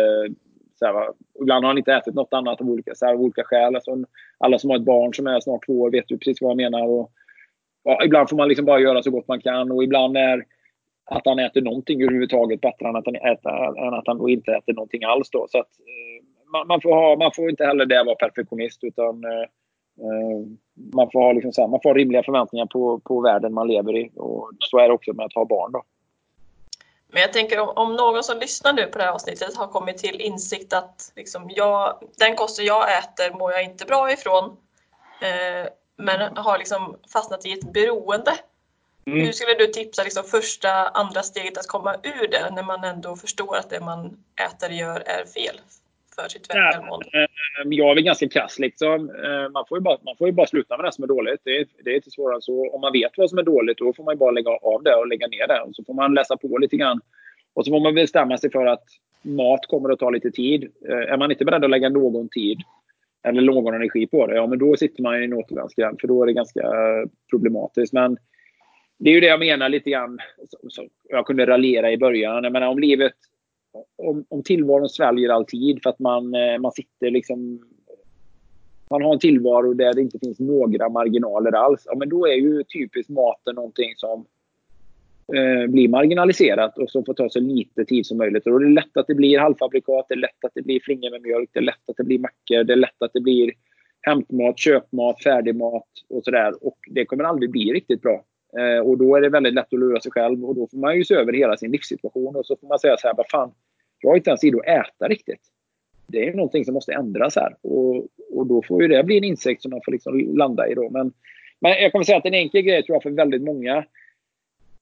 [0.78, 3.44] så här, ibland har han inte ätit något annat av olika, så här, av olika
[3.44, 3.74] skäl.
[3.74, 3.96] Alltså,
[4.38, 6.56] alla som har ett barn som är snart två år vet ju precis vad jag
[6.56, 6.86] menar.
[6.86, 7.10] Och,
[7.88, 10.44] ja, ibland får man liksom bara göra så gott man kan och ibland är
[11.04, 14.72] att han äter någonting överhuvudtaget bättre än att han, äter, än att han inte äter
[14.72, 15.30] någonting alls.
[15.30, 15.46] Då.
[15.50, 19.24] Så att, eh, man, man, får ha, man får inte heller där vara perfektionist utan
[19.24, 19.46] eh,
[20.04, 20.46] eh,
[20.94, 23.68] man, får ha liksom så här, man får ha rimliga förväntningar på, på världen man
[23.68, 24.10] lever i.
[24.16, 25.72] Och så är det också med att ha barn.
[25.72, 25.82] Då.
[27.12, 29.98] Men jag tänker om, om, någon som lyssnar nu på det här avsnittet har kommit
[29.98, 34.56] till insikt att liksom jag, den kosten jag äter mår jag inte bra ifrån.
[35.22, 35.68] Eh,
[35.98, 38.32] men har liksom fastnat i ett beroende.
[39.06, 39.20] Mm.
[39.20, 43.16] Hur skulle du tipsa liksom första, andra steget att komma ur det när man ändå
[43.16, 45.60] förstår att det man äter gör är fel
[46.14, 47.06] för sitt välmående?
[47.12, 47.26] Ja, eh,
[47.70, 49.10] jag är väl ganska krass liksom.
[49.10, 51.40] Eh, man får, ju bara, man får ju bara sluta med det som är dåligt.
[51.44, 52.70] Det är, det är inte svårare så.
[52.74, 55.08] Om man vet vad som är dåligt då får man bara lägga av det och
[55.08, 55.60] lägga ner det.
[55.60, 57.00] Och så får man läsa på lite grann.
[57.54, 58.84] Och så får man bestämma sig för att
[59.22, 60.72] mat kommer att ta lite tid.
[60.88, 62.62] Eh, är man inte beredd att lägga någon tid
[63.36, 66.00] eller någon energi på det, ja men då sitter man i en återvändsgränd.
[66.00, 67.92] För då är det ganska eh, problematiskt.
[67.92, 68.16] Men
[68.98, 70.18] det är ju det jag menar lite grann.
[71.08, 72.44] Jag kunde raljera i början.
[72.44, 73.12] Jag menar om livet
[73.96, 77.64] om, om tillvaron sväljer all tid för att man, eh, man sitter liksom...
[78.90, 81.82] Man har en tillvaro där det inte finns några marginaler alls.
[81.86, 84.26] Ja, men då är ju typiskt maten någonting som
[85.36, 88.46] eh, blir marginaliserat och som får ta så lite tid som möjligt.
[88.46, 91.10] Och det är lätt att det blir halvfabrikat, det är lätt att det blir flingor
[91.10, 93.52] med mjölk, det är lätt att det blir mackor, det är lätt att det blir
[94.00, 96.66] hämtmat, köpmat, färdigmat och sådär.
[96.66, 98.24] Och det kommer aldrig bli riktigt bra.
[98.58, 100.96] Eh, och då är det väldigt lätt att lura sig själv och då får man
[100.96, 103.52] ju se över hela sin livssituation och så får man säga så här, vad fan,
[104.00, 105.40] jag har inte ens tid att äta riktigt.
[106.06, 109.24] Det är någonting som måste ändras här och, och då får ju det bli en
[109.24, 110.90] insikt som man får liksom landa i då.
[110.90, 111.12] Men,
[111.60, 113.84] men jag kommer säga att en enkel grej tror jag för väldigt många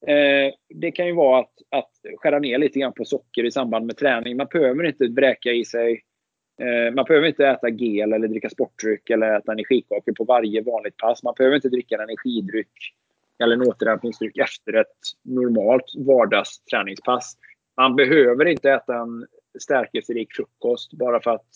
[0.01, 3.85] Eh, det kan ju vara att, att skära ner lite grann på socker i samband
[3.85, 4.37] med träning.
[4.37, 6.03] Man behöver inte bräka i sig
[6.61, 10.97] eh, man behöver inte äta gel eller dricka sportdryck eller äta energikakor på varje vanligt
[10.97, 11.23] pass.
[11.23, 12.93] Man behöver inte dricka en energidryck
[13.39, 17.37] eller en återhämtningsdryck efter ett normalt vardagsträningspass.
[17.77, 19.27] Man behöver inte äta en
[19.59, 21.47] stärkelserik frukost bara för att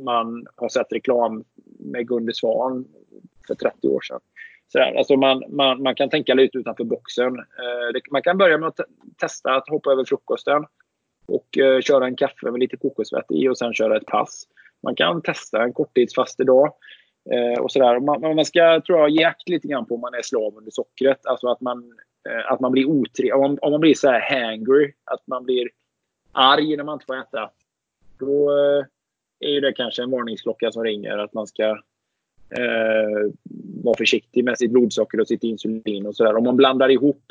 [0.00, 1.44] man har sett reklam
[1.78, 2.84] med Gunde Svan
[3.46, 4.20] för 30 år sedan.
[4.68, 4.94] Sådär.
[4.94, 7.36] Alltså man, man, man kan tänka lite utanför boxen.
[7.36, 8.80] Eh, man kan börja med att
[9.18, 10.64] testa att hoppa över frukosten
[11.26, 14.44] och eh, köra en kaffe med lite kokosvett i och sen köra ett pass.
[14.82, 16.72] Man kan testa en korttidsfastedag.
[17.30, 18.00] Eh, och sådär.
[18.00, 20.70] Man, man ska tror jag, ge akt lite grann på om man är slav under
[20.70, 21.26] sockret.
[21.26, 21.92] Alltså att man,
[22.28, 23.34] eh, att man blir otrevlig.
[23.34, 25.68] Om, om man blir så här hangry, att man blir
[26.32, 27.50] arg när man inte får äta.
[28.18, 28.84] Då eh,
[29.40, 31.78] är det kanske en varningsklocka som ringer att man ska
[32.50, 33.32] eh,
[33.84, 36.36] vara försiktig med sitt blodsocker och sitt insulin och sådär.
[36.36, 37.22] Om man blandar ihop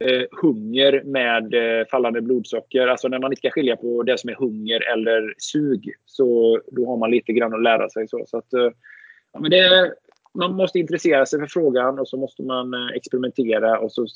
[0.00, 2.86] eh, hunger med eh, fallande blodsocker.
[2.86, 5.94] Alltså när man inte kan skilja på det som är hunger eller sug.
[6.06, 8.08] Så då har man lite grann att lära sig.
[8.08, 8.70] Så, så att, eh,
[9.32, 9.94] ja, men det,
[10.34, 14.06] man måste intressera sig för frågan och så måste man eh, experimentera och så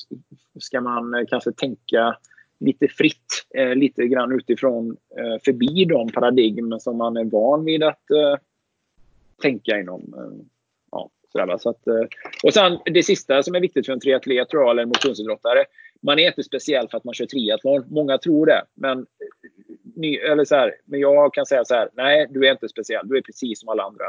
[0.60, 2.16] ska man eh, kanske tänka
[2.60, 4.96] lite fritt, eh, lite grann utifrån,
[5.44, 8.02] förbi de paradigm som man är van vid att
[9.42, 10.14] tänka inom.
[10.16, 10.46] Eh,
[10.90, 12.06] ja, sådär, så att, eh,
[12.42, 15.64] och sen det sista som är viktigt för en triatlet tror jag, eller en motionsidrottare.
[16.02, 17.84] Man är inte speciell för att man kör triathlon.
[17.88, 18.62] Många tror det.
[18.74, 22.68] Men, eh, eller så här, men jag kan säga så här, nej du är inte
[22.68, 23.08] speciell.
[23.08, 24.04] Du är precis som alla andra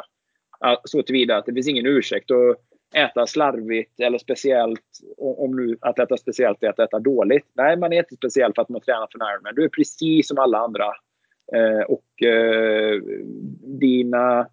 [0.83, 2.57] så tillvida att det finns ingen ursäkt att
[2.95, 4.99] äta slarvigt eller speciellt.
[5.17, 7.45] Om nu att äta speciellt är att äta dåligt.
[7.53, 9.53] Nej, man är inte speciell för att man tränar för närmare.
[9.55, 10.85] Du är precis som alla andra.
[11.53, 13.01] Eh, och eh,
[13.79, 14.47] dina,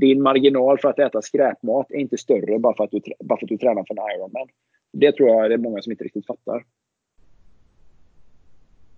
[0.00, 3.46] din marginal för att äta skräpmat är inte större bara för att du, bara för
[3.46, 4.48] att du tränar för en Ironman.
[4.92, 6.64] Det tror jag det är många som inte riktigt fattar.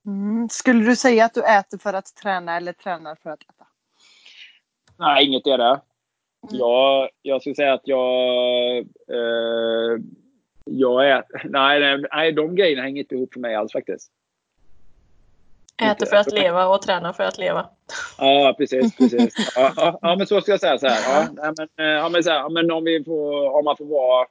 [0.06, 0.48] Mm.
[0.48, 3.66] Skulle du säga att du äter för att träna eller tränar för att äta?
[4.98, 5.64] Nej, inget är det.
[5.70, 5.80] Mm.
[6.42, 8.76] Ja, jag skulle säga att jag...
[9.08, 9.98] Eh,
[10.64, 11.24] jag är...
[11.48, 14.10] Nej, nej, de grejerna hänger inte ihop för mig alls faktiskt.
[15.82, 17.66] Äter för att leva och tränar för att leva.
[18.18, 18.96] Ja, precis.
[18.96, 19.34] precis.
[19.56, 20.78] Ja, ja, men så ska jag säga.
[20.78, 21.28] Så här.
[21.36, 24.26] Ja, men, eh, ja, men, så här, men om, vi får, om man får vara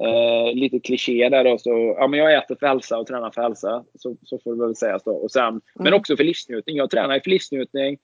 [0.00, 1.58] eh, lite kliché där då.
[1.58, 3.84] Så, ja, men jag äter för hälsa och tränar för hälsa.
[3.94, 5.12] Så, så får det väl sägas då.
[5.12, 5.60] Och sen, mm.
[5.74, 6.76] Men också för livsnjutning.
[6.76, 7.98] Jag tränar för livsnjutning.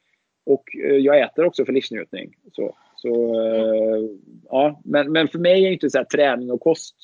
[0.47, 2.34] Och eh, jag äter också för livsnjutning.
[2.52, 2.76] Så.
[2.97, 4.05] Så, eh,
[4.48, 6.94] ja, men, men för mig är inte så här, träning och kost,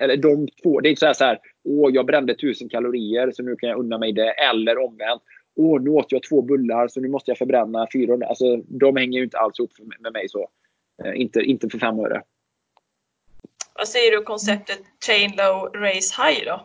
[0.00, 1.38] eller de två, det är inte så här, så här
[1.68, 4.30] åh jag brände tusen kalorier så nu kan jag unna mig det.
[4.30, 5.22] Eller omvänt,
[5.56, 8.26] åh nu åt jag två bullar så nu måste jag förbränna 400.
[8.26, 10.48] Alltså de hänger ju inte alls ihop med mig så.
[11.04, 12.22] Eh, inte, inte för fem öre.
[13.74, 16.60] Vad säger du om konceptet chain low, race high då?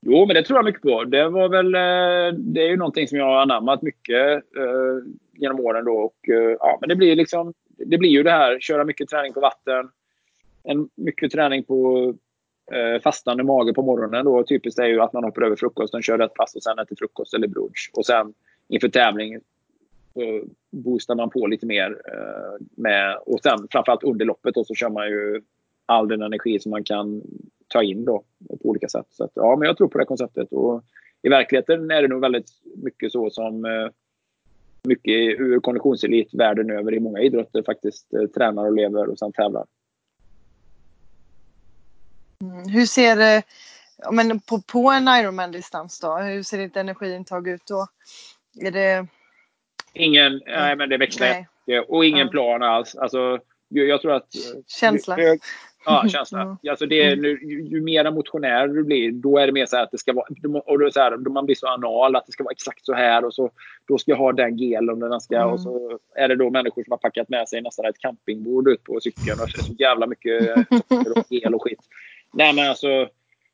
[0.00, 1.04] Jo, men det tror jag mycket på.
[1.04, 4.44] Det var väl, eh, det är ju någonting som jag har anammat mycket
[5.38, 5.92] genom åren då.
[5.92, 9.32] Och, eh, ja, men det blir liksom, det blir ju det här, köra mycket träning
[9.32, 9.90] på vatten.
[10.64, 12.14] En, mycket träning på
[12.72, 14.44] eh, fastande mage på morgonen då.
[14.44, 17.34] Typiskt är ju att man hoppar över frukosten, kör ett pass och sen äter frukost
[17.34, 17.90] eller brunch.
[17.94, 18.34] Och sen
[18.68, 19.40] inför tävling
[20.14, 21.90] så boostar man på lite mer.
[21.90, 25.42] Eh, med, och sen framförallt under loppet då, så kör man ju
[25.86, 27.22] all den energi som man kan
[27.68, 29.06] ta in då på olika sätt.
[29.10, 30.52] Så att, ja, men jag tror på det konceptet.
[30.52, 30.84] Och
[31.22, 33.88] I verkligheten är det nog väldigt mycket så som eh,
[34.82, 39.32] mycket ur konditionselit världen över i många idrotter faktiskt eh, tränar och lever och sen
[39.32, 39.64] tävlar.
[42.44, 42.68] Mm.
[42.68, 43.42] Hur ser det
[44.12, 46.16] men på, på en Ironman-distans då?
[46.16, 47.86] Hur ser ditt energiintag ut då?
[48.60, 49.06] Är det...
[49.92, 51.80] Ingen, nej men det växlar nej.
[51.80, 52.30] och ingen ja.
[52.30, 52.96] plan alls.
[52.96, 53.38] Alltså,
[53.68, 54.28] jag tror att...
[54.66, 55.16] Känsla.
[55.16, 55.40] Hög,
[55.84, 56.42] ja, känsla.
[56.42, 56.56] Mm.
[56.70, 59.90] Alltså det, nu, ju, ju mer motionär du blir, då är det mer så att
[59.90, 60.26] det ska vara...
[60.66, 62.94] Och då, så här, då man blir så anal, att det ska vara exakt så
[62.94, 63.24] här.
[63.24, 63.50] Och så,
[63.88, 65.36] då ska jag ha den gelen den ska...
[65.36, 65.48] Mm.
[65.48, 68.84] Och så är det då människor som har packat med sig nästan ett campingbord ut
[68.84, 69.40] på cykeln.
[69.40, 70.66] Och är så jävla mycket
[71.28, 71.80] gel och skit.
[72.32, 73.08] Nej men alltså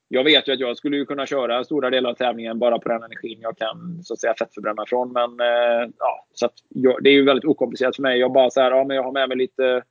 [0.07, 3.03] jag vet ju att jag skulle kunna köra stora delar av tävlingen bara på den
[3.03, 5.11] energin jag kan så att säga fettförbränna från.
[5.13, 8.19] Men eh, ja, så jag, det är ju väldigt okomplicerat för mig.
[8.19, 9.83] Jag bara så här, ja, men jag har med mig lite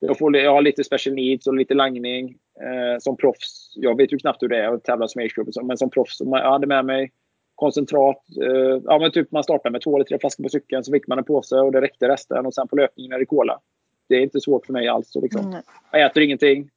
[0.00, 2.38] jag, får, jag har lite special needs och lite langning.
[2.60, 5.78] Eh, som proffs, jag vet ju knappt hur det är att tävla som age men
[5.78, 7.12] som proffs, jag hade med mig
[7.54, 8.22] koncentrat.
[8.42, 11.06] Eh, ja, men typ man startar med två eller tre flaskor på cykeln, så fick
[11.06, 12.46] man en påse och det räckte resten.
[12.46, 13.60] Och sen på löpningen är det cola.
[14.08, 15.14] Det är inte svårt för mig alls.
[15.14, 15.46] Liksom.
[15.46, 15.62] Mm.
[15.92, 16.70] Jag äter ingenting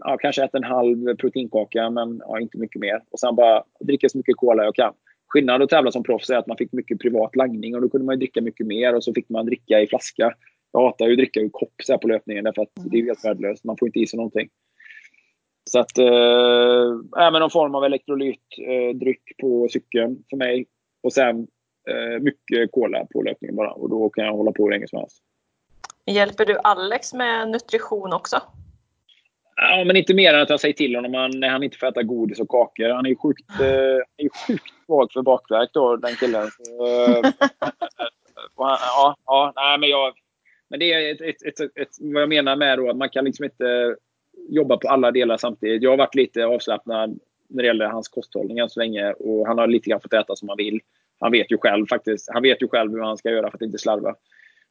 [0.00, 3.02] ja, kanske äter en halv proteinkaka, men ja, inte mycket mer.
[3.10, 4.92] Och sen bara dricka så mycket cola jag kan.
[5.26, 8.06] Skillnaden att tävla som proffs är att man fick mycket privat langning och då kunde
[8.06, 10.34] man dricka mycket mer och så fick man dricka i flaska.
[10.72, 13.04] Jag hatar ju att dricka ur kopp så här på löpningen därför att det är
[13.04, 13.64] helt värdelöst.
[13.64, 14.48] Man får inte i sig någonting.
[15.70, 20.66] Så att, äh, någon form av elektrolytdryck eh, äh, på cykeln för mig.
[21.02, 21.46] Och sen
[21.90, 23.72] äh, mycket cola på löpningen bara.
[23.72, 25.22] Och då kan jag hålla på hur länge som helst.
[26.06, 28.42] Hjälper du Alex med nutrition också?
[29.56, 32.02] Ja, men inte mer än att jag säger till honom när han inte får äta
[32.02, 32.88] godis och kakor.
[32.88, 36.48] Han är ju sjukt, eh, sjukt svag för bakverk då, den killen.
[36.50, 37.30] Så, eh,
[38.56, 40.12] ja, ja, nej, men jag...
[40.68, 43.24] Men det är ett, ett, ett, ett, vad jag menar med då, att man kan
[43.24, 43.96] liksom inte
[44.48, 45.82] jobba på alla delar samtidigt.
[45.82, 47.18] Jag har varit lite avslappnad
[47.48, 50.36] när det gäller hans kosthållning än så länge och han har lite grann fått äta
[50.36, 50.80] som han vill.
[51.20, 52.28] Han vet ju själv faktiskt.
[52.32, 54.14] Han vet ju själv hur han ska göra för att inte slarva.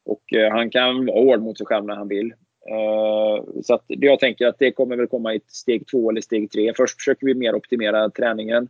[0.06, 2.34] Och eh, han kan vara hård mot sig själv när han vill.
[2.69, 6.52] Eh, så att jag tänker att det kommer väl komma i steg två eller steg
[6.52, 6.73] tre.
[6.77, 8.68] Först försöker vi mer optimera träningen.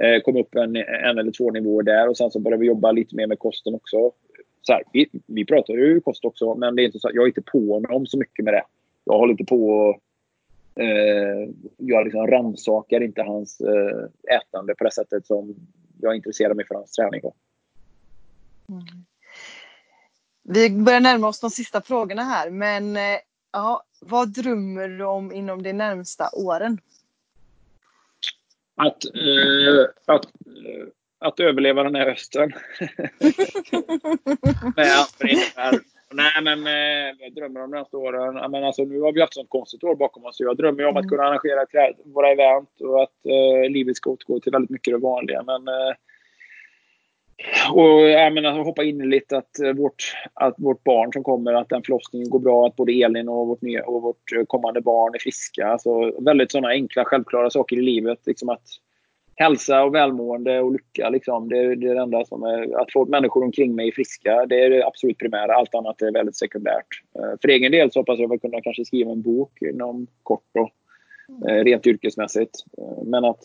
[0.00, 2.92] Eh, komma upp en, en eller två nivåer där och sen så börjar vi jobba
[2.92, 4.12] lite mer med kosten också.
[4.62, 7.26] Så här, vi, vi pratar ju kost också, men det är inte så, jag är
[7.26, 8.64] inte på honom så mycket med det.
[9.04, 10.00] Jag håller inte på och
[10.82, 15.54] eh, jag liksom rannsakar inte hans eh, ätande på det sättet som
[16.00, 17.20] jag intresserar mig för hans träning.
[17.22, 17.34] Då.
[18.68, 18.84] Mm.
[20.48, 23.18] Vi börjar närma oss de sista frågorna här, men eh,
[23.52, 26.80] ja, vad drömmer du om inom de närmsta åren?
[28.76, 30.86] Att, eh, att, eh,
[31.18, 32.52] att överleva den här hösten.
[34.76, 35.80] Nej,
[36.14, 38.50] Nej, men eh, jag drömmer om de nästa åren.
[38.50, 40.40] Men alltså, nu har vi haft ett konstigt år bakom oss.
[40.40, 41.08] Jag drömmer om att mm.
[41.08, 45.42] kunna arrangera våra event och att eh, livet ska återgå till väldigt mycket det vanliga.
[45.42, 45.94] Men eh,
[47.74, 51.68] och jag menar, hoppa in lite att eh, vårt, att vårt barn som kommer, att
[51.68, 55.14] den förlossningen går bra, att både Elin och vårt, nya, och vårt eh, kommande barn
[55.14, 55.66] är friska.
[55.66, 58.18] Alltså, väldigt sådana enkla, självklara saker i livet.
[58.26, 58.62] Liksom att
[59.36, 61.08] hälsa och välmående och lycka.
[61.08, 61.48] Liksom.
[61.48, 62.80] Det, är, det enda som är...
[62.80, 65.54] Att få människor omkring mig friska, det är det absolut primära.
[65.54, 66.86] Allt annat är väldigt sekundärt.
[67.18, 70.44] Eh, för egen del så hoppas jag att kunna kanske skriva en bok inom kort.
[70.54, 70.70] Då,
[71.46, 72.64] rent yrkesmässigt.
[73.04, 73.40] Men att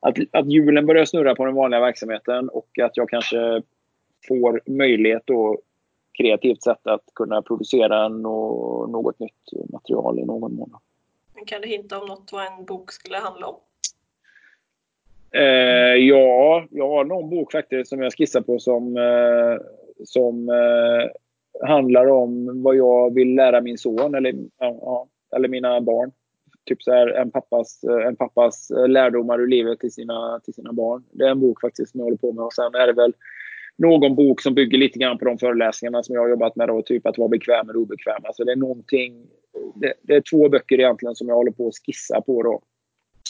[0.00, 3.62] att, att hjulen börjar snurra på den vanliga verksamheten och att jag kanske
[4.28, 5.58] får möjlighet då
[6.18, 10.70] kreativt sätt att kunna producera no något nytt material i någon mån.
[11.46, 13.56] Kan du hinta om något vad en bok skulle handla om?
[15.30, 19.66] Eh, ja, jag har någon bok faktiskt som jag skissar på som, eh,
[20.04, 21.10] som eh,
[21.68, 25.06] handlar om vad jag vill lära min son eller, ja,
[25.36, 26.12] eller mina barn
[26.66, 30.54] typ så här, en, pappas, eh, en pappas eh, lärdomar ur livet till sina, till
[30.54, 31.04] sina barn.
[31.10, 32.44] Det är en bok faktiskt som jag håller på med.
[32.44, 33.12] Och sen är det väl
[33.76, 36.68] någon bok som bygger lite grann på de föreläsningarna som jag har jobbat med.
[36.68, 38.24] Då, typ att vara bekväm eller obekväm.
[38.24, 39.26] Alltså det är någonting.
[39.74, 42.62] Det, det, är två böcker egentligen som jag håller på att skissa på då.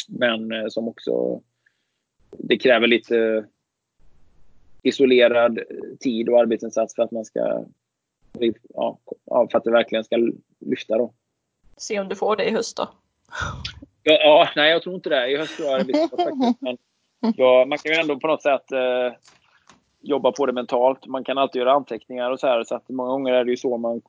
[0.09, 1.41] Men eh, som också.
[2.39, 3.45] Det kräver lite
[4.83, 5.61] isolerad
[6.01, 7.65] tid och arbetsinsats för att man ska.
[8.75, 8.99] Ja,
[9.51, 10.17] för att det verkligen ska
[10.61, 11.15] lyfta då.
[11.77, 12.89] Se om du får det i höst då.
[14.03, 15.31] Ja, ja, nej, jag tror inte det.
[15.31, 16.61] I höst tror jag det blir faktiskt.
[16.61, 16.79] Men
[17.37, 19.13] ja, man kan ju ändå på något sätt eh,
[20.01, 21.07] jobba på det mentalt.
[21.07, 22.65] Man kan alltid göra anteckningar och så här.
[22.65, 24.03] Så att många gånger är det ju så man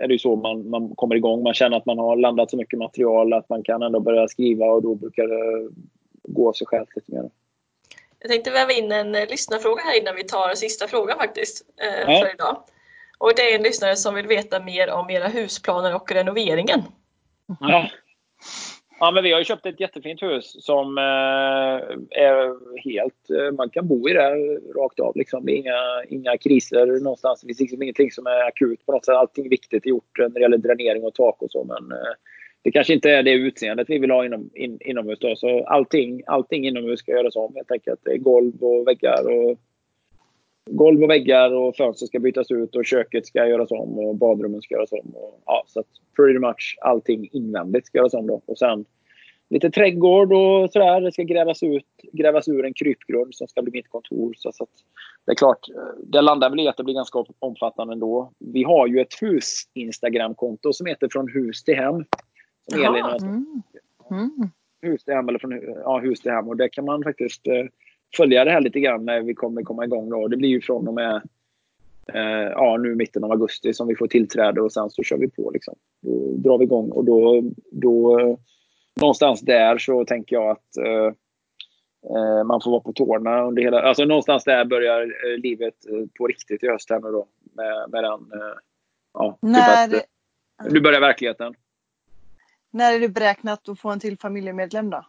[0.00, 1.42] är det så man, man kommer igång.
[1.42, 4.66] Man känner att man har landat så mycket material att man kan ändå börja skriva
[4.66, 5.70] och då brukar det
[6.22, 7.30] gå av sig självt lite mer.
[8.18, 12.12] Jag tänkte väva in en eh, lyssnarfråga här innan vi tar sista frågan faktiskt eh,
[12.12, 12.20] ja.
[12.20, 12.56] för idag.
[13.18, 16.82] Och det är en lyssnare som vill veta mer om era husplaner och renoveringen.
[17.60, 17.88] Ja.
[19.00, 22.54] Ja, men vi har ju köpt ett jättefint hus som eh, är
[22.84, 23.30] helt...
[23.30, 24.30] Eh, man kan bo i det
[24.76, 25.16] rakt av.
[25.16, 25.46] Liksom.
[25.46, 27.40] Det är inga, inga kriser någonstans.
[27.40, 29.14] Det finns liksom ingenting som är akut på något sätt.
[29.14, 31.64] Allting viktigt är gjort när det gäller dränering och tak och så.
[31.64, 32.14] Men eh,
[32.62, 35.18] det kanske inte är det utseendet vi vill ha inom, in, inomhus.
[35.18, 35.36] Då.
[35.36, 38.00] Så allting, allting inomhus ska göras om helt enkelt.
[38.04, 39.58] Det är golv och väggar och
[40.70, 44.62] golv och väggar och fönster ska bytas ut och köket ska göras om och badrummen
[44.62, 45.12] ska göras om.
[45.14, 45.86] Och, ja, så att
[46.16, 48.26] pretty much allting invändigt ska göras om.
[48.26, 48.42] Då.
[48.46, 48.84] Och sen
[49.50, 51.00] lite trädgård och sådär.
[51.00, 54.34] Det ska grävas, ut, grävas ur en krypgrund som ska bli mitt kontor.
[54.36, 54.66] Så, så
[55.26, 55.66] det är klart,
[56.02, 58.32] det landar väl i att det blir ganska omfattande ändå.
[58.38, 62.04] Vi har ju ett hus-instagramkonto som heter Från hus till hem.
[62.70, 63.22] Som Elin har.
[63.22, 63.62] Mm.
[64.10, 64.50] Mm.
[64.82, 66.48] Hus till hem eller från ja, hus till hem.
[66.48, 67.64] Och det kan man faktiskt eh,
[68.16, 70.10] följa det här lite grann när vi kommer komma igång.
[70.10, 70.28] Då.
[70.28, 71.22] Det blir ju från och med
[72.14, 75.30] eh, ja, nu mitten av augusti som vi får tillträde och sen så kör vi
[75.30, 75.50] på.
[75.50, 75.74] Liksom.
[76.00, 78.18] Då drar vi igång och då, då
[79.00, 81.12] någonstans där så tänker jag att eh,
[82.16, 83.82] eh, man får vara på tårna under hela...
[83.82, 87.28] Alltså någonstans där börjar eh, livet eh, på riktigt i höst här nu då.
[87.52, 88.20] Med, med den...
[89.14, 89.88] ja, När...
[89.88, 90.02] Typ
[90.62, 91.54] att, nu börjar verkligheten.
[92.70, 95.04] När är det beräknat att få en till familjemedlem då?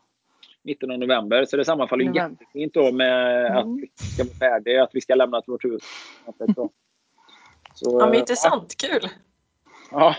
[0.63, 1.45] Mitten av november.
[1.45, 3.57] Så det sammanfaller ju jättefint då med mm.
[3.57, 5.83] att vi ska vara färdiga, att vi ska lämna till vårt hus.
[7.73, 8.89] Så, ja, men intressant, ja.
[8.89, 9.09] kul!
[9.91, 10.15] Ja.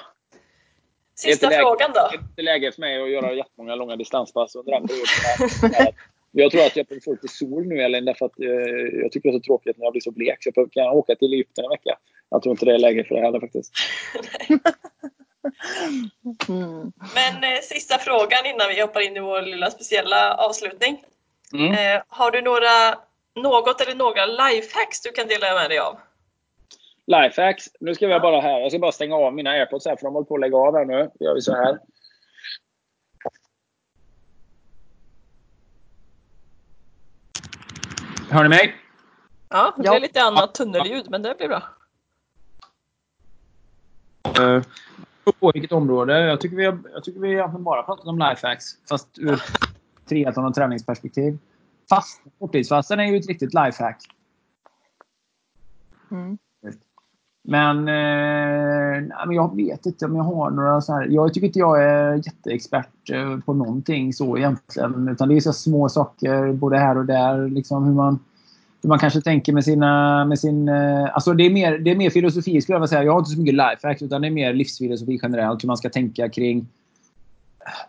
[1.14, 2.08] Sista läge, frågan då?
[2.10, 5.92] Det är inte läge för mig att göra jättemånga långa distanspass under den perioden.
[6.32, 9.36] Jag tror att jag får lite sol nu Elin, därför att eh, jag tycker det
[9.36, 10.36] är så tråkigt när jag blir så blek.
[10.40, 11.98] Så jag kan åka till Egypten en vecka.
[12.30, 13.72] Jag tror inte det är läge för det heller faktiskt.
[16.48, 16.92] Mm.
[17.14, 21.04] Men eh, sista frågan innan vi hoppar in i vår lilla speciella avslutning.
[21.52, 21.72] Mm.
[21.72, 22.98] Eh, har du några,
[23.34, 25.98] något eller några lifehacks du kan dela med dig av?
[27.06, 27.68] Lifehacks?
[27.80, 28.60] Nu ska vi bara här.
[28.60, 30.76] Jag ska bara stänga av mina airpods här för de håller på att lägga av
[30.76, 31.10] här nu.
[31.18, 31.78] Då gör vi så här.
[38.30, 38.76] Hör ni mig?
[39.48, 41.62] Ja, det är lite annat tunnelljud men det blir bra.
[44.38, 44.62] Uh,
[45.40, 46.20] på vilket område.
[46.20, 48.64] Jag tycker vi har, jag tycker vi egentligen bara pratat om lifehacks.
[48.88, 49.42] Fast ur
[50.09, 51.38] triathlon och träningsperspektiv.
[51.88, 53.98] Fast, korttidsfasten är ju ett riktigt lifehack.
[56.10, 56.38] Mm.
[57.42, 61.06] Men, eh, jag vet inte om jag har några så här.
[61.10, 65.09] Jag tycker inte jag är jätteexpert eh, på någonting så egentligen.
[65.09, 67.48] Utan det är så små saker både här och där.
[67.48, 68.18] Liksom hur man
[68.89, 70.24] man kanske tänker med sina...
[70.24, 73.05] Med sin, eh, alltså det, är mer, det är mer filosofi skulle jag vilja säga.
[73.05, 75.62] Jag har inte så mycket lifehack utan det är mer livsfilosofi generellt.
[75.62, 76.66] Hur man ska tänka kring...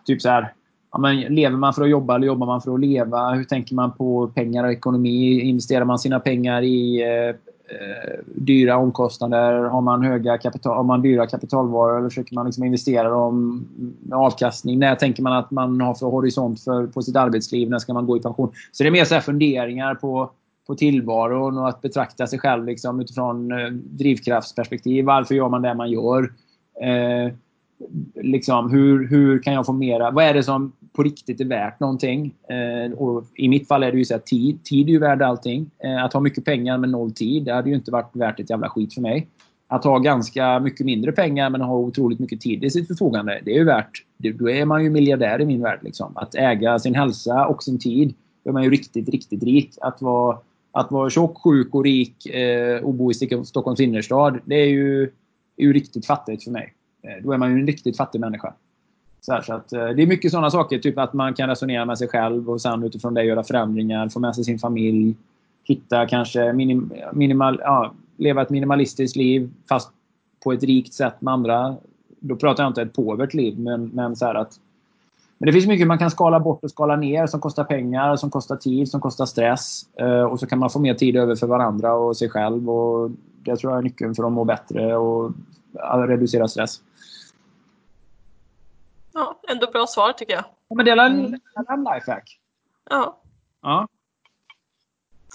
[0.06, 0.52] Typ så här.
[0.92, 3.30] Ja, men lever man för att jobba eller jobbar man för att leva?
[3.30, 5.40] Hur tänker man på pengar och ekonomi?
[5.40, 9.64] Investerar man sina pengar i eh, eh, dyra omkostnader?
[9.64, 13.66] Har man, höga kapital, har man dyra kapitalvaror eller försöker man liksom investera dem
[14.02, 14.78] med avkastning?
[14.78, 17.70] När tänker man att man har för horisont för, på sitt arbetsliv?
[17.70, 18.52] När ska man gå i pension?
[18.72, 20.30] Så det är mer så funderingar på
[20.66, 25.04] på tillvaron och att betrakta sig själv liksom utifrån eh, drivkraftsperspektiv.
[25.04, 26.32] Varför gör man det man gör?
[26.82, 27.32] Eh,
[28.14, 30.10] liksom, hur, hur kan jag få mera?
[30.10, 32.34] Vad är det som på riktigt är värt någonting?
[32.48, 34.64] Eh, och I mitt fall är det ju så att tid.
[34.64, 35.70] Tid är ju värd allting.
[35.84, 38.50] Eh, att ha mycket pengar men noll tid, det hade ju inte varit värt ett
[38.50, 39.26] jävla skit för mig.
[39.68, 43.50] Att ha ganska mycket mindre pengar men ha otroligt mycket tid i sitt förfogande, det
[43.50, 44.04] är ju värt...
[44.16, 45.78] Då är man ju miljardär i min värld.
[45.82, 46.16] Liksom.
[46.16, 48.14] Att äga sin hälsa och sin tid,
[48.44, 49.74] då är man ju riktigt, riktigt rik.
[49.80, 50.38] Att vara
[50.72, 55.02] att vara tjock, sjuk och rik eh, och bo i Stockholms innerstad, det är ju,
[55.56, 56.74] är ju riktigt fattigt för mig.
[57.02, 58.54] Eh, då är man ju en riktigt fattig människa.
[59.20, 61.84] Så, här, så att, eh, det är mycket sådana saker, typ att man kan resonera
[61.84, 65.14] med sig själv och sen utifrån det göra förändringar, få med sig sin familj,
[65.64, 69.90] hitta kanske minim, minimal, ja, leva ett minimalistiskt liv fast
[70.44, 71.76] på ett rikt sätt med andra.
[72.20, 74.58] Då pratar jag inte ett påvert liv, men, men så att
[75.42, 78.30] men det finns mycket man kan skala bort och skala ner som kostar pengar, som
[78.30, 79.86] kostar tid, som kostar stress.
[80.00, 82.70] Eh, och så kan man få mer tid över för varandra och sig själv.
[82.70, 83.10] Och
[83.44, 85.32] det tror jag är nyckeln för att må bättre och
[86.08, 86.80] reducera stress.
[89.12, 90.44] Ja, ändå bra svar tycker jag.
[90.68, 92.40] Ja, men det är en, en lifehack.
[92.90, 93.20] Ja.
[93.62, 93.88] ja.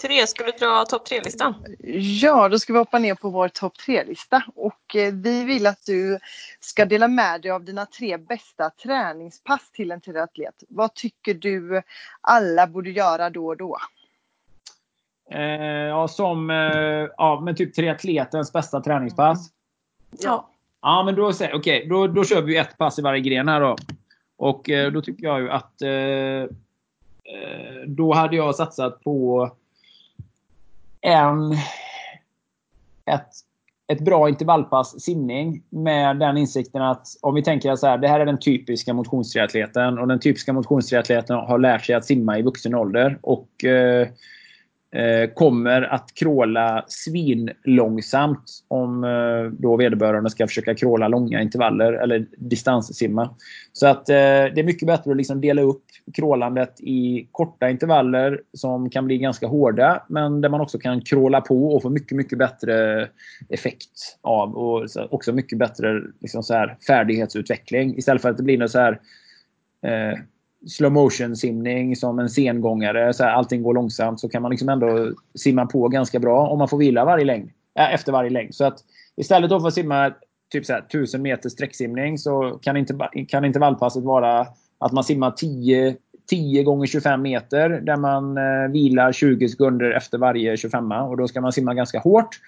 [0.00, 1.54] Therese, ska du dra topp tre-listan?
[2.20, 4.42] Ja, då ska vi hoppa ner på vår topp tre-lista.
[4.54, 6.18] Och eh, vi vill att du
[6.60, 10.64] ska dela med dig av dina tre bästa träningspass till en triatlet.
[10.68, 11.82] Vad tycker du
[12.20, 13.78] alla borde göra då och då?
[15.30, 19.50] Eh, ja, som eh, ja, men typ triatletens bästa träningspass.
[20.10, 20.50] Ja.
[20.80, 23.76] Ja, men då, okay, då, då kör vi ett pass i varje gren här då.
[24.36, 26.48] Och eh, då tycker jag ju att eh, eh,
[27.86, 29.50] då hade jag satsat på
[31.00, 31.52] en,
[33.10, 33.28] ett
[33.92, 38.20] ett bra intervallpass simning med den insikten att om vi tänker så här, det här
[38.20, 42.74] är den typiska motionstriatleten och den typiska motionstriatleten har lärt sig att simma i vuxen
[42.74, 43.18] ålder.
[43.20, 44.08] Och eh,
[44.90, 52.26] Eh, kommer att kråla svinlångsamt om eh, då vederbörande ska försöka kråla långa intervaller eller
[52.36, 53.36] distanssimma.
[53.72, 55.84] Så att eh, det är mycket bättre att liksom dela upp
[56.14, 61.40] krålandet i korta intervaller som kan bli ganska hårda men där man också kan kråla
[61.40, 63.08] på och få mycket, mycket bättre
[63.48, 68.58] effekt av och också mycket bättre liksom så här, färdighetsutveckling istället för att det blir
[68.58, 69.00] något så här
[69.82, 70.18] eh,
[70.66, 73.12] slow motion simning som en sengångare.
[73.12, 74.20] Så här, allting går långsamt.
[74.20, 77.50] Så kan man liksom ändå simma på ganska bra om man får vila varje längd,
[77.78, 78.54] äh, efter varje längd.
[78.54, 78.78] Så att
[79.16, 80.12] istället för att simma
[80.52, 84.46] typ så här, 1000 meter sträcksimning så kan, inte, kan intervallpasset vara
[84.78, 85.96] att man simmar 10,
[86.30, 91.28] 10 gånger 25 meter där man eh, vilar 20 sekunder efter varje 25 och då
[91.28, 92.40] ska man simma ganska hårt.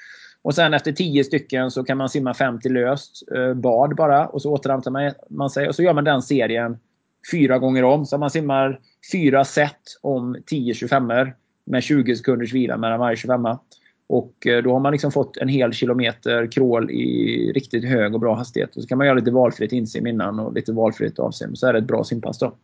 [0.43, 4.43] Och sen efter 10 stycken så kan man simma 50 löst eh, bad bara och
[4.43, 6.79] så återhämtar man sig och så gör man den serien
[7.33, 8.07] fyra gånger om.
[8.07, 8.81] Så man simmar
[9.13, 11.07] fyra set om 10 25
[11.67, 13.47] med 20 sekunders vila mellan varje 25
[14.11, 18.21] och eh, då har man liksom fått en hel kilometer crawl i riktigt hög och
[18.21, 18.77] bra hastighet.
[18.77, 21.57] Och så kan man göra lite valfritt insim innan och lite valfritt avsim.
[21.57, 22.55] Så är det ett bra simpass då.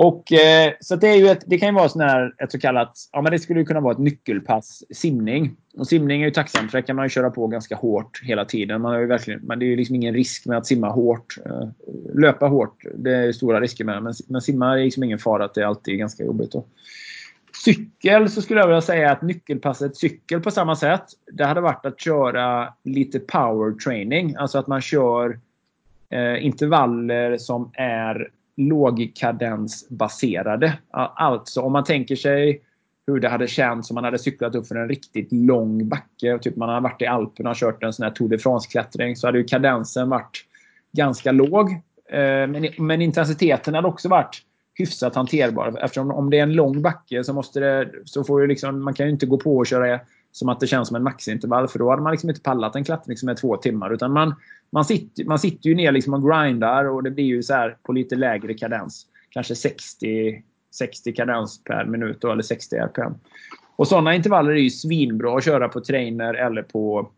[0.00, 2.58] Och, eh, så det, är ju ett, det kan ju vara sån här, ett så
[2.58, 5.56] kallat, ja men det skulle ju kunna vara ett nyckelpass simning.
[5.78, 8.44] Och simning är ju tacksamt för det kan man ju köra på ganska hårt hela
[8.44, 8.82] tiden.
[8.82, 11.38] Man har ju verkligen, men det är ju liksom ingen risk med att simma hårt.
[11.46, 11.68] Eh,
[12.14, 14.02] löpa hårt, det är stora risker med.
[14.02, 16.52] Men, men simma är liksom ingen fara att det är alltid ganska jobbigt.
[16.52, 16.64] Då.
[17.64, 21.04] Cykel så skulle jag vilja säga att nyckelpasset cykel på samma sätt.
[21.32, 24.34] Det hade varit att köra lite power training.
[24.36, 25.38] Alltså att man kör
[26.10, 30.78] eh, intervaller som är lågkadensbaserade.
[30.90, 32.62] Alltså om man tänker sig
[33.06, 36.38] hur det hade känts om man hade cyklat upp för en riktigt lång backe.
[36.38, 39.16] Typ man hade varit i Alperna och kört en sån här Tour de France-klättring.
[39.16, 40.44] Så hade ju kadensen varit
[40.92, 41.70] ganska låg.
[42.10, 44.42] Eh, men, men intensiteten hade också varit
[44.74, 45.78] hyfsat hanterbar.
[45.82, 48.94] Eftersom om det är en lång backe så måste det, så får ju liksom, man
[48.94, 50.00] kan ju inte gå på och köra
[50.38, 51.68] som att det känns som en maxintervall.
[51.68, 53.92] För då hade man liksom inte pallat en klättring som är två timmar.
[53.92, 54.34] Utan man,
[54.70, 57.76] man, sitter, man sitter ju ner liksom och grindar och det blir ju så här
[57.82, 59.06] på lite lägre kadens.
[59.30, 63.14] Kanske 60, 60 kadens per minut då, eller 60 RPM.
[63.76, 67.10] Och sådana intervaller är ju svinbra att köra på trainer eller på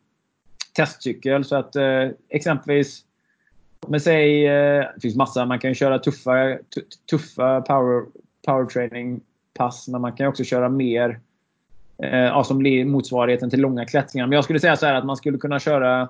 [0.76, 1.44] testcykel.
[1.44, 3.05] Så att eh, exempelvis
[3.88, 6.59] men säg, eh, det finns massa, man kan köra tuffa,
[7.10, 8.05] tuffa power,
[8.47, 9.20] power training
[9.55, 11.16] pass men man kan också köra mer eh,
[12.02, 14.27] Eh, ja, som blir motsvarigheten till långa klättringar.
[14.27, 16.09] Men jag skulle säga så här att man skulle kunna köra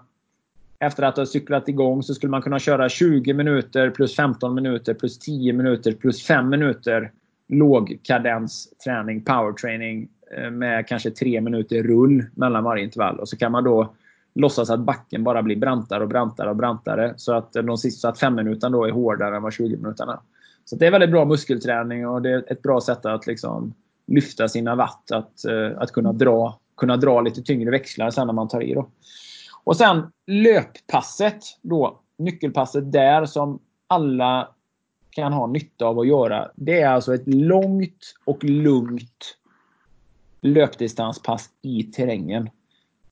[0.78, 4.94] efter att ha cyklat igång så skulle man kunna köra 20 minuter plus 15 minuter
[4.94, 7.12] plus 10 minuter plus 5 minuter
[7.48, 13.18] lågkadensträning, powertraining eh, med kanske 3 minuter rull mellan varje intervall.
[13.18, 13.94] Och så kan man då
[14.34, 17.14] låtsas att backen bara blir brantare och brantare och brantare.
[17.16, 20.20] Så att eh, de sista, att 5 minuterna då är hårdare än vad 20 minuterna.
[20.64, 23.74] Så det är väldigt bra muskelträning och det är ett bra sätt att liksom
[24.10, 25.10] lyfta sina watt.
[25.10, 28.74] Att, eh, att kunna, dra, kunna dra lite tyngre växlar sen när man tar i.
[28.74, 28.88] Då.
[29.64, 31.42] Och sen löppasset.
[31.62, 34.48] Då, nyckelpasset där som alla
[35.10, 36.50] kan ha nytta av att göra.
[36.54, 39.36] Det är alltså ett långt och lugnt
[40.40, 42.50] löpdistanspass i terrängen.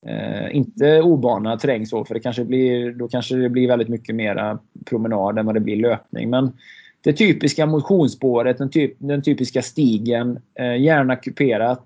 [0.03, 4.15] Eh, inte obana terräng så, för det kanske blir, då kanske det blir väldigt mycket
[4.15, 6.31] mera promenad än vad det blir löpning.
[6.31, 6.53] Men
[7.05, 11.85] det typiska motionsspåret, den, typ, den typiska stigen, eh, gärna kuperat.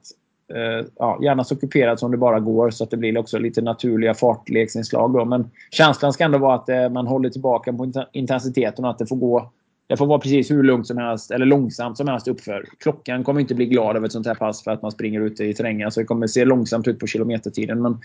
[0.55, 3.39] Eh, ja, gärna så alltså kuperat som det bara går så att det blir också
[3.39, 5.13] lite naturliga fartleksinslag.
[5.13, 5.25] Då.
[5.25, 9.07] Men känslan ska ändå vara att eh, man håller tillbaka på intensiteten och att det
[9.07, 9.53] får gå
[9.93, 12.65] det får vara precis hur lugnt som helst, eller långsamt som helst uppför.
[12.79, 15.45] Klockan kommer inte bli glad av ett sånt här pass för att man springer ute
[15.45, 15.91] i terrängen.
[15.91, 17.83] Så det kommer se långsamt ut på kilometertiden.
[17.83, 17.99] Men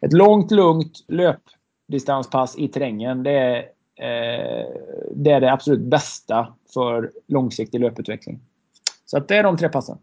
[0.00, 3.64] ett långt, lugnt löpdistanspass i terrängen, det är,
[5.10, 8.40] det är det absolut bästa för långsiktig löputveckling.
[9.04, 9.98] Så att det är de tre passen.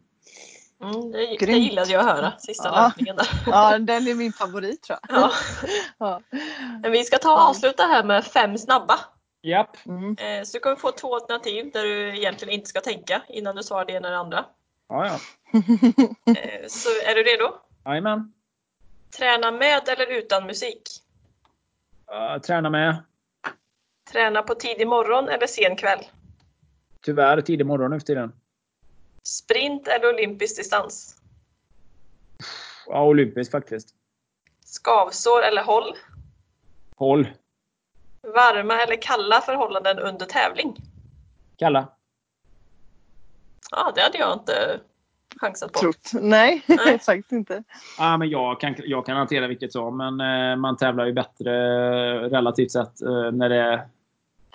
[0.84, 2.82] Mm, det, det gillade jag att höra, sista ja.
[2.88, 3.28] löpningen där.
[3.46, 5.18] Ja, den är min favorit tror jag.
[5.18, 5.32] Ja.
[5.98, 6.22] ja.
[6.82, 9.00] Men vi ska ta och avsluta här med fem snabba.
[9.42, 9.86] Japp.
[9.86, 10.16] Mm.
[10.20, 13.64] Eh, så du kommer få två alternativ där du egentligen inte ska tänka innan du
[13.64, 14.46] svarar det ena eller det andra.
[14.90, 15.20] Ja, ja.
[16.26, 17.56] Eh, så är du redo?
[17.86, 18.34] Jajamän.
[19.18, 20.82] Träna med eller utan musik?
[22.12, 22.96] Uh, träna med.
[24.11, 25.99] Träna på tidig morgon eller sen kväll?
[27.02, 28.31] Tyvärr tidig morgon nu för tiden.
[29.23, 31.15] Sprint eller olympisk distans?
[32.88, 33.95] Ja, olympisk faktiskt.
[34.65, 35.95] Skavsår eller håll?
[36.95, 37.27] Håll.
[38.22, 40.76] Varma eller kalla förhållanden under tävling?
[41.57, 41.88] Kalla.
[43.72, 44.80] Ja, det hade jag inte
[45.41, 45.80] chansat på?
[45.80, 46.11] Trott.
[46.14, 46.99] Nej, Nej.
[46.99, 47.64] faktiskt inte.
[47.98, 51.53] Ja, men jag, kan, jag kan hantera vilket som, men eh, man tävlar ju bättre
[52.30, 53.90] relativt sett eh, när det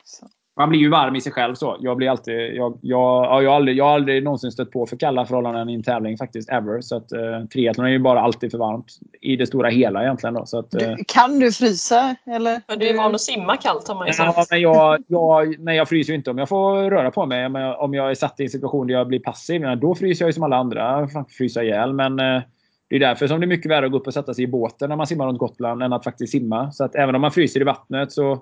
[0.04, 0.26] Så.
[0.56, 1.54] man blir ju varm i sig själv.
[1.54, 1.76] så.
[1.80, 4.86] Jag, blir alltid, jag, jag, ja, jag, har aldrig, jag har aldrig någonsin stött på
[4.86, 6.50] för kalla förhållanden i en tävling faktiskt.
[6.50, 6.80] Ever.
[6.80, 8.86] Så att, eh, triathlon är ju bara alltid för varmt.
[9.20, 10.34] I det stora hela egentligen.
[10.34, 12.16] Då, så att, eh, Du, kan du frysa?
[12.26, 12.60] Eller?
[12.68, 14.50] Men du är van att simma kallt har man ju Ja, sagt.
[14.50, 17.48] men jag, jag, nej, jag fryser ju inte om jag får röra på mig.
[17.48, 20.24] Men om jag är satt i en situation där jag blir passiv, ja, då fryser
[20.24, 21.08] jag ju som alla andra.
[21.38, 21.92] Frysa ihjäl.
[21.92, 22.42] Men eh,
[22.88, 24.46] det är därför som det är mycket värre att gå upp och sätta sig i
[24.46, 26.72] båten när man simmar runt Gotland än att faktiskt simma.
[26.72, 28.38] Så att även om man fryser i vattnet så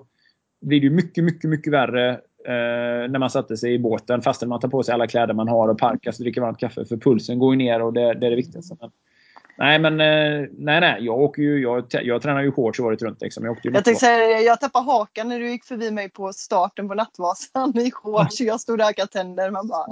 [0.63, 2.09] blir det ju mycket, mycket, mycket värre
[2.45, 5.47] eh, när man sätter sig i båten fastän man tar på sig alla kläder man
[5.47, 6.85] har och parkas och dricker varmt kaffe.
[6.85, 8.75] För pulsen går ju ner och det, det är det viktigaste.
[8.79, 8.91] Men,
[9.57, 10.97] nej, men eh, nej, nej.
[11.05, 13.21] Jag, åker ju, jag, jag tränar ju shorts året runt.
[13.21, 13.45] Liksom.
[13.45, 16.87] Jag, åkte Jag tänkte säga, jag tappade hakan när du gick förbi mig på starten
[16.87, 18.41] på Nattvasan i shorts.
[18.41, 19.51] Jag stod där och hackade tänder.
[19.51, 19.85] Man bara,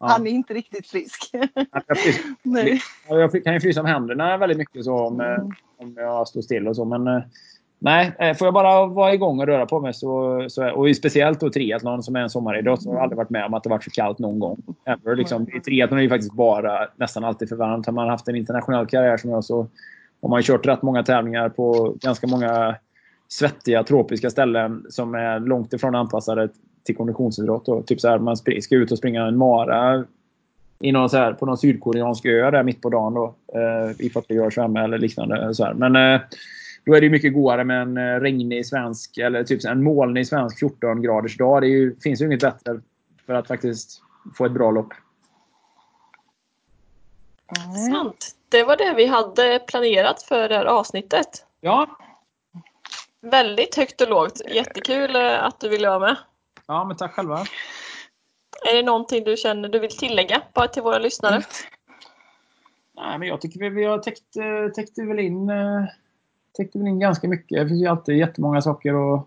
[0.00, 0.06] Ja.
[0.06, 1.30] han är inte riktigt frisk.
[1.32, 2.78] Jag fryser-
[3.08, 5.50] Jag kan ju frysa om händerna väldigt mycket så om, eh, Mm.
[5.78, 6.84] om jag står still och så.
[6.84, 7.22] Men eh,
[7.78, 11.40] nej, eh, får jag bara vara igång och röra på mig så, så och speciellt
[11.40, 13.70] då triathlon som är en sommaridrott så har jag aldrig varit med om att det
[13.70, 14.62] varit för kallt någon gång.
[14.84, 15.48] Ever, liksom.
[15.56, 17.86] I triathlon är det faktiskt bara nästan alltid för varmt.
[17.86, 19.66] Har man haft en internationell karriär som jag så
[20.22, 22.76] har man kört rätt många tävlingar på ganska många
[23.28, 26.48] svettiga tropiska ställen som är långt ifrån anpassade
[26.84, 27.66] till konditionsidrott.
[27.66, 27.82] Då.
[27.82, 30.04] Typ så här, man ska ut och springa en mara
[30.80, 34.10] i någon så här, på någon sydkoreansk ö där mitt på dagen då, eh, i
[34.10, 35.54] 40 graders värme eller liknande.
[35.54, 35.74] Så här.
[35.74, 36.20] Men eh,
[36.88, 40.26] då är det ju mycket godare med en eh, regnig svensk eller typ en molnig
[40.26, 41.62] svensk 14 graders dag.
[41.62, 42.80] Det ju, finns ju inget bättre
[43.26, 44.02] för att faktiskt
[44.36, 44.94] få ett bra lopp.
[47.92, 48.36] Sant.
[48.48, 51.46] Det var det vi hade planerat för det här avsnittet.
[51.60, 51.98] Ja,
[53.20, 54.40] Väldigt högt och lågt.
[54.54, 56.16] Jättekul eh, att du ville vara med.
[56.66, 57.44] ja men tack själva.
[58.72, 61.42] Är det någonting du känner du vill tillägga bara till våra lyssnare?
[62.96, 65.50] Nej, men jag tycker vi, vi har täckt, eh, täckt väl in,
[66.58, 67.58] täckte väl in ganska mycket.
[67.58, 69.26] Det finns ju alltid jättemånga saker att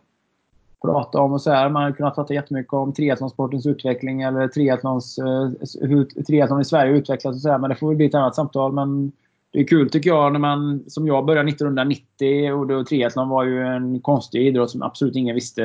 [0.81, 1.33] prata om.
[1.33, 1.69] och så här.
[1.69, 5.51] Man har kunnat prata jättemycket om triathlonsportens utveckling eller triathlons, eh,
[5.81, 8.35] hur triathlon i Sverige utvecklas och så här, Men det får väl bli ett annat
[8.35, 8.73] samtal.
[8.73, 9.11] Men
[9.51, 13.43] det är kul tycker jag när man, som jag började 1990 och då triathlon var
[13.43, 15.63] ju en konstig idrott som absolut ingen visste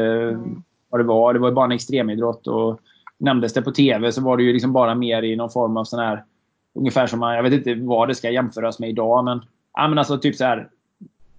[0.90, 1.32] vad det var.
[1.32, 2.47] Det var ju bara en extremidrott.
[2.47, 2.80] Och
[3.18, 5.84] nämndes det på TV så var det ju liksom bara mer i någon form av
[5.84, 6.24] sån här
[6.78, 9.40] Ungefär som man, jag vet inte vad det ska jämföras med idag men,
[9.74, 10.68] ja, men alltså typ så här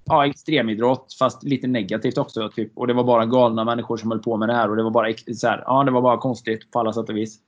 [0.07, 2.49] ja, extremidrott fast lite negativt också.
[2.49, 2.71] Typ.
[2.75, 4.91] Och det var bara galna människor som höll på med det här och det var
[4.91, 7.39] bara, så här, ja, det var bara konstigt på alla sätt och vis.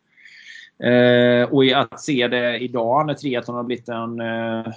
[0.84, 4.68] Eh, och att se det idag när triathlon har blivit en, eh,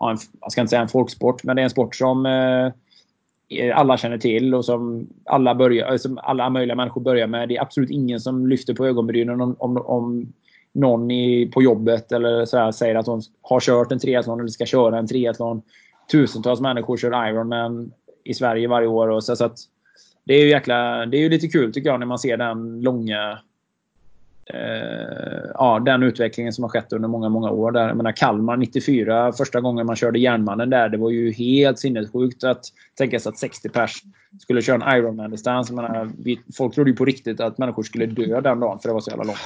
[0.00, 2.72] en, jag ska inte säga en folksport, men det är en sport som eh,
[3.74, 7.48] alla känner till och som alla, börjar, eh, som alla möjliga människor börjar med.
[7.48, 10.32] Det är absolut ingen som lyfter på ögonbrynen om, om, om
[10.72, 14.48] någon i, på jobbet eller så här, säger att de har kört en triathlon eller
[14.48, 15.62] ska köra en triathlon.
[16.10, 17.92] Tusentals människor kör Ironman
[18.24, 19.08] i Sverige varje år.
[19.08, 19.58] Och så, så att
[20.24, 22.80] det är ju jäkla, det är ju lite kul tycker jag när man ser den
[22.80, 23.38] långa
[24.46, 27.72] eh, ja, den utvecklingen som har skett under många, många år.
[27.72, 31.78] Där, jag menar, Kalmar 94, första gången man körde Järnmannen där, det var ju helt
[31.78, 32.64] sinnessjukt att
[32.94, 34.02] tänka sig att 60 pers
[34.40, 35.72] skulle köra en Ironman-distans.
[36.56, 39.10] Folk trodde ju på riktigt att människor skulle dö den dagen för det var så
[39.10, 39.38] jävla långt.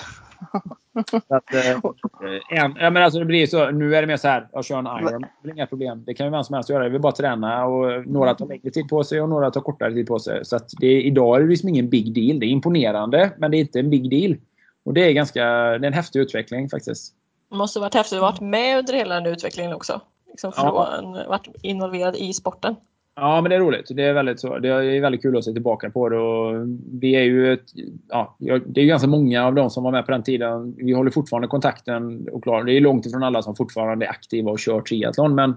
[1.29, 4.49] Att, eh, en, ja, men alltså det blir så, nu är det mer så här,
[4.53, 6.05] jag kör en Iron, det är inga problem.
[6.07, 6.85] Det kan ju vem som helst göra.
[6.85, 7.65] Det väl bara träna.
[7.65, 10.45] Och några tar längre tid på sig och några tar kortare tid på sig.
[10.45, 12.41] Så att det, idag är det liksom ingen big deal.
[12.41, 14.37] Det är imponerande, men det är inte en big deal.
[14.85, 17.15] Och det är, ganska, det är en häftig utveckling faktiskt.
[17.51, 20.01] Det måste varit häftigt att varit med under hela den utvecklingen också.
[20.29, 20.89] Liksom Ja.
[21.01, 22.77] från, varit involverad i sporten.
[23.15, 23.87] Ja, men det är roligt.
[23.91, 26.19] Det är väldigt, så, det är väldigt kul att se tillbaka på det.
[26.19, 27.65] Och vi är ju ett,
[28.09, 30.75] ja, det är ju ganska många av de som var med på den tiden.
[30.77, 32.29] Vi håller fortfarande kontakten.
[32.29, 35.35] Och klar, det är långt ifrån alla som fortfarande är aktiva och kör triathlon.
[35.35, 35.57] Men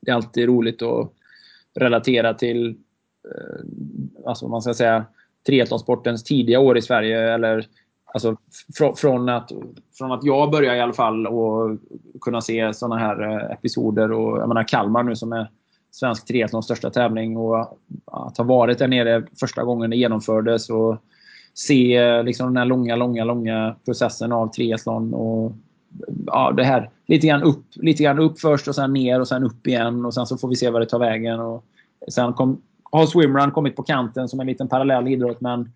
[0.00, 1.12] det är alltid roligt att
[1.74, 2.68] relatera till
[3.24, 5.04] eh, alltså, man ska säga,
[5.46, 7.34] triathlonsportens tidiga år i Sverige.
[7.34, 7.66] Eller,
[8.04, 8.36] alltså,
[8.78, 9.52] fr från, att,
[9.98, 11.78] från att jag började i alla fall och
[12.20, 14.12] kunna se sådana här eh, episoder.
[14.12, 15.50] Och, jag menar Kalmar nu som är
[15.92, 17.36] svensk triathlons största tävling.
[17.36, 20.70] Och att ha varit där nere första gången det genomfördes.
[20.70, 20.96] Och
[21.54, 25.14] se liksom den här långa, långa, långa processen av triathlon.
[25.14, 25.52] Och,
[26.26, 26.90] ja, det här.
[27.06, 30.04] Lite grann, upp, lite grann upp först och sen ner och sen upp igen.
[30.04, 31.40] Och sen så får vi se vad det tar vägen.
[31.40, 31.64] Och
[32.08, 32.62] sen kom,
[32.92, 35.40] har swimrun kommit på kanten som en liten parallell idrott.
[35.40, 35.72] Men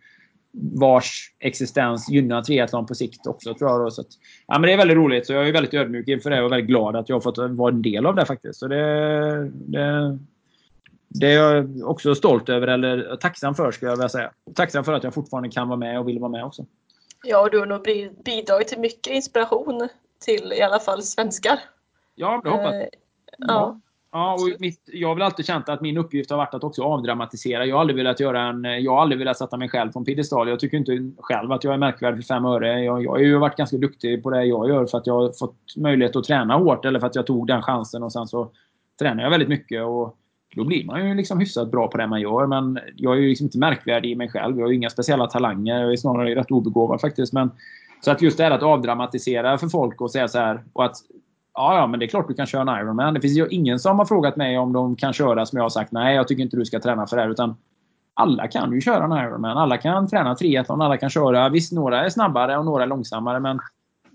[0.60, 3.80] vars existens gynnar triathlon på sikt också tror jag.
[3.80, 3.90] Då.
[3.90, 4.06] Så att,
[4.46, 5.26] ja, men det är väldigt roligt.
[5.26, 7.72] Så jag är väldigt ödmjuk inför det och väldigt glad att jag har fått vara
[7.72, 8.58] en del av det faktiskt.
[8.58, 10.18] Så det, det,
[11.08, 14.30] det är jag också stolt över, eller tacksam för skulle jag vilja säga.
[14.54, 16.66] Tacksam för att jag fortfarande kan vara med och vill vara med också.
[17.24, 19.88] Ja, och du har nog bi- bidragit till mycket inspiration
[20.24, 21.58] till i alla fall svenskar.
[22.14, 22.82] Ja, det hoppas jag.
[22.82, 22.88] Eh,
[23.38, 23.80] Ja.
[24.12, 26.82] Ja, och mitt, jag har väl alltid känt att min uppgift har varit att också
[26.82, 27.66] avdramatisera.
[27.66, 28.64] Jag har aldrig velat göra en...
[28.64, 30.48] Jag har aldrig velat sätta mig själv på en piedestal.
[30.48, 32.84] Jag tycker inte själv att jag är märkvärdig för fem öre.
[32.84, 35.32] Jag, jag har ju varit ganska duktig på det jag gör för att jag har
[35.32, 38.50] fått möjlighet att träna hårt eller för att jag tog den chansen och sen så
[38.98, 40.16] tränar jag väldigt mycket och
[40.56, 42.46] då blir man ju liksom hyfsat bra på det man gör.
[42.46, 44.56] Men jag är ju liksom inte märkvärdig i mig själv.
[44.56, 45.80] Jag har ju inga speciella talanger.
[45.80, 47.32] Jag är snarare rätt obegåvad faktiskt.
[47.32, 47.50] Men,
[48.00, 50.96] så att just det här att avdramatisera för folk och säga så här och att
[51.56, 53.14] Ja, ja, men det är klart du kan köra en Ironman.
[53.14, 55.70] Det finns ju ingen som har frågat mig om de kan köra som jag har
[55.70, 55.92] sagt.
[55.92, 57.30] Nej, jag tycker inte du ska träna för det här.
[57.30, 57.56] Utan
[58.14, 59.58] alla kan ju köra en Ironman.
[59.58, 60.82] Alla kan träna triathlon.
[60.82, 61.48] Alla kan köra.
[61.48, 63.40] Visst, några är snabbare och några är långsammare.
[63.40, 63.60] Men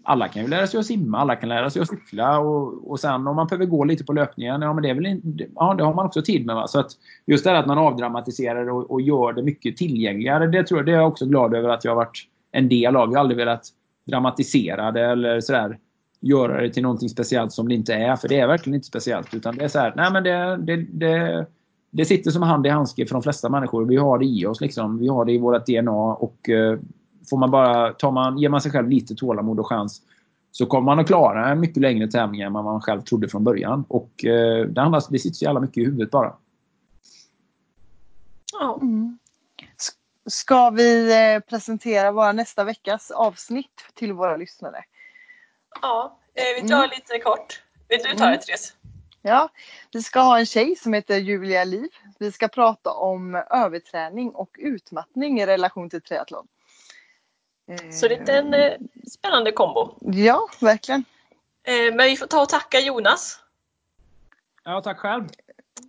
[0.04, 1.18] alla kan ju lära sig att simma.
[1.18, 2.40] Alla kan lära sig att cykla.
[2.40, 4.62] Och, och sen om man behöver gå lite på löpningen.
[4.62, 6.56] Ja, men det, är väl in, ja, det har man också tid med.
[6.56, 6.68] Va?
[6.68, 6.92] Så att
[7.26, 10.48] just det här att man avdramatiserar och, och gör det mycket tillgängligare.
[10.48, 12.96] Det, tror jag, det är jag också glad över att jag har varit en del
[12.96, 13.10] av.
[13.10, 13.66] Jag har aldrig velat
[14.06, 15.78] dramatisera det eller sådär
[16.22, 18.16] göra det till någonting speciellt som det inte är.
[18.16, 19.34] För det är verkligen inte speciellt.
[19.34, 21.46] Utan det är så här, nej men det, det, det,
[21.92, 23.86] det sitter som hand i handske för de flesta människor.
[23.86, 24.62] Vi har det i oss.
[24.62, 24.98] Liksom.
[24.98, 26.14] Vi har det i vårt DNA.
[26.14, 26.80] Och eh,
[27.30, 30.02] får man bara, tar man, ger man sig själv lite tålamod och chans
[30.52, 33.44] så kommer man att klara en mycket längre tävling än vad man själv trodde från
[33.44, 33.86] början.
[33.88, 36.34] Och eh, det, handlar, det sitter så jävla mycket i huvudet bara.
[38.54, 38.80] Ja.
[38.82, 39.18] Mm.
[40.26, 44.84] Ska vi eh, presentera våra nästa veckas avsnitt till våra lyssnare?
[45.82, 46.20] Ja.
[46.34, 46.90] Eh, vi tar Mm.
[46.90, 47.62] lite kort.
[47.90, 48.38] Vill du ta Mm.
[48.38, 48.74] det Therese?
[49.22, 49.50] Ja,
[49.92, 51.90] vi ska ha en tjej som heter Julia Liv.
[52.20, 56.48] Vi ska prata om överträning och utmattning i relation till triathlon.
[57.72, 58.74] Eh, Så det är en eh,
[59.12, 59.96] spännande kombo.
[60.00, 61.04] Ja, verkligen.
[61.64, 63.40] Eh, men vi får ta och tacka Jonas.
[64.64, 65.28] Ja, tack själv.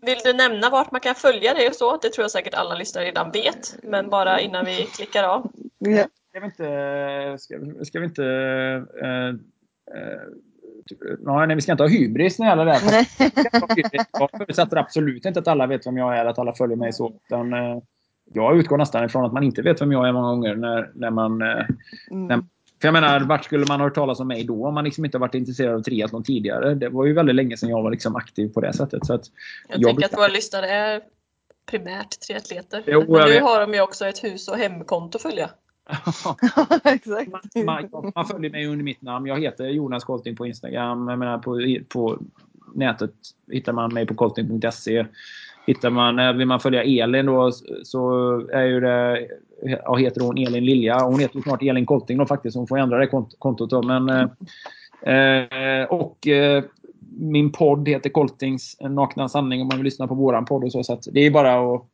[0.02, 1.96] Vill du nämna vart man kan följa dig och så?
[1.96, 3.76] Det tror jag säkert alla lyssnare redan vet.
[3.82, 5.52] Men bara innan vi klickar av.
[5.78, 6.06] Ja.
[6.30, 7.36] Ska vi inte...
[7.38, 8.24] Ska, ska vi inte...
[9.02, 9.34] Eh,
[9.94, 10.20] eh,
[11.24, 13.06] ja, nej, vi ska inte ha hybris när det gäller det här.
[14.20, 17.12] Jag förutsätter absolut inte att alla vet vem jag är, att alla följer mig så.
[17.26, 17.78] Utan, eh,
[18.34, 21.10] jag utgår nästan ifrån att man inte vet vem jag är många gånger när, när
[21.10, 21.42] man...
[21.42, 21.64] Eh,
[22.10, 22.28] Mm.
[22.80, 25.04] för jag menar, vart skulle man ha hört talas om mig då om man liksom
[25.04, 26.74] inte har varit intresserad av triathlon tidigare?
[26.74, 29.06] Det var ju väldigt länge sedan jag var liksom aktiv på det sättet.
[29.06, 29.24] Så att,
[29.68, 31.00] Jag, Jag tänker att våra lyssnare är
[31.66, 32.82] primärt triatleter.
[32.86, 35.50] Jo, Men nu har de ju också ett hus och hemkonto att följa.
[36.84, 37.30] Exakt.
[37.64, 39.26] man, man följer mig under mitt namn.
[39.26, 41.08] Jag heter Jonas Kolting på Instagram.
[41.08, 42.18] Jag menar, på, på
[42.74, 43.14] nätet
[43.50, 45.06] hittar man mig på kolting.se.
[45.66, 47.52] Hittar man, eh, vill man följa Elin då
[47.84, 49.28] så är ju det,
[49.62, 50.98] ja, heter hon Elin Lilja.
[51.04, 52.56] Hon heter ju snart Elin Kolting då faktiskt.
[52.56, 53.82] Hon får ändra det kont- kontot då.
[53.82, 56.64] Men, eh, eh, och eh,
[57.18, 60.82] min podd heter Koltings nakna sanning om man vill lyssna på våran podd och så.
[60.84, 61.86] så det är bara att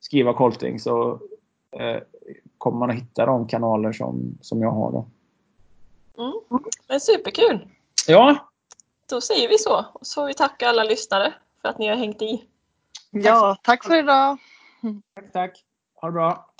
[0.00, 1.20] skriva Kolting så
[1.78, 1.96] eh,
[2.66, 5.06] kommer man att hitta de kanaler som, som jag har då.
[6.18, 6.64] Mm.
[6.88, 7.68] Men superkul!
[8.06, 8.36] Ja,
[9.10, 9.84] Då säger vi så.
[9.92, 12.44] Och så vi tacka alla lyssnare för att ni har hängt i.
[13.10, 14.38] Ja, tack för idag.
[15.14, 15.64] tack, tack.
[15.94, 16.50] Ha det bra.